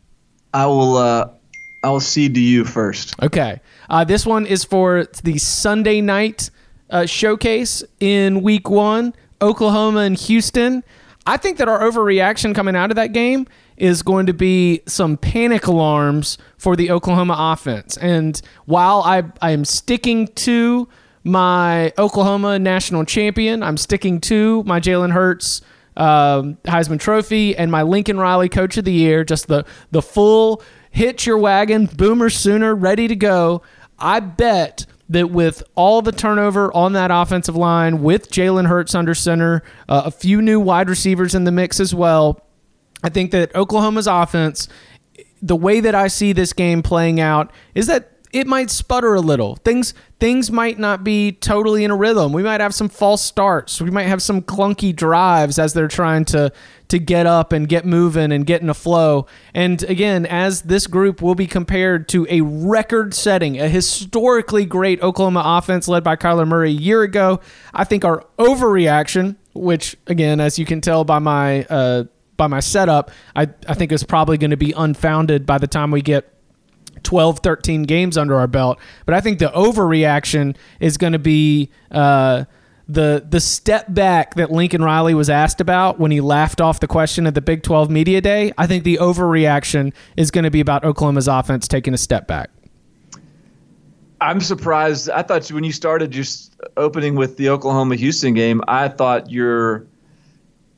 I 0.55 0.67
will. 0.67 0.97
Uh, 0.97 1.31
I 1.83 1.91
will 1.91 2.01
cede 2.01 2.35
to 2.35 2.41
you 2.41 2.65
first. 2.65 3.15
Okay. 3.23 3.61
Uh, 3.89 4.05
this 4.05 4.27
one 4.27 4.47
is 4.47 4.65
for 4.65 5.07
the 5.23 5.39
Sunday 5.39 6.01
night 6.01 6.51
uh, 6.91 7.07
showcase 7.07 7.83
in 8.01 8.43
week 8.43 8.69
one, 8.69 9.15
Oklahoma 9.41 10.01
and 10.01 10.17
Houston. 10.17 10.85
I 11.27 11.37
think 11.37 11.59
that 11.59 11.69
our 11.69 11.81
overreaction 11.81 12.55
coming 12.55 12.77
out 12.77 12.91
of 12.91 12.97
that 12.97 13.13
game 13.13 13.47
is 13.77 14.03
going 14.03 14.27
to 14.27 14.35
be 14.35 14.83
some 14.87 15.17
panic 15.17 15.67
alarms 15.67 16.37
for 16.59 16.77
the 16.77 16.91
Oklahoma 16.91 17.37
offense. 17.39 17.97
And 17.97 18.41
while 18.67 19.03
I, 19.03 19.25
I 19.41 19.53
am 19.53 19.65
sticking 19.65 20.29
to 20.29 20.89
my 21.25 21.93
Oklahoma 21.99 22.59
national 22.59 23.05
champion, 23.05 23.63
I'm 23.63 23.77
sticking 23.77 24.21
to 24.23 24.63
my 24.65 24.81
Jalen 24.81 25.13
Hurts 25.13 25.63
um, 25.97 26.57
Heisman 26.65 26.99
Trophy 26.99 27.57
and 27.57 27.71
my 27.71 27.83
Lincoln 27.83 28.19
Riley 28.19 28.49
Coach 28.49 28.77
of 28.77 28.85
the 28.85 28.93
Year, 28.93 29.25
just 29.25 29.49
the 29.49 29.65
the 29.91 30.03
full 30.03 30.63
hitch 30.91 31.27
your 31.27 31.39
wagon, 31.39 31.87
Boomer 31.87 32.31
Sooner, 32.31 32.75
ready 32.75 33.07
to 33.09 33.17
go. 33.17 33.63
I 33.99 34.21
bet 34.21 34.87
that 35.11 35.31
with 35.31 35.63
all 35.75 36.03
the 36.03 36.13
turnover 36.13 36.75
on 36.75 36.93
that 36.95 37.11
offensive 37.11 37.57
line, 37.57 38.03
with 38.03 38.31
Jalen 38.31 38.67
Hurts 38.67 38.95
under 38.95 39.15
center, 39.15 39.63
uh, 39.89 40.03
a 40.07 40.11
few 40.11 40.41
new 40.41 40.61
wide 40.61 40.89
receivers 40.89 41.35
in 41.35 41.45
the 41.45 41.53
mix 41.53 41.81
as 41.81 41.95
well, 41.95 42.41
I 43.03 43.09
think 43.09 43.31
that 43.33 43.55
Oklahoma's 43.55 44.07
offense, 44.07 44.69
the 45.43 45.57
way 45.57 45.81
that 45.81 45.95
I 45.95 46.07
see 46.07 46.33
this 46.33 46.53
game 46.53 46.83
playing 46.83 47.21
out, 47.21 47.51
is 47.75 47.89
that 47.89 48.20
it 48.33 48.47
might 48.47 48.71
sputter 48.71 49.15
a 49.15 49.21
little. 49.21 49.57
Things 49.57 49.95
things 50.19 50.51
might 50.51 50.79
not 50.79 51.03
be 51.03 51.33
totally 51.33 51.83
in 51.85 51.91
a 51.91 51.97
rhythm. 51.97 52.33
We 52.33 52.43
might 52.43 52.61
have 52.61 52.75
some 52.75 52.89
false 52.89 53.23
starts. 53.23 53.81
We 53.81 53.91
might 53.91 54.05
have 54.05 54.23
some 54.23 54.43
clunky 54.43 54.95
drives 54.95 55.59
as 55.59 55.73
they're 55.73 55.89
trying 55.89 56.25
to 56.27 56.53
to 56.89 56.99
get 56.99 57.27
up 57.27 57.53
and 57.53 57.69
get 57.69 57.85
moving 57.85 58.33
and 58.33 58.45
get 58.45 58.63
in 58.63 58.69
a 58.69 58.75
flow. 58.75 59.27
And 59.55 59.83
again, 59.85 60.27
as 60.27 60.63
this 60.63 60.87
group 60.87 61.23
will 61.23 61.37
be 61.37 61.47
compared 61.47 62.09
to 62.09 62.27
a 62.29 62.41
record-setting, 62.41 63.61
a 63.61 63.69
historically 63.69 64.67
great 64.67 65.01
Oklahoma 65.01 65.43
offense 65.45 65.87
led 65.87 66.03
by 66.03 66.17
Kyler 66.17 66.47
Murray 66.47 66.71
a 66.71 66.73
year 66.73 67.03
ago, 67.03 67.41
I 67.73 67.85
think 67.85 68.05
our 68.05 68.27
overreaction, 68.39 69.37
which 69.55 69.97
again, 70.07 70.41
as 70.41 70.59
you 70.59 70.65
can 70.65 70.81
tell 70.81 71.05
by 71.05 71.21
my 71.21 71.65
uh, 71.65 72.05
by 72.37 72.47
my 72.47 72.61
setup, 72.61 73.11
I, 73.37 73.49
I 73.69 73.75
think 73.75 73.93
is 73.93 74.03
probably 74.03 74.39
going 74.39 74.51
to 74.51 74.57
be 74.57 74.73
unfounded 74.77 75.45
by 75.45 75.59
the 75.59 75.67
time 75.67 75.91
we 75.91 76.01
get 76.01 76.40
12, 77.03 77.41
13 77.41 77.83
games 77.85 78.17
under 78.17 78.37
our 78.37 78.47
belt. 78.47 78.79
But 79.07 79.15
I 79.15 79.21
think 79.21 79.39
the 79.39 79.49
overreaction 79.49 80.57
is 80.81 80.97
going 80.97 81.13
to 81.13 81.19
be 81.19 81.71
uh, 81.91 82.45
the 82.89 83.25
the 83.29 83.41
step 83.41 83.87
back 83.93 84.35
that 84.35 84.51
Lincoln 84.51 84.83
Riley 84.83 85.15
was 85.15 85.31
asked 85.31 85.61
about 85.61 86.01
when 86.01 86.11
he 86.11 86.21
laughed 86.21 86.61
off 86.61 86.81
the 86.81 86.89
question 86.89 87.27
at 87.27 87.35
the 87.35 87.41
Big 87.41 87.63
12 87.63 87.91
media 87.91 88.21
day. 88.21 88.53
I 88.59 88.67
think 88.67 88.85
the 88.85 88.97
overreaction 88.97 89.93
is 90.17 90.31
going 90.31 90.45
to 90.45 90.51
be 90.51 90.61
about 90.61 90.85
Oklahoma's 90.85 91.29
offense 91.29 91.69
taking 91.69 91.95
a 91.95 91.99
step 91.99 92.27
back. 92.27 92.51
I'm 94.21 94.41
surprised. 94.41 95.09
I 95.09 95.23
thought 95.23 95.51
when 95.51 95.65
you 95.65 95.73
started 95.73 96.11
just 96.11 96.55
opening 96.77 97.15
with 97.15 97.37
the 97.37 97.49
Oklahoma 97.49 97.97
Houston 97.97 98.35
game, 98.35 98.61
I 98.69 98.89
thought 98.89 99.31
your 99.31 99.87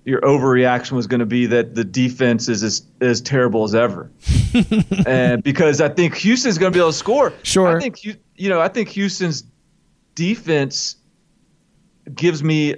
your 0.05 0.21
overreaction 0.23 0.93
was 0.93 1.07
going 1.07 1.21
to 1.21 1.27
be 1.27 1.47
that 1.47 1.75
the 1.75 1.85
defense 1.85 2.49
is 2.49 2.63
as, 2.63 2.83
as 3.01 3.21
terrible 3.21 3.65
as 3.65 3.75
ever. 3.75 4.11
and 5.07 5.43
because 5.43 5.81
I 5.81 5.89
think 5.89 6.17
Houston's 6.17 6.59
going 6.59 6.73
to 6.73 6.77
be 6.77 6.81
able 6.81 6.91
to 6.91 6.97
score. 6.97 7.33
Sure. 7.43 7.77
I 7.77 7.81
think 7.81 8.05
you 8.05 8.17
you 8.37 8.49
know, 8.49 8.61
I 8.61 8.69
think 8.69 8.89
Houston's 8.91 9.45
defense 10.15 10.97
gives 12.13 12.43
me 12.43 12.77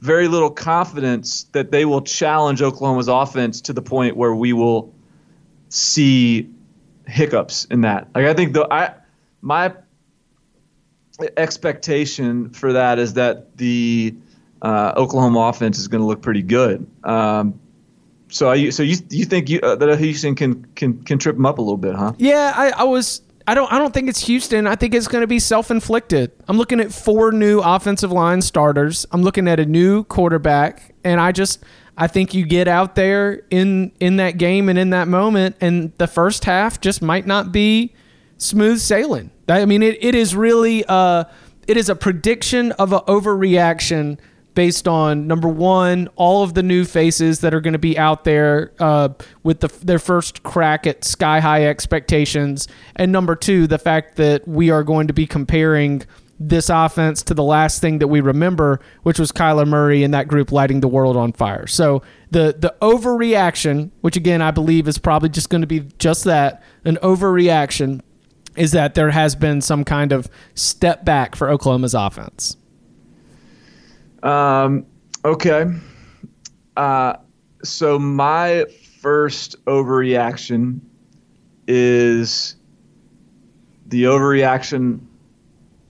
very 0.00 0.28
little 0.28 0.50
confidence 0.50 1.44
that 1.52 1.70
they 1.70 1.84
will 1.84 2.00
challenge 2.00 2.62
Oklahoma's 2.62 3.08
offense 3.08 3.60
to 3.62 3.72
the 3.72 3.82
point 3.82 4.16
where 4.16 4.34
we 4.34 4.52
will 4.52 4.92
see 5.68 6.48
hiccups 7.06 7.66
in 7.66 7.82
that. 7.82 8.08
Like 8.14 8.26
I 8.26 8.34
think 8.34 8.54
the 8.54 8.66
I 8.72 8.94
my 9.42 9.74
expectation 11.36 12.50
for 12.50 12.72
that 12.72 12.98
is 12.98 13.14
that 13.14 13.56
the 13.56 14.14
uh, 14.62 14.92
Oklahoma 14.96 15.40
offense 15.40 15.78
is 15.78 15.88
going 15.88 16.00
to 16.00 16.06
look 16.06 16.22
pretty 16.22 16.42
good. 16.42 16.86
Um, 17.04 17.58
so, 18.28 18.54
so 18.70 18.82
you 18.82 18.96
you 19.10 19.24
think 19.24 19.48
you, 19.48 19.60
uh, 19.60 19.74
that 19.76 19.98
Houston 19.98 20.34
can, 20.34 20.64
can 20.76 21.02
can 21.02 21.18
trip 21.18 21.36
them 21.36 21.46
up 21.46 21.58
a 21.58 21.62
little 21.62 21.76
bit, 21.76 21.94
huh? 21.94 22.12
Yeah, 22.18 22.52
I, 22.54 22.70
I 22.70 22.84
was. 22.84 23.22
I 23.46 23.54
don't. 23.54 23.72
I 23.72 23.78
don't 23.78 23.92
think 23.92 24.08
it's 24.08 24.20
Houston. 24.26 24.66
I 24.66 24.76
think 24.76 24.94
it's 24.94 25.08
going 25.08 25.22
to 25.22 25.26
be 25.26 25.40
self-inflicted. 25.40 26.30
I'm 26.46 26.56
looking 26.56 26.78
at 26.78 26.92
four 26.92 27.32
new 27.32 27.60
offensive 27.60 28.12
line 28.12 28.42
starters. 28.42 29.06
I'm 29.10 29.22
looking 29.22 29.48
at 29.48 29.58
a 29.58 29.66
new 29.66 30.04
quarterback, 30.04 30.94
and 31.04 31.20
I 31.20 31.32
just. 31.32 31.64
I 31.96 32.06
think 32.06 32.32
you 32.32 32.46
get 32.46 32.66
out 32.66 32.94
there 32.94 33.42
in 33.50 33.92
in 34.00 34.16
that 34.16 34.38
game 34.38 34.70
and 34.70 34.78
in 34.78 34.90
that 34.90 35.06
moment, 35.06 35.56
and 35.60 35.92
the 35.98 36.06
first 36.06 36.44
half 36.44 36.80
just 36.80 37.02
might 37.02 37.26
not 37.26 37.52
be 37.52 37.92
smooth 38.38 38.78
sailing. 38.78 39.30
I 39.48 39.66
mean, 39.66 39.82
it, 39.82 40.02
it 40.02 40.14
is 40.14 40.34
really 40.34 40.84
uh, 40.88 41.24
it 41.66 41.76
is 41.76 41.88
a 41.88 41.94
prediction 41.94 42.72
of 42.72 42.92
an 42.92 43.00
overreaction 43.00 44.18
based 44.54 44.88
on 44.88 45.26
number 45.26 45.48
one, 45.48 46.08
all 46.16 46.42
of 46.42 46.54
the 46.54 46.62
new 46.62 46.84
faces 46.84 47.40
that 47.40 47.54
are 47.54 47.60
going 47.60 47.72
to 47.72 47.78
be 47.78 47.98
out 47.98 48.24
there 48.24 48.72
uh, 48.78 49.10
with 49.42 49.60
the, 49.60 49.68
their 49.84 49.98
first 49.98 50.42
crack 50.42 50.86
at 50.86 51.04
sky 51.04 51.40
high 51.40 51.66
expectations, 51.66 52.68
and 52.96 53.12
number 53.12 53.36
two, 53.36 53.66
the 53.66 53.78
fact 53.78 54.16
that 54.16 54.46
we 54.46 54.70
are 54.70 54.82
going 54.82 55.06
to 55.06 55.12
be 55.12 55.26
comparing 55.26 56.02
this 56.42 56.70
offense 56.70 57.22
to 57.22 57.34
the 57.34 57.42
last 57.42 57.82
thing 57.82 57.98
that 57.98 58.08
we 58.08 58.22
remember, 58.22 58.80
which 59.02 59.18
was 59.18 59.30
Kyler 59.30 59.68
Murray 59.68 60.02
and 60.02 60.14
that 60.14 60.26
group 60.26 60.50
lighting 60.50 60.80
the 60.80 60.88
world 60.88 61.16
on 61.16 61.32
fire. 61.34 61.66
So 61.66 62.02
the 62.30 62.56
the 62.58 62.74
overreaction, 62.80 63.90
which 64.00 64.16
again 64.16 64.40
I 64.40 64.50
believe 64.50 64.88
is 64.88 64.96
probably 64.96 65.28
just 65.28 65.50
going 65.50 65.60
to 65.60 65.66
be 65.66 65.80
just 65.98 66.24
that, 66.24 66.62
an 66.86 66.96
overreaction, 67.02 68.00
is 68.56 68.72
that 68.72 68.94
there 68.94 69.10
has 69.10 69.36
been 69.36 69.60
some 69.60 69.84
kind 69.84 70.12
of 70.12 70.28
step 70.54 71.04
back 71.04 71.36
for 71.36 71.50
Oklahoma's 71.50 71.94
offense. 71.94 72.56
Um, 74.22 74.86
okay. 75.24 75.66
Uh, 76.76 77.14
so 77.62 77.98
my 77.98 78.66
first 79.00 79.62
overreaction 79.66 80.80
is 81.66 82.56
the 83.86 84.04
overreaction 84.04 85.00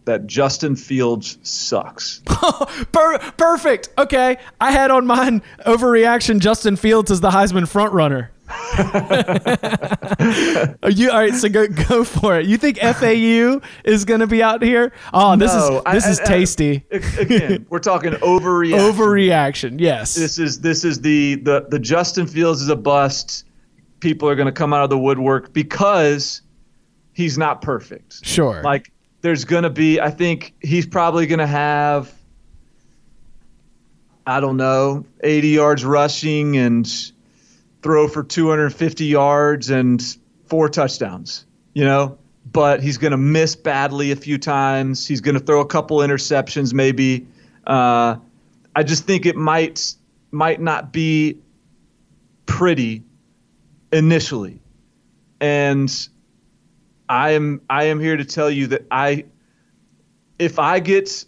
that 0.04 0.26
Justin 0.26 0.74
Fields 0.74 1.38
sucks. 1.42 2.20
Per- 2.92 3.18
perfect. 3.36 3.90
Okay, 3.98 4.38
I 4.60 4.72
had 4.72 4.90
on 4.90 5.06
mine 5.06 5.42
overreaction. 5.66 6.40
Justin 6.40 6.76
Fields 6.76 7.10
is 7.10 7.20
the 7.20 7.30
Heisman 7.30 7.68
front 7.68 7.92
runner. 7.92 8.32
Are 10.82 10.90
you 10.90 11.10
all 11.10 11.18
right? 11.18 11.34
So 11.34 11.48
go 11.48 11.66
go 11.68 12.04
for 12.04 12.38
it. 12.38 12.46
You 12.46 12.56
think 12.56 12.78
FAU 12.78 13.60
is 13.84 14.04
going 14.04 14.20
to 14.20 14.26
be 14.26 14.42
out 14.42 14.62
here? 14.62 14.92
Oh, 15.14 15.36
this 15.36 15.52
No, 15.54 15.78
is 15.78 15.84
this 15.94 16.06
I- 16.06 16.10
is 16.10 16.20
I- 16.20 16.24
tasty. 16.24 16.84
Again, 16.90 17.66
we're 17.70 17.78
talking 17.78 18.12
overreaction. 18.14 18.92
Overreaction. 18.92 19.80
Yes. 19.80 20.14
This 20.14 20.38
is 20.38 20.60
this 20.60 20.84
is 20.84 21.00
the 21.00 21.36
the 21.36 21.66
the 21.68 21.78
Justin 21.78 22.26
Fields 22.26 22.60
is 22.62 22.68
a 22.68 22.76
bust. 22.76 23.44
People 24.00 24.28
are 24.28 24.34
going 24.34 24.46
to 24.46 24.52
come 24.52 24.72
out 24.72 24.82
of 24.82 24.90
the 24.90 24.98
woodwork 24.98 25.52
because 25.52 26.42
he's 27.12 27.36
not 27.38 27.62
perfect. 27.62 28.24
Sure. 28.24 28.62
Like 28.62 28.90
there's 29.20 29.44
going 29.44 29.64
to 29.64 29.70
be 29.70 30.00
I 30.00 30.10
think 30.10 30.54
he's 30.60 30.86
probably 30.86 31.26
going 31.26 31.38
to 31.40 31.46
have 31.46 32.12
I 34.26 34.40
don't 34.40 34.56
know, 34.58 35.04
80 35.22 35.48
yards 35.48 35.84
rushing 35.84 36.56
and 36.56 36.86
throw 37.82 38.08
for 38.08 38.22
250 38.22 39.04
yards 39.04 39.70
and 39.70 40.16
four 40.46 40.68
touchdowns, 40.68 41.46
you 41.74 41.84
know? 41.84 42.18
But 42.50 42.82
he's 42.82 42.98
going 42.98 43.12
to 43.12 43.16
miss 43.16 43.54
badly 43.54 44.10
a 44.10 44.16
few 44.16 44.38
times. 44.38 45.06
He's 45.06 45.20
going 45.20 45.34
to 45.34 45.40
throw 45.40 45.60
a 45.60 45.66
couple 45.66 45.98
interceptions 45.98 46.72
maybe. 46.72 47.26
Uh, 47.66 48.16
I 48.74 48.82
just 48.82 49.04
think 49.04 49.26
it 49.26 49.36
might 49.36 49.94
might 50.30 50.60
not 50.60 50.92
be 50.92 51.38
pretty 52.46 53.02
initially. 53.92 54.60
And 55.40 56.08
I 57.08 57.30
am 57.32 57.60
I 57.68 57.84
am 57.84 58.00
here 58.00 58.16
to 58.16 58.24
tell 58.24 58.50
you 58.50 58.68
that 58.68 58.86
I 58.90 59.26
if 60.38 60.58
I 60.58 60.80
get 60.80 61.24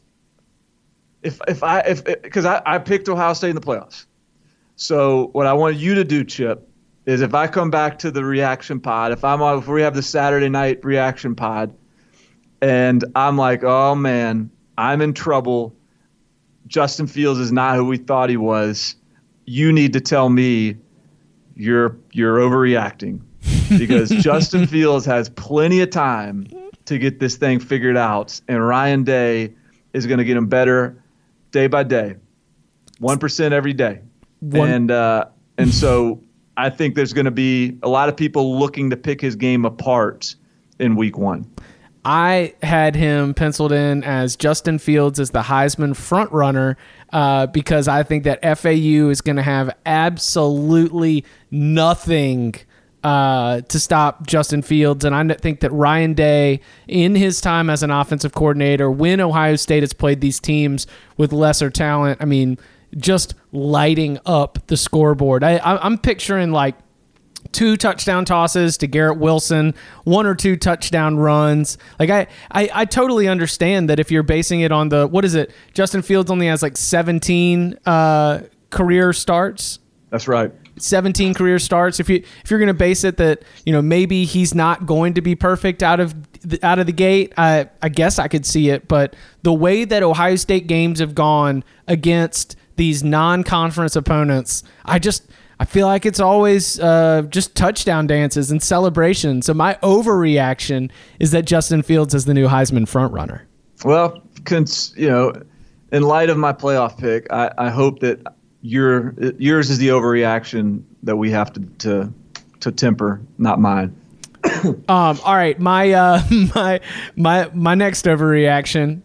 if 1.23 1.41
if 1.47 1.63
I 1.63 1.81
if 1.81 2.05
because 2.05 2.45
I, 2.45 2.63
I 2.65 2.79
picked 2.79 3.09
Ohio 3.09 3.35
State 3.35 3.51
in 3.51 3.57
the 3.57 3.61
playoffs. 3.61 4.07
So 4.83 5.29
what 5.29 5.47
I 5.47 5.53
want 5.53 5.77
you 5.77 5.95
to 5.95 6.03
do, 6.03 6.25
Chip, 6.25 6.69
is 7.07 7.21
if 7.21 7.35
I 7.35 7.47
come 7.47 7.71
back 7.71 8.01
to 8.01 8.11
the 8.11 8.25
reaction 8.25 8.81
pod, 8.81 9.13
if 9.13 9.23
I'm 9.23 9.41
on, 9.41 9.59
if 9.59 9.69
we 9.69 9.81
have 9.81 9.95
the 9.95 10.03
Saturday 10.03 10.49
night 10.49 10.85
reaction 10.85 11.37
pod, 11.37 11.73
and 12.61 13.05
I'm 13.15 13.39
like, 13.39 13.63
oh 13.63 13.95
man, 13.95 14.51
I'm 14.77 15.01
in 15.01 15.15
trouble. 15.15 15.73
Justin 16.67 17.07
Fields 17.07 17.39
is 17.39 17.53
not 17.53 17.77
who 17.77 17.85
we 17.85 17.97
thought 17.97 18.29
he 18.29 18.37
was. 18.37 18.97
You 19.45 19.73
need 19.73 19.93
to 19.93 20.01
tell 20.01 20.29
me 20.29 20.77
you're 21.55 21.97
you're 22.11 22.39
overreacting 22.39 23.21
because 23.79 24.11
Justin 24.11 24.67
Fields 24.67 25.07
has 25.07 25.29
plenty 25.29 25.81
of 25.81 25.91
time 25.91 26.49
to 26.87 26.99
get 26.99 27.21
this 27.21 27.37
thing 27.37 27.61
figured 27.61 27.97
out, 27.97 28.41
and 28.49 28.67
Ryan 28.67 29.05
Day 29.05 29.55
is 29.93 30.09
going 30.09 30.19
to 30.19 30.25
get 30.25 30.37
him 30.37 30.49
better 30.49 31.01
day 31.53 31.69
by 31.69 31.85
day, 31.85 32.17
one 32.99 33.21
percent 33.21 33.55
every 33.55 33.75
day, 33.75 34.01
One- 34.43 34.69
and 34.69 34.91
uh, 34.91 35.27
and 35.57 35.73
so 35.73 36.21
I 36.57 36.69
think 36.69 36.95
there's 36.95 37.13
going 37.13 37.25
to 37.25 37.31
be 37.31 37.79
a 37.83 37.89
lot 37.89 38.09
of 38.09 38.17
people 38.17 38.59
looking 38.59 38.91
to 38.91 38.97
pick 38.97 39.21
his 39.21 39.37
game 39.37 39.65
apart 39.65 40.35
in 40.79 40.97
Week 40.97 41.17
One. 41.17 41.49
I 42.05 42.55
had 42.63 42.97
him 42.97 43.33
penciled 43.33 43.71
in 43.71 44.03
as 44.03 44.35
Justin 44.35 44.79
Fields 44.81 45.21
as 45.21 45.31
the 45.31 45.43
Heisman 45.43 45.95
front 45.95 46.33
runner 46.33 46.77
uh, 47.13 47.47
because 47.47 47.87
I 47.87 48.03
think 48.03 48.25
that 48.25 48.43
FAU 48.59 49.09
is 49.09 49.21
going 49.21 49.37
to 49.37 49.43
have 49.43 49.71
absolutely 49.87 51.25
nothing 51.53 52.57
uh, 53.05 53.61
to 53.63 53.79
stop 53.79 54.27
Justin 54.27 54.63
Fields. 54.63 55.05
And 55.05 55.15
I 55.15 55.35
think 55.35 55.61
that 55.61 55.71
Ryan 55.73 56.15
Day, 56.15 56.61
in 56.89 57.15
his 57.15 57.41
time 57.41 57.71
as 57.71 57.85
an 57.85 57.93
offensive 57.93 58.33
coordinator, 58.33 58.91
when 58.91 59.21
Ohio 59.21 59.55
State 59.55 59.85
has 59.85 59.93
played 59.93 60.21
these 60.21 60.41
teams 60.41 60.89
with 61.17 61.33
lesser 61.33 61.71
talent, 61.71 62.21
I 62.21 62.25
mean, 62.25 62.59
just 62.97 63.35
lighting 63.53 64.19
up 64.27 64.59
the 64.67 64.77
scoreboard. 64.77 65.43
I, 65.45 65.57
I- 65.57 65.85
I'm 65.85 65.99
picturing 65.99 66.53
like 66.53 66.77
two 67.51 67.77
touchdown 67.77 68.25
tosses 68.25 68.79
to 68.79 68.87
Garrett 68.87 69.19
Wilson, 69.19 69.75
one 70.05 70.27
or 70.27 70.35
two 70.35 70.57
touchdown 70.57 71.17
runs. 71.17 71.77
Like 71.99 72.09
I, 72.11 72.27
I, 72.51 72.71
I 72.73 72.85
totally 72.85 73.29
understand 73.29 73.91
that 73.91 73.99
if 74.01 74.11
you're 74.11 74.23
basing 74.23 74.61
it 74.61 74.73
on 74.73 74.89
the 74.89 75.07
what 75.07 75.25
is 75.25 75.35
it? 75.35 75.53
Justin 75.75 76.03
Fields 76.03 76.31
only 76.31 76.47
has 76.47 76.63
like 76.63 76.77
17 76.77 77.79
uh, 77.85 78.41
career 78.71 79.13
starts. 79.13 79.81
That's 80.11 80.29
right. 80.29 80.53
17 80.79 81.35
career 81.35 81.59
starts. 81.59 82.01
If 82.01 82.09
you 82.09 82.23
if 82.43 82.51
you're 82.51 82.59
going 82.59 82.69
to 82.69 82.75
base 82.75 83.05
it 83.05 83.19
that 83.19 83.43
you 83.67 83.73
know 83.73 83.83
maybe 83.83 84.25
he's 84.25 84.55
not 84.55 84.87
going 84.87 85.15
to 85.15 85.21
be 85.21 85.35
perfect 85.35 85.83
out 85.83 86.01
of 86.01 86.15
the, 86.41 86.59
out 86.65 86.79
of 86.79 86.87
the 86.87 86.93
gate, 86.93 87.33
I 87.37 87.69
I 87.83 87.89
guess 87.91 88.19
I 88.19 88.29
could 88.29 88.47
see 88.47 88.71
it. 88.71 88.89
But 88.89 89.15
the 89.43 89.53
way 89.53 89.85
that 89.85 90.03
Ohio 90.03 90.37
State 90.37 90.67
games 90.67 90.99
have 91.01 91.15
gone 91.15 91.63
against 91.87 92.57
these 92.77 93.03
non-conference 93.05 93.97
opponents, 93.97 94.63
I 94.85 94.99
just 94.99 95.29
I 95.61 95.65
feel 95.65 95.87
like 95.87 96.05
it's 96.05 96.21
always 96.21 96.81
uh, 96.81 97.23
just 97.29 97.55
touchdown 97.55 98.07
dances 98.07 98.51
and 98.51 98.63
celebrations. 98.63 99.47
So 99.47 99.55
my 99.55 99.75
overreaction 99.83 100.91
is 101.21 101.31
that 101.31 101.45
Justin 101.45 101.83
Fields 101.83 102.15
is 102.15 102.25
the 102.25 102.35
new 102.35 102.49
Heisman 102.49 102.83
frontrunner. 102.83 103.43
Well, 103.85 104.23
cons- 104.45 104.93
you 104.97 105.09
know, 105.09 105.33
in 105.93 106.03
light 106.03 106.31
of 106.31 106.37
my 106.37 106.53
playoff 106.53 106.99
pick, 106.99 107.33
I, 107.33 107.53
I 107.59 107.71
hope 107.71 108.01
that 108.01 108.21
your 108.63 109.15
yours 109.39 109.71
is 109.71 109.79
the 109.79 109.89
overreaction 109.89 110.83
that 111.03 111.17
we 111.17 111.31
have 111.31 111.53
to 111.53 111.61
to, 111.61 112.13
to 112.61 112.73
temper, 112.73 113.21
not 113.39 113.61
mine. 113.61 113.97
Um, 114.89 115.19
all 115.25 115.35
right, 115.35 115.59
my 115.59 115.93
uh, 115.93 116.23
my 116.55 116.81
my 117.17 117.51
my 117.53 117.75
next 117.75 118.05
overreaction 118.07 119.03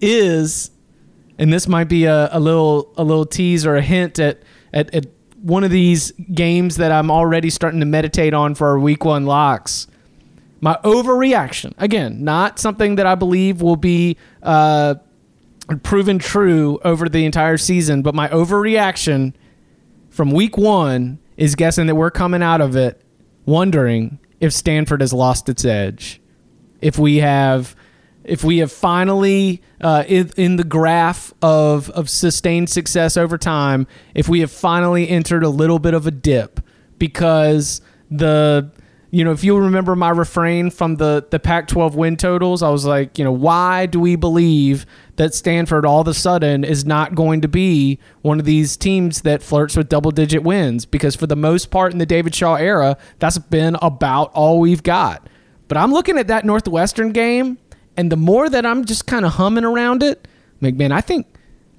is, 0.00 0.70
and 1.38 1.52
this 1.52 1.68
might 1.68 1.88
be 1.88 2.04
a, 2.04 2.28
a 2.32 2.40
little 2.40 2.92
a 2.96 3.04
little 3.04 3.26
tease 3.26 3.66
or 3.66 3.76
a 3.76 3.82
hint 3.82 4.18
at, 4.18 4.42
at 4.72 4.94
at 4.94 5.06
one 5.42 5.64
of 5.64 5.70
these 5.70 6.12
games 6.32 6.76
that 6.76 6.90
I'm 6.90 7.10
already 7.10 7.50
starting 7.50 7.80
to 7.80 7.86
meditate 7.86 8.34
on 8.34 8.54
for 8.54 8.68
our 8.68 8.78
week 8.78 9.04
one 9.04 9.26
locks. 9.26 9.86
My 10.60 10.78
overreaction 10.82 11.74
again, 11.78 12.24
not 12.24 12.58
something 12.58 12.96
that 12.96 13.06
I 13.06 13.14
believe 13.14 13.62
will 13.62 13.76
be 13.76 14.16
uh, 14.42 14.96
proven 15.82 16.18
true 16.18 16.78
over 16.84 17.08
the 17.08 17.24
entire 17.24 17.58
season, 17.58 18.02
but 18.02 18.14
my 18.14 18.28
overreaction 18.28 19.34
from 20.10 20.30
week 20.30 20.56
one 20.56 21.18
is 21.36 21.54
guessing 21.54 21.86
that 21.86 21.94
we're 21.94 22.10
coming 22.10 22.42
out 22.42 22.60
of 22.60 22.74
it 22.74 23.02
wondering 23.44 24.18
if 24.40 24.52
Stanford 24.52 25.00
has 25.00 25.12
lost 25.12 25.48
its 25.48 25.64
edge. 25.64 26.20
If 26.80 26.98
we 26.98 27.18
have 27.18 27.76
if 28.26 28.44
we 28.44 28.58
have 28.58 28.72
finally 28.72 29.62
uh, 29.80 30.04
in, 30.06 30.30
in 30.36 30.56
the 30.56 30.64
graph 30.64 31.32
of, 31.42 31.90
of 31.90 32.10
sustained 32.10 32.68
success 32.68 33.16
over 33.16 33.38
time, 33.38 33.86
if 34.14 34.28
we 34.28 34.40
have 34.40 34.50
finally 34.50 35.08
entered 35.08 35.44
a 35.44 35.48
little 35.48 35.78
bit 35.78 35.94
of 35.94 36.06
a 36.06 36.10
dip 36.10 36.60
because 36.98 37.80
the 38.10 38.70
you 39.12 39.24
know, 39.24 39.30
if 39.30 39.44
you 39.44 39.56
remember 39.56 39.94
my 39.94 40.10
refrain 40.10 40.68
from 40.68 40.96
the 40.96 41.26
the 41.30 41.38
Pac-12 41.38 41.94
win 41.94 42.16
totals, 42.16 42.62
I 42.62 42.68
was 42.68 42.84
like, 42.84 43.18
you 43.18 43.24
know, 43.24 43.32
why 43.32 43.86
do 43.86 44.00
we 44.00 44.16
believe 44.16 44.84
that 45.14 45.32
Stanford 45.32 45.86
all 45.86 46.00
of 46.00 46.08
a 46.08 46.12
sudden 46.12 46.64
is 46.64 46.84
not 46.84 47.14
going 47.14 47.40
to 47.40 47.48
be 47.48 47.98
one 48.22 48.40
of 48.40 48.44
these 48.44 48.76
teams 48.76 49.22
that 49.22 49.42
flirts 49.42 49.76
with 49.76 49.88
double-digit 49.88 50.42
wins? 50.42 50.84
Because 50.84 51.14
for 51.14 51.26
the 51.26 51.36
most 51.36 51.70
part 51.70 51.92
in 51.92 51.98
the 51.98 52.04
David 52.04 52.34
Shaw 52.34 52.56
era, 52.56 52.98
that's 53.18 53.38
been 53.38 53.76
about 53.80 54.32
all 54.34 54.60
we've 54.60 54.82
got. 54.82 55.26
But 55.68 55.78
I'm 55.78 55.92
looking 55.92 56.18
at 56.18 56.28
that 56.28 56.44
Northwestern 56.44 57.12
game, 57.12 57.58
and 57.96 58.12
the 58.12 58.16
more 58.16 58.48
that 58.48 58.66
I'm 58.66 58.84
just 58.84 59.06
kind 59.06 59.24
of 59.24 59.32
humming 59.32 59.64
around 59.64 60.02
it, 60.02 60.28
I'm 60.60 60.66
like, 60.66 60.74
man, 60.74 60.92
I 60.92 61.00
think 61.00 61.26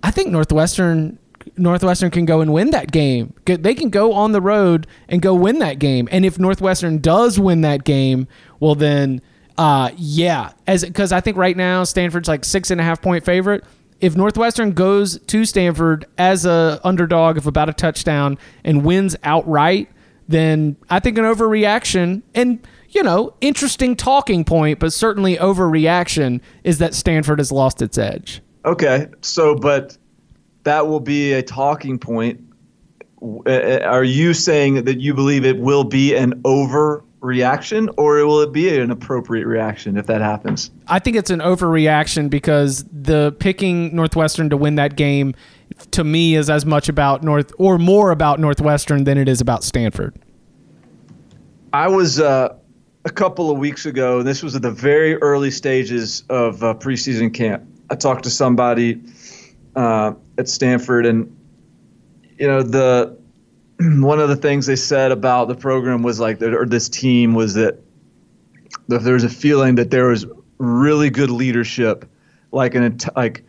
I 0.03 0.11
think 0.11 0.29
Northwestern 0.29 1.19
Northwestern 1.55 2.11
can 2.11 2.25
go 2.25 2.41
and 2.41 2.51
win 2.53 2.71
that 2.71 2.91
game. 2.91 3.33
They 3.45 3.73
can 3.73 3.89
go 3.89 4.13
on 4.13 4.31
the 4.31 4.41
road 4.41 4.87
and 5.07 5.21
go 5.21 5.33
win 5.33 5.59
that 5.59 5.79
game. 5.79 6.07
And 6.11 6.25
if 6.25 6.37
Northwestern 6.37 6.99
does 6.99 7.39
win 7.39 7.61
that 7.61 7.83
game, 7.83 8.27
well 8.59 8.75
then, 8.75 9.21
uh, 9.57 9.91
yeah, 9.95 10.51
as 10.65 10.83
because 10.83 11.11
I 11.11 11.21
think 11.21 11.37
right 11.37 11.55
now 11.55 11.83
Stanford's 11.83 12.27
like 12.27 12.45
six 12.45 12.71
and 12.71 12.81
a 12.81 12.83
half 12.83 13.01
point 13.01 13.25
favorite. 13.25 13.63
If 13.99 14.15
Northwestern 14.15 14.73
goes 14.73 15.19
to 15.19 15.43
Stanford 15.45 16.05
as 16.19 16.45
a 16.45 16.79
underdog 16.83 17.37
of 17.37 17.47
about 17.47 17.67
a 17.67 17.73
touchdown 17.73 18.37
and 18.63 18.85
wins 18.85 19.15
outright, 19.23 19.89
then 20.27 20.75
I 20.89 20.99
think 20.99 21.17
an 21.17 21.23
overreaction 21.23 22.21
and 22.35 22.59
you 22.89 23.03
know 23.03 23.33
interesting 23.41 23.95
talking 23.95 24.43
point, 24.43 24.79
but 24.79 24.93
certainly 24.93 25.37
overreaction 25.37 26.41
is 26.63 26.77
that 26.79 26.93
Stanford 26.93 27.39
has 27.39 27.51
lost 27.51 27.81
its 27.81 27.97
edge. 27.97 28.41
Okay, 28.65 29.07
so 29.21 29.55
but 29.55 29.97
that 30.63 30.87
will 30.87 30.99
be 30.99 31.33
a 31.33 31.41
talking 31.41 31.97
point. 31.97 32.41
Uh, 33.21 33.79
Are 33.83 34.03
you 34.03 34.33
saying 34.33 34.83
that 34.83 34.99
you 34.99 35.13
believe 35.13 35.45
it 35.45 35.57
will 35.57 35.83
be 35.83 36.15
an 36.15 36.33
overreaction, 36.43 37.93
or 37.97 38.25
will 38.25 38.41
it 38.41 38.51
be 38.51 38.77
an 38.77 38.91
appropriate 38.91 39.47
reaction 39.47 39.97
if 39.97 40.05
that 40.07 40.21
happens? 40.21 40.69
I 40.87 40.99
think 40.99 41.15
it's 41.15 41.31
an 41.31 41.39
overreaction 41.39 42.29
because 42.29 42.85
the 42.91 43.35
picking 43.39 43.95
Northwestern 43.95 44.49
to 44.49 44.57
win 44.57 44.75
that 44.75 44.95
game 44.95 45.33
to 45.91 46.03
me 46.03 46.35
is 46.35 46.49
as 46.49 46.65
much 46.65 46.89
about 46.89 47.23
North 47.23 47.51
or 47.57 47.77
more 47.77 48.11
about 48.11 48.39
Northwestern 48.39 49.03
than 49.03 49.17
it 49.17 49.27
is 49.27 49.41
about 49.41 49.63
Stanford. 49.63 50.15
I 51.73 51.87
was, 51.87 52.19
uh, 52.19 52.55
a 53.07 53.09
couple 53.09 53.49
of 53.49 53.57
weeks 53.57 53.85
ago. 53.85 54.21
This 54.21 54.43
was 54.43 54.53
at 54.57 54.61
the 54.61 54.71
very 54.71 55.15
early 55.15 55.49
stages 55.49 56.23
of 56.29 56.61
uh, 56.61 56.73
preseason 56.73 57.33
camp. 57.33 57.63
I 57.89 57.95
talked 57.95 58.25
to 58.25 58.29
somebody 58.29 59.01
uh, 59.77 60.13
at 60.37 60.49
Stanford, 60.49 61.05
and 61.05 61.33
you 62.37 62.47
know 62.47 62.61
the 62.61 63.17
one 63.79 64.19
of 64.19 64.27
the 64.27 64.35
things 64.35 64.65
they 64.65 64.75
said 64.75 65.13
about 65.13 65.47
the 65.47 65.55
program 65.55 66.03
was 66.03 66.19
like 66.19 66.41
or 66.41 66.65
this 66.65 66.89
team 66.89 67.33
was 67.33 67.53
that 67.53 67.79
there 68.89 69.13
was 69.13 69.23
a 69.23 69.29
feeling 69.29 69.75
that 69.75 69.89
there 69.89 70.07
was 70.07 70.25
really 70.57 71.09
good 71.09 71.29
leadership, 71.29 72.09
like 72.51 72.75
an 72.75 72.97
like 73.15 73.41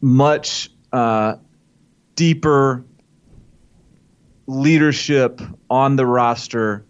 much 0.00 0.70
uh, 0.92 1.34
deeper 2.14 2.84
leadership 4.46 5.40
on 5.68 5.96
the 5.96 6.06
roster 6.06 6.84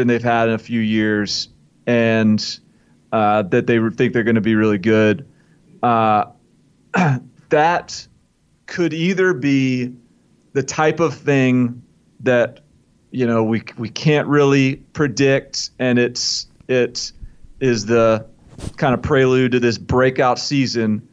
than 0.00 0.08
they've 0.08 0.22
had 0.22 0.48
in 0.48 0.54
a 0.54 0.58
few 0.58 0.80
years, 0.80 1.50
and 1.86 2.58
uh, 3.12 3.42
that 3.42 3.66
they 3.66 3.78
think 3.90 4.14
they're 4.14 4.24
going 4.24 4.34
to 4.34 4.40
be 4.40 4.54
really 4.54 4.78
good. 4.78 5.28
Uh, 5.82 6.24
that 7.50 8.06
could 8.64 8.94
either 8.94 9.34
be 9.34 9.92
the 10.54 10.62
type 10.62 11.00
of 11.00 11.14
thing 11.14 11.82
that 12.20 12.60
you 13.10 13.26
know 13.26 13.44
we 13.44 13.62
we 13.76 13.90
can't 13.90 14.26
really 14.26 14.76
predict, 14.94 15.70
and 15.78 15.98
it's 15.98 16.46
it 16.66 17.12
is 17.60 17.84
the 17.84 18.26
kind 18.78 18.94
of 18.94 19.02
prelude 19.02 19.52
to 19.52 19.60
this 19.60 19.76
breakout 19.76 20.38
season, 20.38 21.06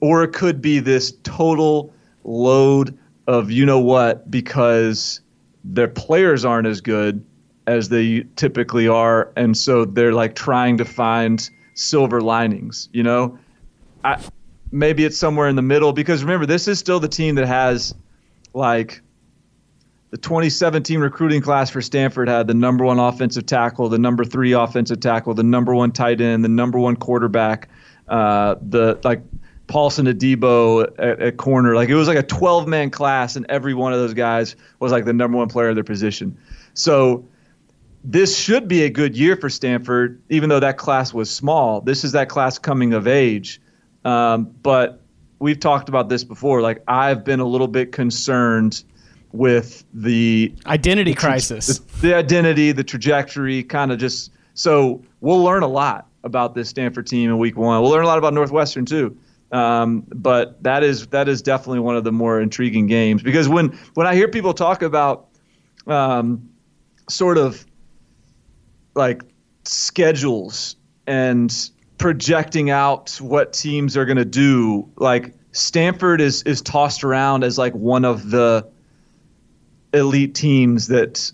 or 0.00 0.22
it 0.22 0.34
could 0.34 0.60
be 0.60 0.80
this 0.80 1.14
total 1.22 1.94
load 2.24 2.98
of 3.26 3.50
you 3.50 3.64
know 3.64 3.80
what 3.80 4.30
because 4.30 5.22
their 5.64 5.88
players 5.88 6.44
aren't 6.44 6.66
as 6.66 6.82
good 6.82 7.24
as 7.66 7.88
they 7.88 8.24
typically 8.36 8.88
are, 8.88 9.32
and 9.36 9.56
so 9.56 9.84
they're 9.84 10.12
like 10.12 10.34
trying 10.34 10.76
to 10.78 10.84
find 10.84 11.48
silver 11.74 12.20
linings. 12.20 12.88
You 12.92 13.02
know, 13.02 13.38
I, 14.04 14.22
maybe 14.70 15.04
it's 15.04 15.16
somewhere 15.16 15.48
in 15.48 15.56
the 15.56 15.62
middle 15.62 15.92
because 15.92 16.22
remember 16.22 16.46
this 16.46 16.68
is 16.68 16.78
still 16.78 17.00
the 17.00 17.08
team 17.08 17.36
that 17.36 17.46
has 17.46 17.94
like 18.52 19.00
the 20.10 20.18
2017 20.18 21.00
recruiting 21.00 21.40
class 21.40 21.70
for 21.70 21.82
Stanford 21.82 22.28
had 22.28 22.46
the 22.46 22.54
number 22.54 22.84
one 22.84 23.00
offensive 23.00 23.46
tackle, 23.46 23.88
the 23.88 23.98
number 23.98 24.24
three 24.24 24.52
offensive 24.52 25.00
tackle, 25.00 25.34
the 25.34 25.42
number 25.42 25.74
one 25.74 25.90
tight 25.90 26.20
end, 26.20 26.44
the 26.44 26.48
number 26.48 26.78
one 26.78 26.94
quarterback, 26.94 27.68
uh, 28.08 28.54
the 28.62 28.98
like 29.02 29.22
Paulson 29.66 30.06
Adebo 30.06 30.84
at, 30.98 31.20
at 31.20 31.36
corner. 31.36 31.74
Like 31.74 31.88
it 31.88 31.96
was 31.96 32.06
like 32.06 32.18
a 32.18 32.22
12 32.22 32.68
man 32.68 32.90
class, 32.90 33.34
and 33.34 33.44
every 33.48 33.74
one 33.74 33.92
of 33.92 33.98
those 33.98 34.14
guys 34.14 34.54
was 34.78 34.92
like 34.92 35.04
the 35.04 35.12
number 35.12 35.36
one 35.36 35.48
player 35.48 35.70
of 35.70 35.74
their 35.74 35.82
position. 35.82 36.36
So 36.74 37.26
this 38.04 38.36
should 38.36 38.68
be 38.68 38.82
a 38.82 38.90
good 38.90 39.16
year 39.16 39.34
for 39.34 39.48
Stanford, 39.48 40.22
even 40.28 40.50
though 40.50 40.60
that 40.60 40.76
class 40.76 41.14
was 41.14 41.30
small. 41.30 41.80
This 41.80 42.04
is 42.04 42.12
that 42.12 42.28
class 42.28 42.58
coming 42.58 42.92
of 42.92 43.06
age. 43.06 43.60
Um, 44.04 44.54
but 44.62 45.00
we've 45.38 45.58
talked 45.58 45.88
about 45.88 46.10
this 46.10 46.22
before. 46.22 46.60
Like 46.60 46.82
I've 46.86 47.24
been 47.24 47.40
a 47.40 47.46
little 47.46 47.66
bit 47.66 47.92
concerned 47.92 48.84
with 49.32 49.84
the 49.94 50.54
identity 50.66 51.12
the 51.12 51.16
crisis, 51.16 51.78
the, 51.78 52.08
the 52.08 52.14
identity, 52.14 52.72
the 52.72 52.84
trajectory, 52.84 53.62
kind 53.62 53.90
of 53.90 53.98
just. 53.98 54.30
So 54.52 55.02
we'll 55.20 55.42
learn 55.42 55.62
a 55.62 55.68
lot 55.68 56.06
about 56.22 56.54
this 56.54 56.68
Stanford 56.68 57.06
team 57.06 57.30
in 57.30 57.38
Week 57.38 57.56
One. 57.56 57.80
We'll 57.80 57.90
learn 57.90 58.04
a 58.04 58.06
lot 58.06 58.18
about 58.18 58.34
Northwestern 58.34 58.84
too. 58.84 59.16
Um, 59.50 60.04
but 60.08 60.62
that 60.62 60.82
is 60.82 61.06
that 61.08 61.28
is 61.28 61.40
definitely 61.40 61.80
one 61.80 61.96
of 61.96 62.04
the 62.04 62.12
more 62.12 62.40
intriguing 62.40 62.86
games 62.86 63.22
because 63.22 63.48
when 63.48 63.78
when 63.94 64.06
I 64.06 64.14
hear 64.14 64.28
people 64.28 64.52
talk 64.52 64.82
about 64.82 65.28
um, 65.86 66.48
sort 67.08 67.38
of 67.38 67.64
like 68.94 69.22
schedules 69.64 70.76
and 71.06 71.70
projecting 71.98 72.70
out 72.70 73.16
what 73.20 73.52
teams 73.52 73.96
are 73.96 74.04
going 74.04 74.16
to 74.16 74.24
do, 74.24 74.90
like 74.96 75.34
Stanford 75.52 76.20
is 76.20 76.42
is 76.42 76.60
tossed 76.60 77.04
around 77.04 77.44
as 77.44 77.58
like 77.58 77.74
one 77.74 78.04
of 78.04 78.30
the 78.30 78.68
elite 79.92 80.34
teams 80.34 80.88
that 80.88 81.30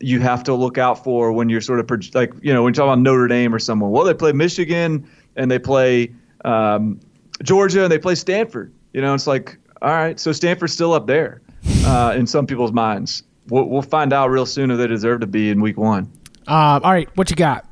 you 0.00 0.18
have 0.20 0.42
to 0.44 0.54
look 0.54 0.78
out 0.78 1.04
for 1.04 1.32
when 1.32 1.48
you're 1.48 1.60
sort 1.60 1.78
of 1.78 2.14
like 2.14 2.32
you 2.42 2.52
know 2.52 2.62
when 2.62 2.72
you 2.72 2.74
talk 2.74 2.84
about 2.84 2.98
Notre 2.98 3.28
Dame 3.28 3.54
or 3.54 3.58
someone. 3.58 3.90
Well, 3.90 4.04
they 4.04 4.14
play 4.14 4.32
Michigan 4.32 5.08
and 5.36 5.50
they 5.50 5.58
play 5.58 6.12
um, 6.44 7.00
Georgia 7.42 7.84
and 7.84 7.92
they 7.92 7.98
play 7.98 8.14
Stanford. 8.14 8.72
You 8.92 9.00
know, 9.00 9.14
it's 9.14 9.26
like 9.26 9.58
all 9.82 9.90
right, 9.90 10.18
so 10.20 10.32
Stanford's 10.32 10.72
still 10.72 10.92
up 10.92 11.06
there 11.06 11.40
uh, 11.84 12.14
in 12.16 12.26
some 12.26 12.46
people's 12.46 12.72
minds. 12.72 13.22
We'll, 13.48 13.64
we'll, 13.64 13.82
find 13.82 14.12
out 14.12 14.30
real 14.30 14.46
soon 14.46 14.70
if 14.70 14.78
they 14.78 14.86
deserve 14.86 15.20
to 15.20 15.26
be 15.26 15.50
in 15.50 15.60
Week 15.60 15.78
One. 15.78 16.12
Uh, 16.50 16.80
all 16.82 16.90
right, 16.90 17.08
what 17.16 17.30
you 17.30 17.36
got? 17.36 17.64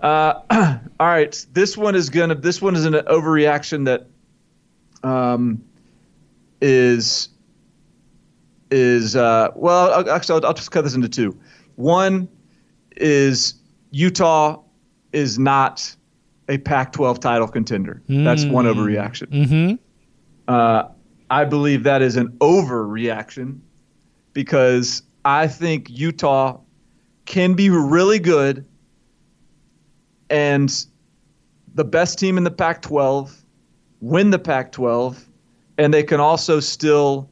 Uh, 0.00 0.34
all 1.00 1.06
right, 1.06 1.46
this 1.54 1.78
one 1.78 1.94
is 1.94 2.10
gonna. 2.10 2.34
This 2.34 2.60
one 2.60 2.76
is 2.76 2.84
an 2.84 2.92
overreaction 2.92 3.86
that 3.86 4.06
um, 5.02 5.64
is 6.60 7.30
is 8.70 9.16
uh, 9.16 9.48
well, 9.54 10.10
actually, 10.10 10.40
I'll, 10.42 10.48
I'll, 10.48 10.54
just 10.54 10.70
cut 10.70 10.84
this 10.84 10.94
into 10.94 11.08
two. 11.08 11.38
One 11.76 12.28
is 12.96 13.54
Utah 13.92 14.60
is 15.14 15.38
not 15.38 15.96
a 16.50 16.58
Pac-12 16.58 17.18
title 17.18 17.48
contender. 17.48 18.02
Mm. 18.10 18.24
That's 18.24 18.44
one 18.44 18.66
mm. 18.66 18.74
overreaction. 18.74 19.28
Mm-hmm. 19.28 19.74
Uh, 20.48 20.88
I 21.30 21.46
believe 21.46 21.84
that 21.84 22.02
is 22.02 22.16
an 22.16 22.28
overreaction 22.40 23.60
because 24.34 25.02
I 25.24 25.46
think 25.46 25.88
Utah 25.88 26.58
can 27.24 27.54
be 27.54 27.70
really 27.70 28.18
good 28.18 28.66
and 30.30 30.86
the 31.74 31.84
best 31.84 32.18
team 32.18 32.36
in 32.36 32.44
the 32.44 32.50
Pac-12 32.50 33.42
win 34.00 34.30
the 34.30 34.38
Pac-12 34.38 35.24
and 35.78 35.92
they 35.94 36.02
can 36.02 36.20
also 36.20 36.60
still 36.60 37.30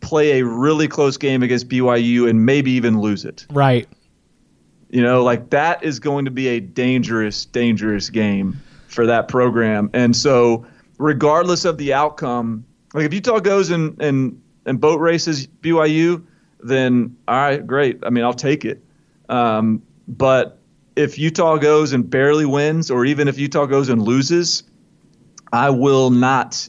play 0.00 0.40
a 0.40 0.44
really 0.44 0.88
close 0.88 1.16
game 1.16 1.42
against 1.42 1.68
BYU 1.68 2.28
and 2.28 2.44
maybe 2.44 2.70
even 2.72 3.00
lose 3.00 3.24
it. 3.24 3.46
Right. 3.50 3.88
You 4.90 5.00
know, 5.00 5.22
like 5.22 5.50
that 5.50 5.82
is 5.82 5.98
going 5.98 6.26
to 6.26 6.30
be 6.30 6.48
a 6.48 6.60
dangerous, 6.60 7.46
dangerous 7.46 8.10
game 8.10 8.60
for 8.88 9.06
that 9.06 9.28
program. 9.28 9.88
And 9.94 10.14
so, 10.14 10.66
regardless 10.98 11.64
of 11.64 11.78
the 11.78 11.94
outcome, 11.94 12.64
like 12.92 13.06
if 13.06 13.14
Utah 13.14 13.38
goes 13.38 13.70
and 13.70 14.00
and 14.02 14.40
and 14.66 14.80
boat 14.80 15.00
races 15.00 15.46
BYU, 15.46 16.22
then 16.60 17.16
all 17.26 17.36
right, 17.36 17.66
great. 17.66 18.00
I 18.02 18.10
mean, 18.10 18.24
I'll 18.24 18.34
take 18.34 18.66
it. 18.66 18.84
Um, 19.32 19.82
but 20.06 20.58
if 20.94 21.18
Utah 21.18 21.56
goes 21.56 21.92
and 21.92 22.08
barely 22.08 22.44
wins, 22.44 22.90
or 22.90 23.04
even 23.04 23.28
if 23.28 23.38
Utah 23.38 23.66
goes 23.66 23.88
and 23.88 24.02
loses, 24.02 24.62
I 25.52 25.70
will 25.70 26.10
not 26.10 26.68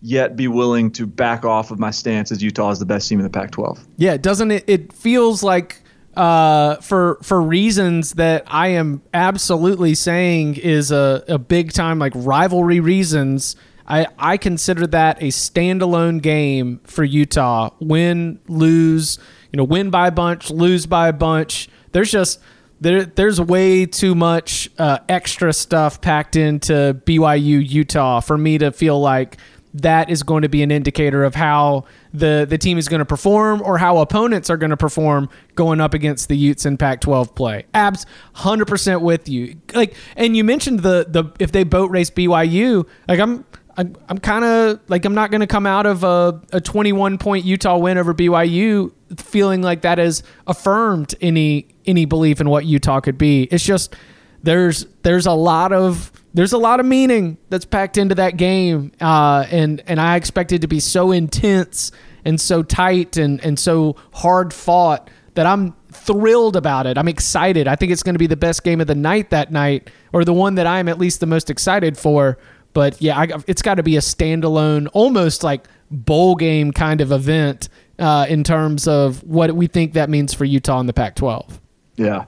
yet 0.00 0.34
be 0.34 0.48
willing 0.48 0.90
to 0.92 1.06
back 1.06 1.44
off 1.44 1.70
of 1.70 1.78
my 1.78 1.90
stance 1.90 2.32
as 2.32 2.42
Utah 2.42 2.70
is 2.70 2.78
the 2.78 2.86
best 2.86 3.08
team 3.08 3.20
in 3.20 3.24
the 3.24 3.30
Pac-12. 3.30 3.78
Yeah, 3.96 4.16
doesn't 4.16 4.50
it? 4.50 4.64
It 4.66 4.92
feels 4.92 5.42
like 5.42 5.82
uh, 6.16 6.76
for 6.76 7.18
for 7.22 7.40
reasons 7.40 8.12
that 8.12 8.44
I 8.46 8.68
am 8.68 9.02
absolutely 9.14 9.94
saying 9.94 10.56
is 10.56 10.90
a, 10.90 11.24
a 11.28 11.38
big 11.38 11.72
time 11.72 11.98
like 11.98 12.12
rivalry 12.16 12.80
reasons. 12.80 13.54
I, 13.86 14.06
I 14.18 14.36
consider 14.36 14.86
that 14.88 15.20
a 15.20 15.26
standalone 15.26 16.22
game 16.22 16.80
for 16.84 17.04
Utah. 17.04 17.70
Win, 17.80 18.40
lose, 18.48 19.18
you 19.52 19.56
know, 19.56 19.64
win 19.64 19.90
by 19.90 20.06
a 20.08 20.12
bunch, 20.12 20.50
lose 20.50 20.86
by 20.86 21.08
a 21.08 21.12
bunch. 21.12 21.68
There's 21.92 22.10
just 22.10 22.40
there 22.80 23.04
there's 23.04 23.40
way 23.40 23.86
too 23.86 24.14
much 24.14 24.68
uh, 24.78 24.98
extra 25.08 25.52
stuff 25.52 26.00
packed 26.00 26.36
into 26.36 27.00
BYU 27.04 27.66
Utah 27.66 28.20
for 28.20 28.36
me 28.36 28.58
to 28.58 28.72
feel 28.72 29.00
like 29.00 29.38
that 29.74 30.10
is 30.10 30.22
going 30.22 30.42
to 30.42 30.48
be 30.48 30.62
an 30.62 30.70
indicator 30.70 31.24
of 31.24 31.34
how 31.34 31.84
the 32.12 32.46
the 32.48 32.58
team 32.58 32.78
is 32.78 32.88
going 32.88 32.98
to 32.98 33.06
perform 33.06 33.62
or 33.62 33.78
how 33.78 33.98
opponents 33.98 34.50
are 34.50 34.56
going 34.56 34.70
to 34.70 34.76
perform 34.76 35.28
going 35.54 35.80
up 35.80 35.94
against 35.94 36.28
the 36.28 36.36
Utes 36.36 36.66
in 36.66 36.76
Pac-12 36.76 37.34
play. 37.34 37.64
Abs 37.72 38.04
100% 38.36 39.00
with 39.00 39.28
you. 39.28 39.56
Like 39.74 39.94
and 40.16 40.36
you 40.36 40.44
mentioned 40.44 40.80
the 40.80 41.06
the 41.08 41.24
if 41.38 41.52
they 41.52 41.64
boat 41.64 41.90
race 41.90 42.10
BYU, 42.10 42.86
like 43.08 43.20
I'm 43.20 43.44
I'm, 43.76 43.96
I'm 44.08 44.18
kind 44.18 44.44
of 44.44 44.80
like 44.88 45.04
I'm 45.04 45.14
not 45.14 45.30
going 45.30 45.40
to 45.40 45.46
come 45.46 45.66
out 45.66 45.86
of 45.86 46.04
a, 46.04 46.40
a 46.52 46.60
21 46.60 47.18
point 47.18 47.44
Utah 47.44 47.78
win 47.78 47.96
over 47.96 48.12
BYU 48.12 48.92
feeling 49.16 49.62
like 49.62 49.82
that 49.82 49.98
has 49.98 50.22
affirmed 50.46 51.14
any 51.20 51.68
any 51.86 52.04
belief 52.04 52.40
in 52.40 52.48
what 52.48 52.64
Utah 52.64 53.00
could 53.00 53.18
be. 53.18 53.44
It's 53.44 53.64
just 53.64 53.94
there's 54.42 54.86
there's 55.02 55.26
a 55.26 55.32
lot 55.32 55.72
of 55.72 56.12
there's 56.34 56.52
a 56.52 56.58
lot 56.58 56.80
of 56.80 56.86
meaning 56.86 57.38
that's 57.50 57.64
packed 57.64 57.96
into 57.96 58.14
that 58.16 58.36
game, 58.36 58.92
uh, 59.00 59.46
and 59.50 59.82
and 59.86 60.00
I 60.00 60.16
expect 60.16 60.52
it 60.52 60.60
to 60.62 60.68
be 60.68 60.80
so 60.80 61.12
intense 61.12 61.92
and 62.24 62.40
so 62.40 62.62
tight 62.62 63.16
and 63.16 63.44
and 63.44 63.58
so 63.58 63.96
hard 64.12 64.52
fought 64.52 65.10
that 65.34 65.46
I'm 65.46 65.74
thrilled 65.90 66.56
about 66.56 66.86
it. 66.86 66.98
I'm 66.98 67.08
excited. 67.08 67.68
I 67.68 67.76
think 67.76 67.92
it's 67.92 68.02
going 68.02 68.14
to 68.14 68.18
be 68.18 68.26
the 68.26 68.36
best 68.36 68.64
game 68.64 68.80
of 68.80 68.86
the 68.86 68.94
night 68.94 69.30
that 69.30 69.52
night, 69.52 69.90
or 70.12 70.24
the 70.24 70.32
one 70.32 70.56
that 70.56 70.66
I'm 70.66 70.88
at 70.88 70.98
least 70.98 71.20
the 71.20 71.26
most 71.26 71.50
excited 71.50 71.96
for. 71.96 72.38
But 72.72 73.00
yeah, 73.02 73.18
I, 73.18 73.28
it's 73.46 73.62
got 73.62 73.74
to 73.74 73.82
be 73.82 73.96
a 73.96 74.00
standalone, 74.00 74.88
almost 74.92 75.44
like 75.44 75.66
bowl 75.90 76.34
game 76.34 76.72
kind 76.72 77.00
of 77.00 77.12
event 77.12 77.68
uh, 77.98 78.26
in 78.28 78.44
terms 78.44 78.88
of 78.88 79.22
what 79.24 79.54
we 79.54 79.66
think 79.66 79.92
that 79.94 80.10
means 80.10 80.34
for 80.34 80.44
Utah 80.44 80.80
in 80.80 80.86
the 80.86 80.92
Pac-12. 80.92 81.58
Yeah, 81.96 82.24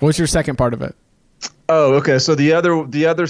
What's 0.00 0.18
your 0.18 0.26
second 0.26 0.56
part 0.56 0.74
of 0.74 0.82
it? 0.82 0.94
Oh, 1.68 1.94
okay. 1.94 2.18
So 2.18 2.34
the 2.34 2.52
other 2.52 2.84
the 2.86 3.06
other 3.06 3.26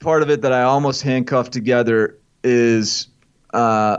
part 0.00 0.22
of 0.22 0.30
it 0.30 0.42
that 0.42 0.52
I 0.52 0.62
almost 0.62 1.02
handcuffed 1.02 1.52
together 1.52 2.18
is 2.42 3.08
uh, 3.52 3.98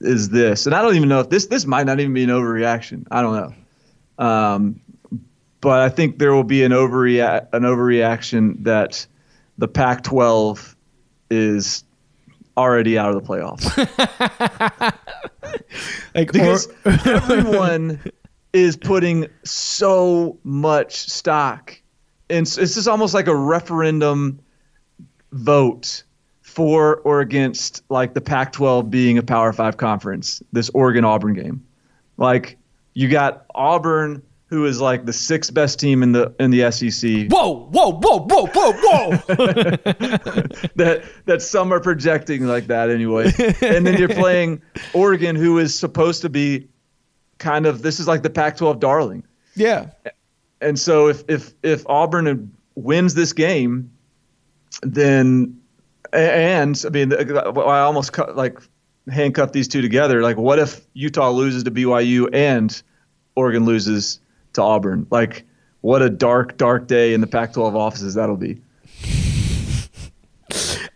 is 0.00 0.30
this, 0.30 0.66
and 0.66 0.74
I 0.74 0.82
don't 0.82 0.96
even 0.96 1.08
know 1.08 1.20
if 1.20 1.28
this 1.28 1.46
this 1.46 1.66
might 1.66 1.86
not 1.86 2.00
even 2.00 2.14
be 2.14 2.24
an 2.24 2.30
overreaction. 2.30 3.06
I 3.10 3.22
don't 3.22 3.36
know, 3.36 4.24
um, 4.24 4.80
but 5.60 5.80
I 5.80 5.88
think 5.88 6.18
there 6.18 6.34
will 6.34 6.42
be 6.42 6.64
an 6.64 6.72
overreact 6.72 7.48
an 7.52 7.62
overreaction 7.62 8.64
that 8.64 9.06
the 9.58 9.68
Pac-12 9.68 10.74
is 11.30 11.84
already 12.56 12.98
out 12.98 13.14
of 13.14 13.22
the 13.22 13.28
playoffs. 13.28 14.94
like 16.14 16.32
because 16.32 16.66
or, 16.84 16.92
everyone 17.06 18.00
is 18.52 18.76
putting 18.76 19.26
so 19.44 20.38
much 20.44 21.10
stock 21.10 21.80
and 22.32 22.46
it's 22.46 22.56
just 22.56 22.88
almost 22.88 23.14
like 23.14 23.26
a 23.26 23.36
referendum 23.36 24.40
vote 25.32 26.02
for 26.40 26.96
or 26.98 27.20
against 27.20 27.82
like 27.88 28.14
the 28.14 28.20
Pac-12 28.20 28.90
being 28.90 29.18
a 29.18 29.22
Power 29.22 29.52
5 29.52 29.76
conference 29.76 30.42
this 30.52 30.70
Oregon 30.70 31.04
Auburn 31.04 31.34
game. 31.34 31.64
Like 32.16 32.58
you 32.94 33.08
got 33.08 33.46
Auburn 33.54 34.22
who 34.52 34.66
is 34.66 34.82
like 34.82 35.06
the 35.06 35.14
sixth 35.14 35.54
best 35.54 35.80
team 35.80 36.02
in 36.02 36.12
the 36.12 36.34
in 36.38 36.50
the 36.50 36.70
SEC. 36.70 37.28
Whoa, 37.30 37.70
whoa, 37.70 37.92
whoa, 37.92 38.18
whoa, 38.28 38.46
whoa, 38.46 38.72
whoa. 38.72 39.10
that 40.76 41.02
that 41.24 41.40
some 41.40 41.72
are 41.72 41.80
projecting 41.80 42.46
like 42.46 42.66
that 42.66 42.90
anyway. 42.90 43.32
and 43.62 43.86
then 43.86 43.96
you're 43.96 44.10
playing 44.10 44.60
Oregon, 44.92 45.36
who 45.36 45.58
is 45.58 45.74
supposed 45.74 46.20
to 46.20 46.28
be 46.28 46.68
kind 47.38 47.64
of 47.64 47.80
this 47.80 47.98
is 47.98 48.06
like 48.06 48.22
the 48.22 48.28
Pac-12 48.28 48.78
darling. 48.78 49.24
Yeah. 49.56 49.86
And 50.60 50.78
so 50.78 51.08
if 51.08 51.24
if 51.28 51.54
if 51.62 51.88
Auburn 51.88 52.54
wins 52.74 53.14
this 53.14 53.32
game, 53.32 53.90
then 54.82 55.62
and 56.12 56.84
I 56.86 56.90
mean 56.90 57.14
I 57.14 57.80
almost 57.80 58.12
cut, 58.12 58.36
like 58.36 58.58
handcuff 59.10 59.52
these 59.52 59.66
two 59.66 59.80
together. 59.80 60.20
Like 60.20 60.36
what 60.36 60.58
if 60.58 60.86
Utah 60.92 61.30
loses 61.30 61.64
to 61.64 61.70
BYU 61.70 62.28
and 62.34 62.82
Oregon 63.34 63.64
loses 63.64 64.20
to 64.54 64.62
Auburn. 64.62 65.06
Like, 65.10 65.44
what 65.80 66.02
a 66.02 66.10
dark, 66.10 66.56
dark 66.56 66.86
day 66.86 67.14
in 67.14 67.20
the 67.20 67.26
Pac 67.26 67.52
12 67.52 67.74
offices 67.74 68.14
that'll 68.14 68.36
be. 68.36 68.60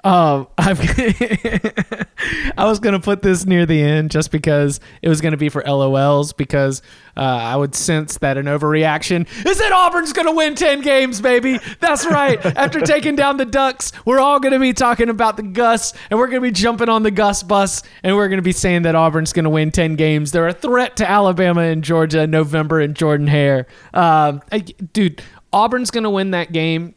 Um, 0.07 0.47
I've 0.59 0.81
I 2.57 2.65
was 2.65 2.79
gonna 2.79 3.01
put 3.01 3.23
this 3.23 3.45
near 3.45 3.67
the 3.67 3.83
end 3.83 4.13
just 4.13 4.31
because 4.31 4.79
it 5.03 5.09
was 5.09 5.21
gonna 5.21 5.37
be 5.37 5.49
for 5.49 5.63
LOLs 5.63 6.37
because 6.37 6.81
uh, 7.17 7.21
I 7.21 7.57
would 7.57 7.75
sense 7.75 8.19
that 8.19 8.37
an 8.37 8.47
overreaction 8.47 9.27
is 9.45 9.59
that 9.59 9.73
Auburn's 9.73 10.13
gonna 10.13 10.33
win 10.33 10.55
ten 10.55 10.81
games, 10.81 11.21
baby. 11.21 11.59
That's 11.81 12.07
right. 12.07 12.45
After 12.57 12.81
taking 12.81 13.17
down 13.17 13.37
the 13.37 13.45
Ducks, 13.45 13.91
we're 14.05 14.21
all 14.21 14.39
gonna 14.39 14.61
be 14.61 14.73
talking 14.73 15.09
about 15.09 15.37
the 15.37 15.43
Gus, 15.43 15.93
and 16.09 16.21
we're 16.21 16.29
gonna 16.29 16.41
be 16.41 16.53
jumping 16.53 16.89
on 16.89 17.03
the 17.03 17.11
Gus 17.11 17.43
bus, 17.43 17.83
and 18.05 18.15
we're 18.15 18.29
gonna 18.29 18.43
be 18.43 18.53
saying 18.53 18.83
that 18.83 18.95
Auburn's 18.95 19.33
gonna 19.33 19.51
win 19.51 19.73
ten 19.73 19.97
games. 19.97 20.31
They're 20.31 20.49
a 20.49 20.53
threat 20.53 20.97
to 20.99 21.11
Alabama 21.11 21.63
and 21.63 21.83
Georgia 21.83 22.23
in 22.23 22.31
November 22.31 22.81
and 22.81 22.95
Jordan 22.95 23.27
Hare. 23.27 23.67
Um, 23.93 24.41
I, 24.53 24.59
dude, 24.61 25.21
Auburn's 25.53 25.91
gonna 25.91 26.11
win 26.11 26.31
that 26.31 26.53
game 26.53 26.95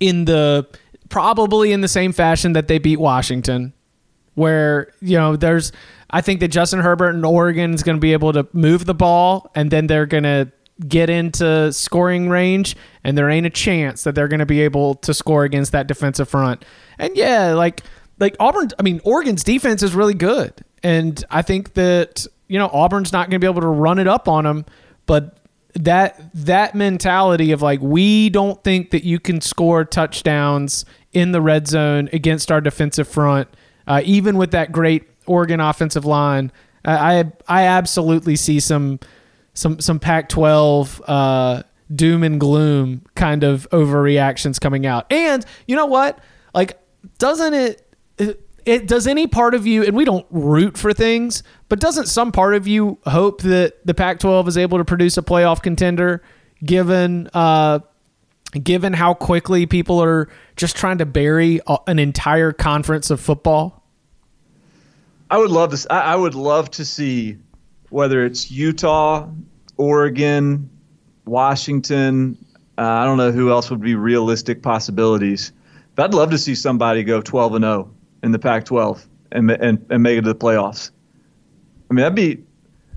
in 0.00 0.26
the 0.26 0.66
probably 1.08 1.72
in 1.72 1.80
the 1.80 1.88
same 1.88 2.12
fashion 2.12 2.52
that 2.54 2.68
they 2.68 2.78
beat 2.78 2.98
Washington, 2.98 3.72
where, 4.34 4.92
you 5.00 5.16
know, 5.16 5.36
there's, 5.36 5.72
I 6.10 6.20
think 6.20 6.40
that 6.40 6.48
Justin 6.48 6.80
Herbert 6.80 7.14
and 7.14 7.24
Oregon 7.24 7.74
is 7.74 7.82
going 7.82 7.96
to 7.96 8.00
be 8.00 8.12
able 8.12 8.32
to 8.32 8.46
move 8.52 8.84
the 8.84 8.94
ball 8.94 9.50
and 9.54 9.70
then 9.70 9.86
they're 9.86 10.06
going 10.06 10.24
to 10.24 10.50
get 10.86 11.08
into 11.08 11.72
scoring 11.72 12.28
range 12.28 12.76
and 13.02 13.16
there 13.16 13.30
ain't 13.30 13.46
a 13.46 13.50
chance 13.50 14.04
that 14.04 14.14
they're 14.14 14.28
going 14.28 14.40
to 14.40 14.46
be 14.46 14.60
able 14.60 14.94
to 14.96 15.14
score 15.14 15.44
against 15.44 15.72
that 15.72 15.86
defensive 15.86 16.28
front. 16.28 16.64
And 16.98 17.16
yeah, 17.16 17.54
like, 17.54 17.82
like 18.18 18.36
Auburn, 18.38 18.68
I 18.78 18.82
mean, 18.82 19.00
Oregon's 19.04 19.42
defense 19.42 19.82
is 19.82 19.94
really 19.94 20.14
good. 20.14 20.52
And 20.82 21.22
I 21.30 21.42
think 21.42 21.74
that, 21.74 22.26
you 22.48 22.58
know, 22.58 22.68
Auburn's 22.68 23.12
not 23.12 23.30
going 23.30 23.40
to 23.40 23.44
be 23.44 23.50
able 23.50 23.62
to 23.62 23.68
run 23.68 23.98
it 23.98 24.06
up 24.06 24.28
on 24.28 24.44
them, 24.44 24.66
but 25.06 25.38
that 25.76 26.30
that 26.34 26.74
mentality 26.74 27.52
of 27.52 27.62
like 27.62 27.80
we 27.80 28.30
don't 28.30 28.62
think 28.64 28.90
that 28.90 29.04
you 29.04 29.20
can 29.20 29.40
score 29.40 29.84
touchdowns 29.84 30.84
in 31.12 31.32
the 31.32 31.40
red 31.40 31.66
zone 31.66 32.08
against 32.12 32.50
our 32.50 32.60
defensive 32.60 33.08
front, 33.08 33.48
uh, 33.86 34.02
even 34.04 34.36
with 34.36 34.50
that 34.52 34.72
great 34.72 35.04
Oregon 35.26 35.60
offensive 35.60 36.04
line. 36.04 36.50
I 36.84 37.30
I 37.48 37.64
absolutely 37.64 38.36
see 38.36 38.60
some 38.60 39.00
some 39.54 39.80
some 39.80 39.98
Pac-12 39.98 41.00
uh, 41.06 41.62
doom 41.94 42.22
and 42.22 42.40
gloom 42.40 43.02
kind 43.14 43.44
of 43.44 43.68
overreactions 43.70 44.60
coming 44.60 44.86
out. 44.86 45.10
And 45.12 45.44
you 45.66 45.76
know 45.76 45.86
what? 45.86 46.18
Like, 46.54 46.78
doesn't 47.18 47.54
it, 47.54 48.45
it 48.66 48.88
does 48.88 49.06
any 49.06 49.26
part 49.26 49.54
of 49.54 49.66
you 49.66 49.84
and 49.84 49.96
we 49.96 50.04
don't 50.04 50.26
root 50.30 50.76
for 50.76 50.92
things 50.92 51.42
but 51.68 51.80
doesn't 51.80 52.06
some 52.06 52.32
part 52.32 52.54
of 52.54 52.66
you 52.66 52.98
hope 53.06 53.40
that 53.42 53.74
the 53.86 53.94
pac 53.94 54.18
12 54.18 54.48
is 54.48 54.58
able 54.58 54.76
to 54.76 54.84
produce 54.84 55.16
a 55.16 55.22
playoff 55.22 55.62
contender 55.62 56.22
given 56.62 57.30
uh, 57.32 57.78
given 58.62 58.92
how 58.92 59.14
quickly 59.14 59.66
people 59.66 60.02
are 60.02 60.28
just 60.56 60.76
trying 60.76 60.98
to 60.98 61.06
bury 61.06 61.60
an 61.86 61.98
entire 61.98 62.52
conference 62.52 63.10
of 63.10 63.20
football? 63.20 63.82
I 65.30 65.38
would 65.38 65.50
love 65.50 65.70
this 65.70 65.86
i 65.90 66.14
would 66.14 66.34
love 66.34 66.70
to 66.72 66.84
see 66.84 67.38
whether 67.90 68.24
it's 68.24 68.50
utah 68.50 69.28
oregon 69.76 70.70
washington 71.24 72.38
uh, 72.78 72.82
i 72.82 73.04
don't 73.04 73.16
know 73.16 73.32
who 73.32 73.50
else 73.50 73.68
would 73.70 73.80
be 73.80 73.96
realistic 73.96 74.62
possibilities 74.62 75.52
but 75.96 76.04
i'd 76.04 76.14
love 76.14 76.30
to 76.30 76.38
see 76.38 76.54
somebody 76.54 77.02
go 77.02 77.20
12 77.20 77.54
and 77.56 77.64
0 77.64 77.95
in 78.26 78.32
the 78.32 78.38
Pac-12 78.38 79.06
and 79.32 79.50
and 79.50 79.86
and 79.88 80.02
make 80.02 80.18
it 80.18 80.22
to 80.22 80.32
the 80.32 80.38
playoffs. 80.38 80.90
I 81.88 81.94
mean, 81.94 82.02
that'd 82.02 82.16
be, 82.16 82.42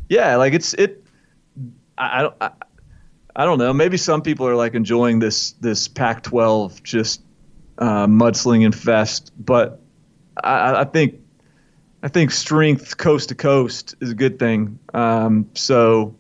yeah, 0.10 0.36
like 0.36 0.54
it's 0.54 0.74
it. 0.74 1.04
I, 1.98 2.20
I 2.20 2.22
don't. 2.24 2.36
I, 2.42 2.52
I 3.36 3.46
don't 3.46 3.60
know. 3.60 3.72
Maybe 3.72 3.96
some 3.96 4.22
people 4.22 4.46
are 4.48 4.56
like 4.56 4.74
enjoying 4.74 5.20
this 5.20 5.54
this 5.54 5.88
Pac-12 5.88 6.84
just 6.84 7.22
uh, 7.78 8.06
mudslinging 8.06 8.76
fest, 8.76 9.32
but 9.38 9.80
I, 10.44 10.82
I, 10.82 10.84
think 10.84 11.16
I 12.04 12.10
think 12.10 12.32
strength 12.32 12.98
coast 12.98 13.30
to 13.30 13.36
coast 13.36 13.96
is 14.02 14.12
a 14.12 14.16
good 14.16 14.40
thing. 14.40 14.78
Um, 14.94 15.50
so 15.54 16.16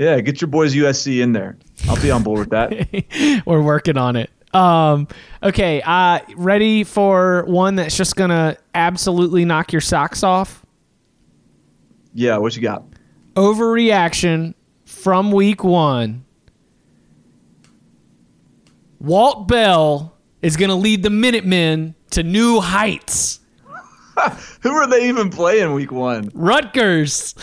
yeah, 0.00 0.20
get 0.20 0.40
your 0.40 0.48
boys 0.48 0.74
USC 0.74 1.22
in 1.22 1.32
there. 1.32 1.56
I'll 1.88 2.02
be 2.02 2.10
on 2.10 2.24
board 2.24 2.40
with 2.40 2.50
that. 2.50 3.42
We're 3.46 3.62
working 3.62 3.96
on 3.96 4.16
it. 4.16 4.30
Um, 4.52 5.08
okay, 5.42 5.82
uh, 5.84 6.20
ready 6.36 6.84
for 6.84 7.44
one 7.46 7.76
that's 7.76 7.96
just 7.96 8.16
gonna 8.16 8.56
absolutely 8.74 9.44
knock 9.44 9.72
your 9.72 9.80
socks 9.80 10.22
off? 10.22 10.64
Yeah, 12.14 12.36
what 12.36 12.54
you 12.54 12.62
got? 12.62 12.84
Overreaction 13.34 14.54
from 14.84 15.32
week 15.32 15.64
one. 15.64 16.24
Walt 19.00 19.48
Bell 19.48 20.16
is 20.42 20.56
gonna 20.56 20.76
lead 20.76 21.02
the 21.02 21.10
Minutemen 21.10 21.94
to 22.10 22.22
new 22.22 22.60
heights. 22.60 23.40
Who 24.60 24.70
are 24.70 24.86
they 24.86 25.08
even 25.08 25.30
playing 25.30 25.72
week 25.72 25.90
one? 25.90 26.30
Rutgers. 26.34 27.34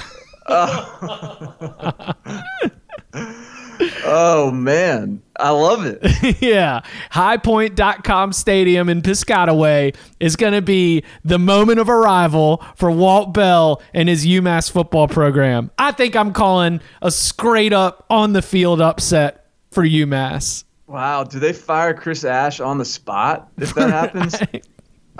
oh 4.06 4.52
man, 4.52 5.22
I 5.38 5.52
love 5.52 5.86
it. 5.86 6.00
yeah. 6.42 6.82
Highpoint.com 7.12 8.34
Stadium 8.34 8.90
in 8.90 9.02
Piscataway 9.02 9.96
is 10.20 10.36
going 10.36 10.54
to 10.54 10.62
be 10.62 11.04
the 11.24 11.40
moment 11.40 11.80
of 11.80 11.90
arrival 11.90 12.64
for 12.76 12.92
Walt 12.92 13.34
Bell 13.34 13.82
and 13.94 14.10
his 14.10 14.26
UMass 14.26 14.70
football 14.72 15.08
program. 15.08 15.72
I 15.78 15.92
think 15.92 16.16
I'm 16.16 16.34
calling 16.34 16.82
a 17.02 17.12
straight 17.12 17.74
up 17.74 18.06
on 18.10 18.34
the 18.34 18.42
field 18.42 18.82
upset 18.82 19.46
for 19.72 19.84
UMass. 19.84 20.64
Wow, 20.88 21.24
do 21.24 21.40
they 21.40 21.54
fire 21.54 21.94
Chris 21.94 22.24
Ash 22.24 22.60
on 22.60 22.80
the 22.80 22.86
spot 22.86 23.52
if 23.58 23.76
that 23.76 23.90
happens? 24.16 24.36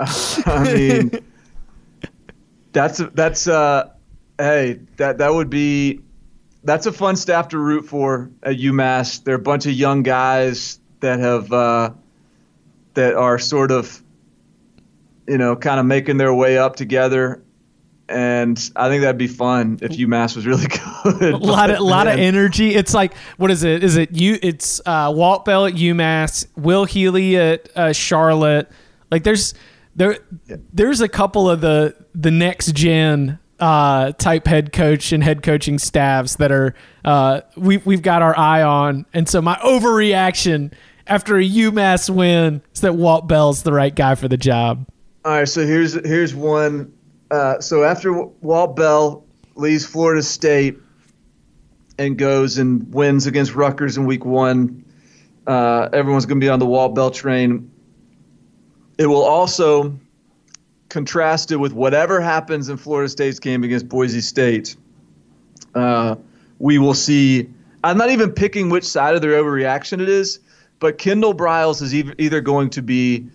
I 0.46 0.64
mean, 0.64 1.10
that's 2.72 2.98
that's 3.14 3.46
uh 3.46 3.90
hey, 4.38 4.80
that 4.96 5.18
that 5.18 5.32
would 5.32 5.48
be 5.50 6.00
that's 6.64 6.86
a 6.86 6.92
fun 6.92 7.16
staff 7.16 7.48
to 7.48 7.58
root 7.58 7.86
for 7.86 8.30
at 8.42 8.56
UMass. 8.56 9.24
They're 9.24 9.36
a 9.36 9.38
bunch 9.38 9.66
of 9.66 9.72
young 9.72 10.02
guys 10.02 10.78
that 11.00 11.18
have 11.18 11.52
uh, 11.52 11.90
that 12.94 13.14
are 13.14 13.38
sort 13.38 13.70
of, 13.70 14.02
you 15.26 15.38
know, 15.38 15.56
kind 15.56 15.80
of 15.80 15.86
making 15.86 16.18
their 16.18 16.34
way 16.34 16.58
up 16.58 16.76
together. 16.76 17.42
And 18.08 18.58
I 18.74 18.88
think 18.88 19.02
that'd 19.02 19.18
be 19.18 19.28
fun 19.28 19.78
if 19.82 19.92
UMass 19.92 20.34
was 20.34 20.44
really 20.44 20.66
good. 21.20 21.34
a 21.34 21.36
lot 21.36 21.70
of 21.70 21.78
a 21.78 21.82
lot 21.82 22.08
of 22.08 22.18
energy. 22.18 22.74
It's 22.74 22.92
like 22.92 23.14
what 23.36 23.50
is 23.50 23.62
it? 23.62 23.84
Is 23.84 23.96
it 23.96 24.12
you? 24.12 24.38
It's 24.42 24.80
uh, 24.84 25.12
Walt 25.14 25.44
Bell 25.44 25.66
at 25.66 25.74
UMass, 25.74 26.46
Will 26.56 26.84
Healy 26.84 27.36
at 27.36 27.70
uh, 27.76 27.92
Charlotte. 27.92 28.70
Like 29.10 29.22
there's 29.22 29.54
there 29.94 30.18
there's 30.72 31.00
a 31.00 31.08
couple 31.08 31.48
of 31.48 31.60
the 31.60 31.94
the 32.14 32.30
next 32.30 32.74
gen 32.74 33.38
uh, 33.60 34.12
type 34.12 34.46
head 34.46 34.72
coach 34.72 35.12
and 35.12 35.22
head 35.22 35.42
coaching 35.42 35.78
staffs 35.78 36.36
that 36.36 36.50
are 36.50 36.74
uh, 37.04 37.42
we 37.56 37.76
we've 37.78 38.02
got 38.02 38.22
our 38.22 38.36
eye 38.36 38.62
on, 38.62 39.06
and 39.12 39.28
so 39.28 39.40
my 39.40 39.56
overreaction 39.56 40.72
after 41.06 41.36
a 41.36 41.44
UMass 41.44 42.08
win 42.08 42.62
is 42.74 42.80
that 42.80 42.94
Walt 42.94 43.28
Bell's 43.28 43.62
the 43.62 43.72
right 43.72 43.94
guy 43.94 44.14
for 44.14 44.28
the 44.28 44.36
job. 44.36 44.86
All 45.24 45.32
right, 45.32 45.48
so 45.48 45.66
here's 45.66 45.92
here's 46.06 46.34
one. 46.34 46.92
Uh, 47.30 47.60
so 47.60 47.84
after 47.84 48.12
Walt 48.12 48.76
Bell 48.76 49.24
leaves 49.54 49.84
Florida 49.84 50.22
State 50.22 50.78
and 51.98 52.16
goes 52.16 52.58
and 52.58 52.92
wins 52.92 53.26
against 53.26 53.54
Rutgers 53.54 53.98
in 53.98 54.06
Week 54.06 54.24
One, 54.24 54.84
uh, 55.46 55.88
everyone's 55.92 56.26
going 56.26 56.40
to 56.40 56.44
be 56.44 56.48
on 56.48 56.58
the 56.58 56.66
Walt 56.66 56.94
Bell 56.94 57.10
train. 57.10 57.70
It 58.98 59.06
will 59.06 59.22
also 59.22 59.98
contrast 60.90 61.50
it 61.50 61.56
with 61.56 61.72
whatever 61.72 62.20
happens 62.20 62.68
in 62.68 62.76
Florida 62.76 63.08
State's 63.08 63.38
game 63.38 63.64
against 63.64 63.88
Boise 63.88 64.20
State. 64.20 64.76
Uh, 65.74 66.16
we 66.58 66.78
will 66.78 66.94
see. 66.94 67.48
I'm 67.82 67.96
not 67.96 68.10
even 68.10 68.30
picking 68.32 68.68
which 68.68 68.84
side 68.84 69.14
of 69.14 69.22
their 69.22 69.42
overreaction 69.42 70.02
it 70.02 70.08
is, 70.08 70.40
but 70.80 70.98
Kendall 70.98 71.34
Briles 71.34 71.80
is 71.80 71.94
either 71.94 72.40
going 72.42 72.68
to 72.70 72.82
be 72.82 73.26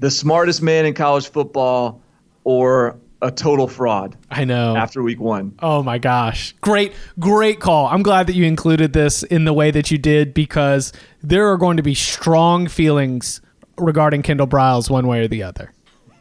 the 0.00 0.10
smartest 0.10 0.60
man 0.60 0.84
in 0.84 0.92
college 0.92 1.30
football 1.30 2.02
or 2.42 2.98
a 3.22 3.30
total 3.30 3.68
fraud. 3.68 4.16
I 4.30 4.44
know. 4.44 4.76
After 4.76 5.02
week 5.02 5.20
one. 5.20 5.54
Oh 5.60 5.82
my 5.82 5.96
gosh. 5.96 6.54
Great, 6.60 6.92
great 7.18 7.60
call. 7.60 7.86
I'm 7.86 8.02
glad 8.02 8.26
that 8.26 8.34
you 8.34 8.44
included 8.44 8.92
this 8.92 9.22
in 9.22 9.44
the 9.44 9.52
way 9.54 9.70
that 9.70 9.90
you 9.90 9.96
did 9.96 10.34
because 10.34 10.92
there 11.22 11.48
are 11.50 11.56
going 11.56 11.78
to 11.78 11.82
be 11.82 11.94
strong 11.94 12.68
feelings 12.68 13.40
regarding 13.78 14.22
Kendall 14.22 14.46
Briles 14.46 14.90
one 14.90 15.06
way 15.06 15.20
or 15.20 15.28
the 15.28 15.42
other. 15.42 15.72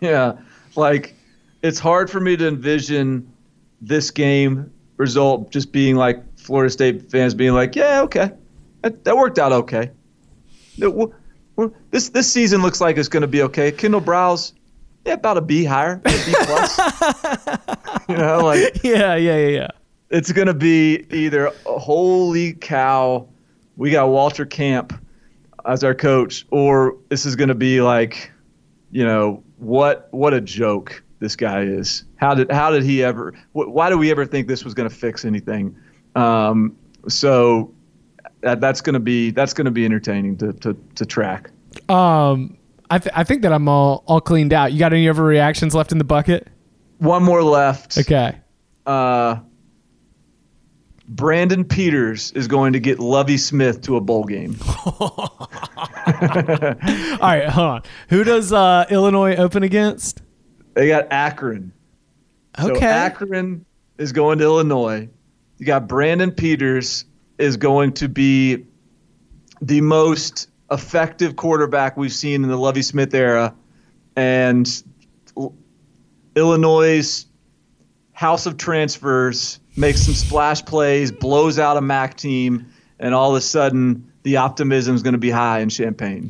Yeah. 0.09 0.33
Like, 0.75 1.15
it's 1.61 1.79
hard 1.79 2.09
for 2.09 2.19
me 2.19 2.35
to 2.35 2.47
envision 2.47 3.31
this 3.79 4.11
game 4.11 4.69
result 4.97 5.49
just 5.49 5.71
being 5.71 5.95
like 5.95 6.21
Florida 6.37 6.69
State 6.69 7.09
fans 7.09 7.33
being 7.33 7.53
like, 7.53 7.75
yeah, 7.75 8.01
okay. 8.01 8.31
That, 8.81 9.05
that 9.05 9.15
worked 9.15 9.39
out 9.39 9.53
okay. 9.53 9.91
This 11.91 12.09
this 12.09 12.31
season 12.31 12.61
looks 12.61 12.81
like 12.81 12.97
it's 12.97 13.07
going 13.07 13.21
to 13.21 13.27
be 13.27 13.43
okay. 13.43 13.71
Kendall 13.71 14.01
Briles, 14.01 14.53
yeah, 15.05 15.13
about 15.13 15.37
a 15.37 15.41
B 15.41 15.63
higher, 15.63 16.01
a 16.03 16.09
B 16.09 16.33
plus. 16.33 16.77
you 18.09 18.17
know, 18.17 18.39
like 18.43 18.83
yeah, 18.83 19.15
yeah, 19.15 19.37
yeah, 19.37 19.47
yeah. 19.47 19.67
It's 20.09 20.31
going 20.31 20.47
to 20.47 20.53
be 20.53 21.05
either 21.11 21.51
holy 21.65 22.53
cow, 22.53 23.29
we 23.77 23.91
got 23.91 24.09
Walter 24.09 24.45
Camp 24.45 24.99
as 25.65 25.83
our 25.83 25.95
coach, 25.95 26.45
or 26.49 26.97
this 27.09 27.25
is 27.25 27.35
going 27.35 27.49
to 27.49 27.55
be 27.55 27.81
like, 27.81 28.31
you 28.91 29.05
know, 29.05 29.43
what 29.63 30.07
what 30.11 30.33
a 30.33 30.41
joke 30.41 31.03
this 31.19 31.35
guy 31.35 31.61
is. 31.61 32.03
How 32.17 32.35
did 32.35 32.51
how 32.51 32.71
did 32.71 32.83
he 32.83 33.03
ever? 33.03 33.33
Wh- 33.53 33.69
why 33.69 33.89
do 33.89 33.97
we 33.97 34.11
ever 34.11 34.25
think 34.25 34.47
this 34.47 34.63
was 34.63 34.73
going 34.73 34.89
to 34.89 34.95
fix 34.95 35.25
anything? 35.25 35.75
Um, 36.15 36.75
so 37.07 37.73
that, 38.41 38.61
that's 38.61 38.81
going 38.81 38.93
to 38.93 38.99
be 38.99 39.31
that's 39.31 39.53
going 39.53 39.65
to 39.65 39.71
be 39.71 39.85
entertaining 39.85 40.37
to, 40.37 40.53
to 40.53 40.77
to 40.95 41.05
track. 41.05 41.49
Um, 41.89 42.57
I 42.89 42.99
th- 42.99 43.13
I 43.15 43.23
think 43.23 43.41
that 43.41 43.53
I'm 43.53 43.67
all 43.67 44.03
all 44.05 44.21
cleaned 44.21 44.53
out. 44.53 44.73
You 44.73 44.79
got 44.79 44.93
any 44.93 45.09
other 45.09 45.23
reactions 45.23 45.73
left 45.73 45.91
in 45.91 45.97
the 45.97 46.03
bucket? 46.03 46.47
One 46.99 47.23
more 47.23 47.43
left. 47.43 47.97
Okay. 47.97 48.37
Uh, 48.85 49.37
Brandon 51.07 51.65
Peters 51.65 52.31
is 52.31 52.47
going 52.47 52.73
to 52.73 52.79
get 52.79 52.99
Lovie 52.99 53.37
Smith 53.37 53.81
to 53.81 53.97
a 53.97 54.01
bowl 54.01 54.23
game. 54.23 54.55
all 54.99 55.47
right, 57.21 57.49
hold 57.49 57.67
on. 57.67 57.81
Who 58.09 58.23
does 58.23 58.53
uh, 58.53 58.85
Illinois 58.89 59.35
open 59.35 59.63
against? 59.63 60.21
They 60.75 60.87
got 60.87 61.07
Akron. 61.11 61.73
Okay. 62.59 62.79
So 62.79 62.85
Akron 62.85 63.65
is 63.97 64.11
going 64.11 64.37
to 64.39 64.45
Illinois. 64.45 65.09
You 65.57 65.65
got 65.65 65.87
Brandon 65.87 66.31
Peters 66.31 67.05
is 67.37 67.57
going 67.57 67.93
to 67.93 68.07
be 68.07 68.65
the 69.61 69.81
most 69.81 70.49
effective 70.71 71.35
quarterback 71.35 71.97
we've 71.97 72.13
seen 72.13 72.43
in 72.43 72.49
the 72.49 72.57
Lovie 72.57 72.81
Smith 72.81 73.13
era. 73.13 73.53
And 74.15 74.83
Illinois' 76.35 77.25
house 78.13 78.45
of 78.45 78.57
transfers 78.57 79.59
makes 79.75 80.01
some 80.01 80.13
splash 80.13 80.63
plays, 80.63 81.11
blows 81.11 81.59
out 81.59 81.77
a 81.77 81.81
MAC 81.81 82.17
team, 82.17 82.65
and 82.99 83.13
all 83.13 83.31
of 83.31 83.37
a 83.37 83.41
sudden 83.41 84.11
the 84.23 84.37
optimism 84.37 84.95
is 84.95 85.03
going 85.03 85.13
to 85.13 85.19
be 85.19 85.29
high 85.29 85.59
in 85.59 85.69
Champaign. 85.69 86.29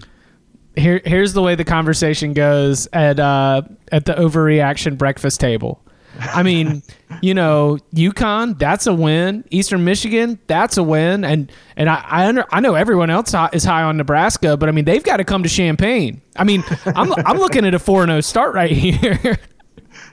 Here, 0.75 1.01
here's 1.05 1.33
the 1.33 1.41
way 1.41 1.55
the 1.55 1.63
conversation 1.63 2.33
goes 2.33 2.87
at 2.93 3.19
uh, 3.19 3.61
at 3.91 4.05
the 4.05 4.13
overreaction 4.13 4.97
breakfast 4.97 5.39
table. 5.39 5.79
I 6.19 6.43
mean, 6.43 6.81
you 7.21 7.33
know, 7.33 7.77
UConn, 7.93 8.57
that's 8.57 8.87
a 8.87 8.93
win. 8.93 9.43
Eastern 9.51 9.83
Michigan, 9.83 10.39
that's 10.47 10.77
a 10.77 10.83
win. 10.83 11.23
And 11.23 11.51
and 11.77 11.89
I 11.89 12.03
I, 12.07 12.27
under, 12.27 12.45
I 12.51 12.59
know 12.59 12.73
everyone 12.73 13.11
else 13.11 13.35
is 13.53 13.63
high 13.63 13.83
on 13.83 13.97
Nebraska, 13.97 14.57
but 14.57 14.67
I 14.67 14.71
mean, 14.71 14.85
they've 14.85 15.03
got 15.03 15.17
to 15.17 15.23
come 15.23 15.43
to 15.43 15.49
Champaign. 15.49 16.21
I 16.35 16.43
mean, 16.43 16.63
I'm 16.87 17.13
I'm 17.25 17.37
looking 17.37 17.65
at 17.65 17.75
a 17.75 17.79
4-0 17.79 18.23
start 18.23 18.55
right 18.55 18.71
here. 18.75 19.37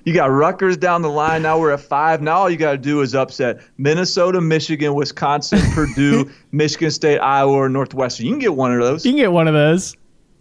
You 0.05 0.15
got 0.15 0.27
Rutgers 0.27 0.77
down 0.77 1.03
the 1.03 1.11
line. 1.11 1.43
Now 1.43 1.59
we're 1.59 1.73
at 1.73 1.81
five. 1.81 2.23
Now 2.23 2.39
all 2.39 2.51
you 2.51 2.57
got 2.57 2.73
to 2.73 2.79
do 2.79 3.01
is 3.01 3.15
upset 3.15 3.61
Minnesota, 3.79 4.41
Michigan, 4.41 4.95
Wisconsin, 4.95 5.61
Purdue, 5.75 6.31
Michigan 6.53 6.91
State, 6.91 7.19
Iowa, 7.19 7.53
or 7.53 7.69
Northwestern. 7.69 8.27
You 8.27 8.33
can 8.33 8.41
get 8.41 8.55
one 8.55 8.73
of 8.73 8.81
those. 8.81 9.05
You 9.05 9.13
can 9.13 9.19
get 9.19 9.33
one 9.33 9.49
of 9.49 9.55
those. 9.55 9.97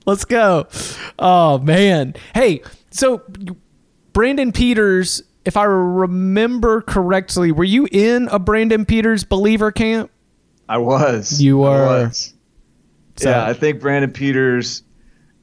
Let's 0.05 0.25
go. 0.25 0.67
Oh 1.17 1.59
man. 1.59 2.15
Hey, 2.33 2.61
so 2.91 3.21
Brandon 4.13 4.51
Peters 4.51 5.23
if 5.45 5.57
I 5.57 5.63
remember 5.63 6.81
correctly, 6.81 7.51
were 7.51 7.63
you 7.63 7.87
in 7.91 8.27
a 8.27 8.39
Brandon 8.39 8.85
Peters 8.85 9.23
believer 9.23 9.71
camp? 9.71 10.11
I 10.67 10.77
was. 10.77 11.41
You 11.41 11.57
were. 11.57 11.85
Was. 11.85 12.33
So, 13.17 13.29
yeah, 13.31 13.45
I 13.45 13.53
think 13.53 13.81
Brandon 13.81 14.11
Peters 14.11 14.83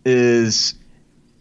is. 0.04 0.74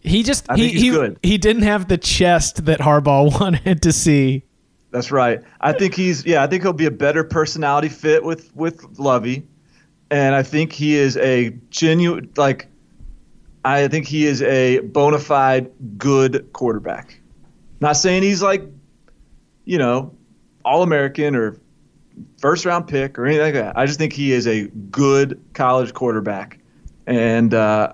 He 0.06 0.22
just 0.22 0.50
he 0.54 0.70
he, 0.70 0.90
good. 0.90 1.18
he 1.22 1.36
didn't 1.36 1.62
have 1.62 1.88
the 1.88 1.98
chest 1.98 2.66
that 2.66 2.78
Harbaugh 2.78 3.40
wanted 3.40 3.82
to 3.82 3.92
see. 3.92 4.44
That's 4.92 5.10
right. 5.10 5.42
I 5.60 5.72
think 5.72 5.94
he's 5.94 6.24
yeah. 6.24 6.42
I 6.42 6.46
think 6.46 6.62
he'll 6.62 6.72
be 6.72 6.86
a 6.86 6.92
better 6.92 7.24
personality 7.24 7.88
fit 7.88 8.24
with 8.24 8.54
with 8.54 8.98
Lovie, 8.98 9.46
and 10.10 10.34
I 10.34 10.42
think 10.42 10.72
he 10.72 10.94
is 10.94 11.16
a 11.18 11.50
genuine 11.70 12.30
like. 12.36 12.68
I 13.64 13.88
think 13.88 14.06
he 14.06 14.26
is 14.26 14.42
a 14.42 14.78
bona 14.78 15.18
fide 15.18 15.70
good 15.98 16.52
quarterback. 16.52 17.20
Not 17.80 17.94
saying 17.94 18.22
he's 18.22 18.40
like, 18.40 18.62
you 19.64 19.76
know, 19.76 20.14
all 20.64 20.84
American 20.84 21.34
or 21.34 21.58
first 22.38 22.64
round 22.64 22.86
pick 22.86 23.18
or 23.18 23.26
anything 23.26 23.44
like 23.44 23.54
that. 23.54 23.76
I 23.76 23.86
just 23.86 23.98
think 23.98 24.12
he 24.12 24.30
is 24.30 24.46
a 24.46 24.68
good 24.90 25.42
college 25.52 25.94
quarterback, 25.94 26.60
and 27.08 27.52
uh, 27.52 27.92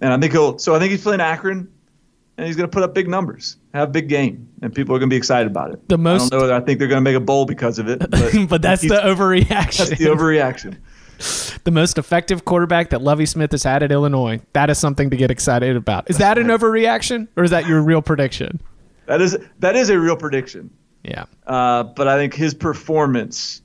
and 0.00 0.12
I 0.12 0.18
think 0.18 0.32
he'll. 0.32 0.58
So 0.58 0.74
I 0.74 0.78
think 0.78 0.90
he's 0.90 1.02
playing 1.02 1.20
Akron, 1.20 1.70
and 2.36 2.46
he's 2.46 2.56
going 2.56 2.68
to 2.68 2.72
put 2.72 2.82
up 2.82 2.94
big 2.94 3.08
numbers, 3.08 3.56
have 3.74 3.88
a 3.88 3.92
big 3.92 4.08
game, 4.08 4.48
and 4.62 4.74
people 4.74 4.94
are 4.94 4.98
going 4.98 5.10
to 5.10 5.14
be 5.14 5.18
excited 5.18 5.50
about 5.50 5.72
it. 5.72 5.88
The 5.88 5.98
most. 5.98 6.22
I 6.22 6.28
don't 6.28 6.38
know 6.38 6.42
whether 6.44 6.54
I 6.54 6.60
think 6.60 6.78
they're 6.78 6.88
going 6.88 7.04
to 7.04 7.10
make 7.10 7.16
a 7.16 7.24
bowl 7.24 7.46
because 7.46 7.78
of 7.78 7.88
it, 7.88 7.98
but, 8.10 8.48
but 8.48 8.62
that's 8.62 8.82
the 8.82 8.88
overreaction. 8.88 9.88
That's 9.88 9.98
the 9.98 10.06
overreaction. 10.06 10.78
the 11.64 11.70
most 11.70 11.98
effective 11.98 12.44
quarterback 12.44 12.90
that 12.90 13.02
Lovie 13.02 13.26
Smith 13.26 13.52
has 13.52 13.62
had 13.62 13.82
at 13.82 13.92
Illinois. 13.92 14.40
That 14.54 14.70
is 14.70 14.78
something 14.78 15.10
to 15.10 15.16
get 15.16 15.30
excited 15.30 15.76
about. 15.76 16.08
Is 16.08 16.18
that 16.18 16.38
an 16.38 16.46
overreaction, 16.46 17.28
or 17.36 17.44
is 17.44 17.50
that 17.50 17.66
your 17.66 17.82
real 17.82 18.02
prediction? 18.02 18.60
That 19.06 19.20
is 19.20 19.36
that 19.58 19.76
is 19.76 19.90
a 19.90 19.98
real 19.98 20.16
prediction. 20.16 20.70
Yeah. 21.02 21.24
Uh, 21.46 21.82
but 21.82 22.08
I 22.08 22.16
think 22.16 22.34
his 22.34 22.54
performance, 22.54 23.62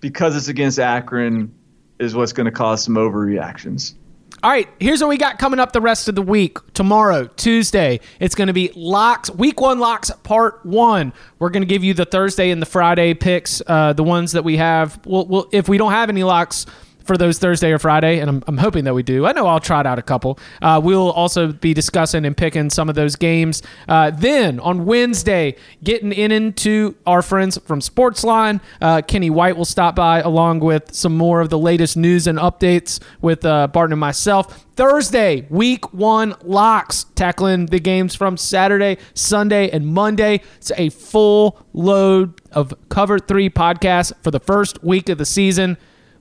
because 0.00 0.36
it's 0.36 0.48
against 0.48 0.78
Akron, 0.78 1.54
is 1.98 2.14
what's 2.14 2.32
going 2.32 2.46
to 2.46 2.50
cause 2.50 2.84
some 2.84 2.94
overreactions. 2.94 3.94
All 4.42 4.50
right, 4.50 4.66
here's 4.80 5.02
what 5.02 5.10
we 5.10 5.18
got 5.18 5.38
coming 5.38 5.60
up 5.60 5.72
the 5.72 5.82
rest 5.82 6.08
of 6.08 6.14
the 6.14 6.22
week. 6.22 6.56
Tomorrow, 6.72 7.26
Tuesday, 7.36 8.00
it's 8.20 8.34
going 8.34 8.46
to 8.46 8.54
be 8.54 8.72
locks, 8.74 9.30
week 9.30 9.60
one 9.60 9.78
locks, 9.78 10.10
part 10.22 10.64
one. 10.64 11.12
We're 11.38 11.50
going 11.50 11.60
to 11.60 11.66
give 11.66 11.84
you 11.84 11.92
the 11.92 12.06
Thursday 12.06 12.50
and 12.50 12.62
the 12.62 12.66
Friday 12.66 13.12
picks, 13.12 13.60
uh, 13.66 13.92
the 13.92 14.02
ones 14.02 14.32
that 14.32 14.42
we 14.42 14.56
have. 14.56 14.98
We'll, 15.04 15.26
we'll, 15.26 15.48
if 15.52 15.68
we 15.68 15.76
don't 15.76 15.92
have 15.92 16.08
any 16.08 16.24
locks, 16.24 16.64
for 17.10 17.18
those 17.18 17.40
Thursday 17.40 17.72
or 17.72 17.78
Friday, 17.80 18.20
and 18.20 18.30
I'm, 18.30 18.44
I'm 18.46 18.56
hoping 18.56 18.84
that 18.84 18.94
we 18.94 19.02
do. 19.02 19.26
I 19.26 19.32
know 19.32 19.48
I'll 19.48 19.58
trot 19.58 19.84
out 19.84 19.98
a 19.98 20.02
couple. 20.02 20.38
Uh, 20.62 20.80
we'll 20.80 21.10
also 21.10 21.50
be 21.50 21.74
discussing 21.74 22.24
and 22.24 22.36
picking 22.36 22.70
some 22.70 22.88
of 22.88 22.94
those 22.94 23.16
games. 23.16 23.64
Uh, 23.88 24.12
then 24.12 24.60
on 24.60 24.84
Wednesday, 24.84 25.56
getting 25.82 26.12
in 26.12 26.30
into 26.30 26.94
our 27.08 27.20
friends 27.20 27.58
from 27.66 27.80
Sportsline. 27.80 28.60
Uh, 28.80 29.02
Kenny 29.02 29.28
White 29.28 29.56
will 29.56 29.64
stop 29.64 29.96
by 29.96 30.20
along 30.20 30.60
with 30.60 30.94
some 30.94 31.16
more 31.16 31.40
of 31.40 31.50
the 31.50 31.58
latest 31.58 31.96
news 31.96 32.28
and 32.28 32.38
updates 32.38 33.00
with 33.20 33.44
uh, 33.44 33.66
Barton 33.66 33.94
and 33.94 33.98
myself. 33.98 34.66
Thursday, 34.76 35.48
week 35.50 35.92
one 35.92 36.36
locks, 36.44 37.06
tackling 37.16 37.66
the 37.66 37.80
games 37.80 38.14
from 38.14 38.36
Saturday, 38.36 38.98
Sunday, 39.14 39.68
and 39.70 39.84
Monday. 39.84 40.42
It's 40.58 40.70
a 40.76 40.90
full 40.90 41.60
load 41.72 42.40
of 42.52 42.72
Cover 42.88 43.18
3 43.18 43.50
podcast 43.50 44.12
for 44.22 44.30
the 44.30 44.38
first 44.38 44.84
week 44.84 45.08
of 45.08 45.18
the 45.18 45.26
season. 45.26 45.76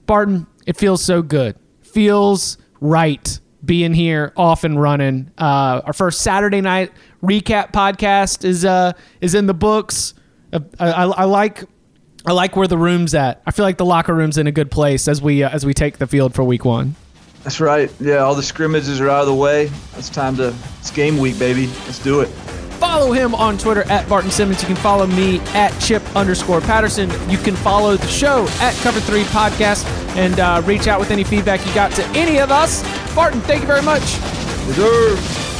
Barton, 0.09 0.47
it 0.65 0.75
feels 0.75 1.03
so 1.03 1.21
good. 1.21 1.55
Feels 1.81 2.57
right 2.81 3.39
being 3.63 3.93
here 3.93 4.33
off 4.35 4.63
and 4.63 4.81
running. 4.81 5.29
Uh, 5.37 5.81
our 5.85 5.93
first 5.93 6.21
Saturday 6.21 6.61
night 6.61 6.91
recap 7.21 7.71
podcast 7.71 8.43
is 8.43 8.65
uh, 8.65 8.93
is 9.21 9.35
in 9.35 9.45
the 9.45 9.53
books. 9.53 10.15
I, 10.51 10.61
I, 10.79 10.91
I 11.03 11.23
like 11.25 11.63
I 12.25 12.31
like 12.31 12.55
where 12.55 12.67
the 12.67 12.75
room's 12.75 13.13
at. 13.13 13.43
I 13.45 13.51
feel 13.51 13.63
like 13.63 13.77
the 13.77 13.85
locker 13.85 14.15
room's 14.15 14.39
in 14.39 14.47
a 14.47 14.51
good 14.51 14.71
place 14.71 15.07
as 15.07 15.21
we 15.21 15.43
uh, 15.43 15.49
as 15.51 15.63
we 15.63 15.75
take 15.75 15.99
the 15.99 16.07
field 16.07 16.33
for 16.33 16.43
week 16.43 16.65
one. 16.65 16.95
That's 17.43 17.59
right. 17.59 17.93
Yeah, 17.99 18.17
all 18.17 18.33
the 18.33 18.41
scrimmages 18.41 18.99
are 18.99 19.09
out 19.09 19.21
of 19.21 19.27
the 19.27 19.35
way. 19.35 19.69
It's 19.95 20.09
time 20.09 20.35
to. 20.37 20.55
It's 20.79 20.89
game 20.89 21.19
week, 21.19 21.37
baby. 21.37 21.67
Let's 21.67 22.01
do 22.01 22.21
it. 22.21 22.29
Follow 22.79 23.11
him 23.11 23.35
on 23.35 23.57
Twitter 23.57 23.83
at 23.91 24.07
Barton 24.07 24.31
Simmons. 24.31 24.61
You 24.61 24.67
can 24.67 24.77
follow 24.77 25.05
me 25.05 25.39
at 25.53 25.77
Chip 25.81 26.01
underscore 26.15 26.61
Patterson. 26.61 27.09
You 27.29 27.37
can 27.37 27.55
follow 27.57 27.97
the 27.97 28.07
show 28.07 28.47
at 28.61 28.73
Cover 28.75 29.01
Three 29.01 29.23
Podcast 29.23 29.85
and 30.15 30.39
uh, 30.39 30.61
reach 30.65 30.87
out 30.87 30.99
with 30.99 31.11
any 31.11 31.23
feedback 31.25 31.65
you 31.65 31.73
got 31.73 31.91
to 31.93 32.05
any 32.09 32.39
of 32.39 32.51
us. 32.51 32.83
Barton, 33.13 33.41
thank 33.41 33.61
you 33.61 33.67
very 33.67 33.81
much. 33.81 35.58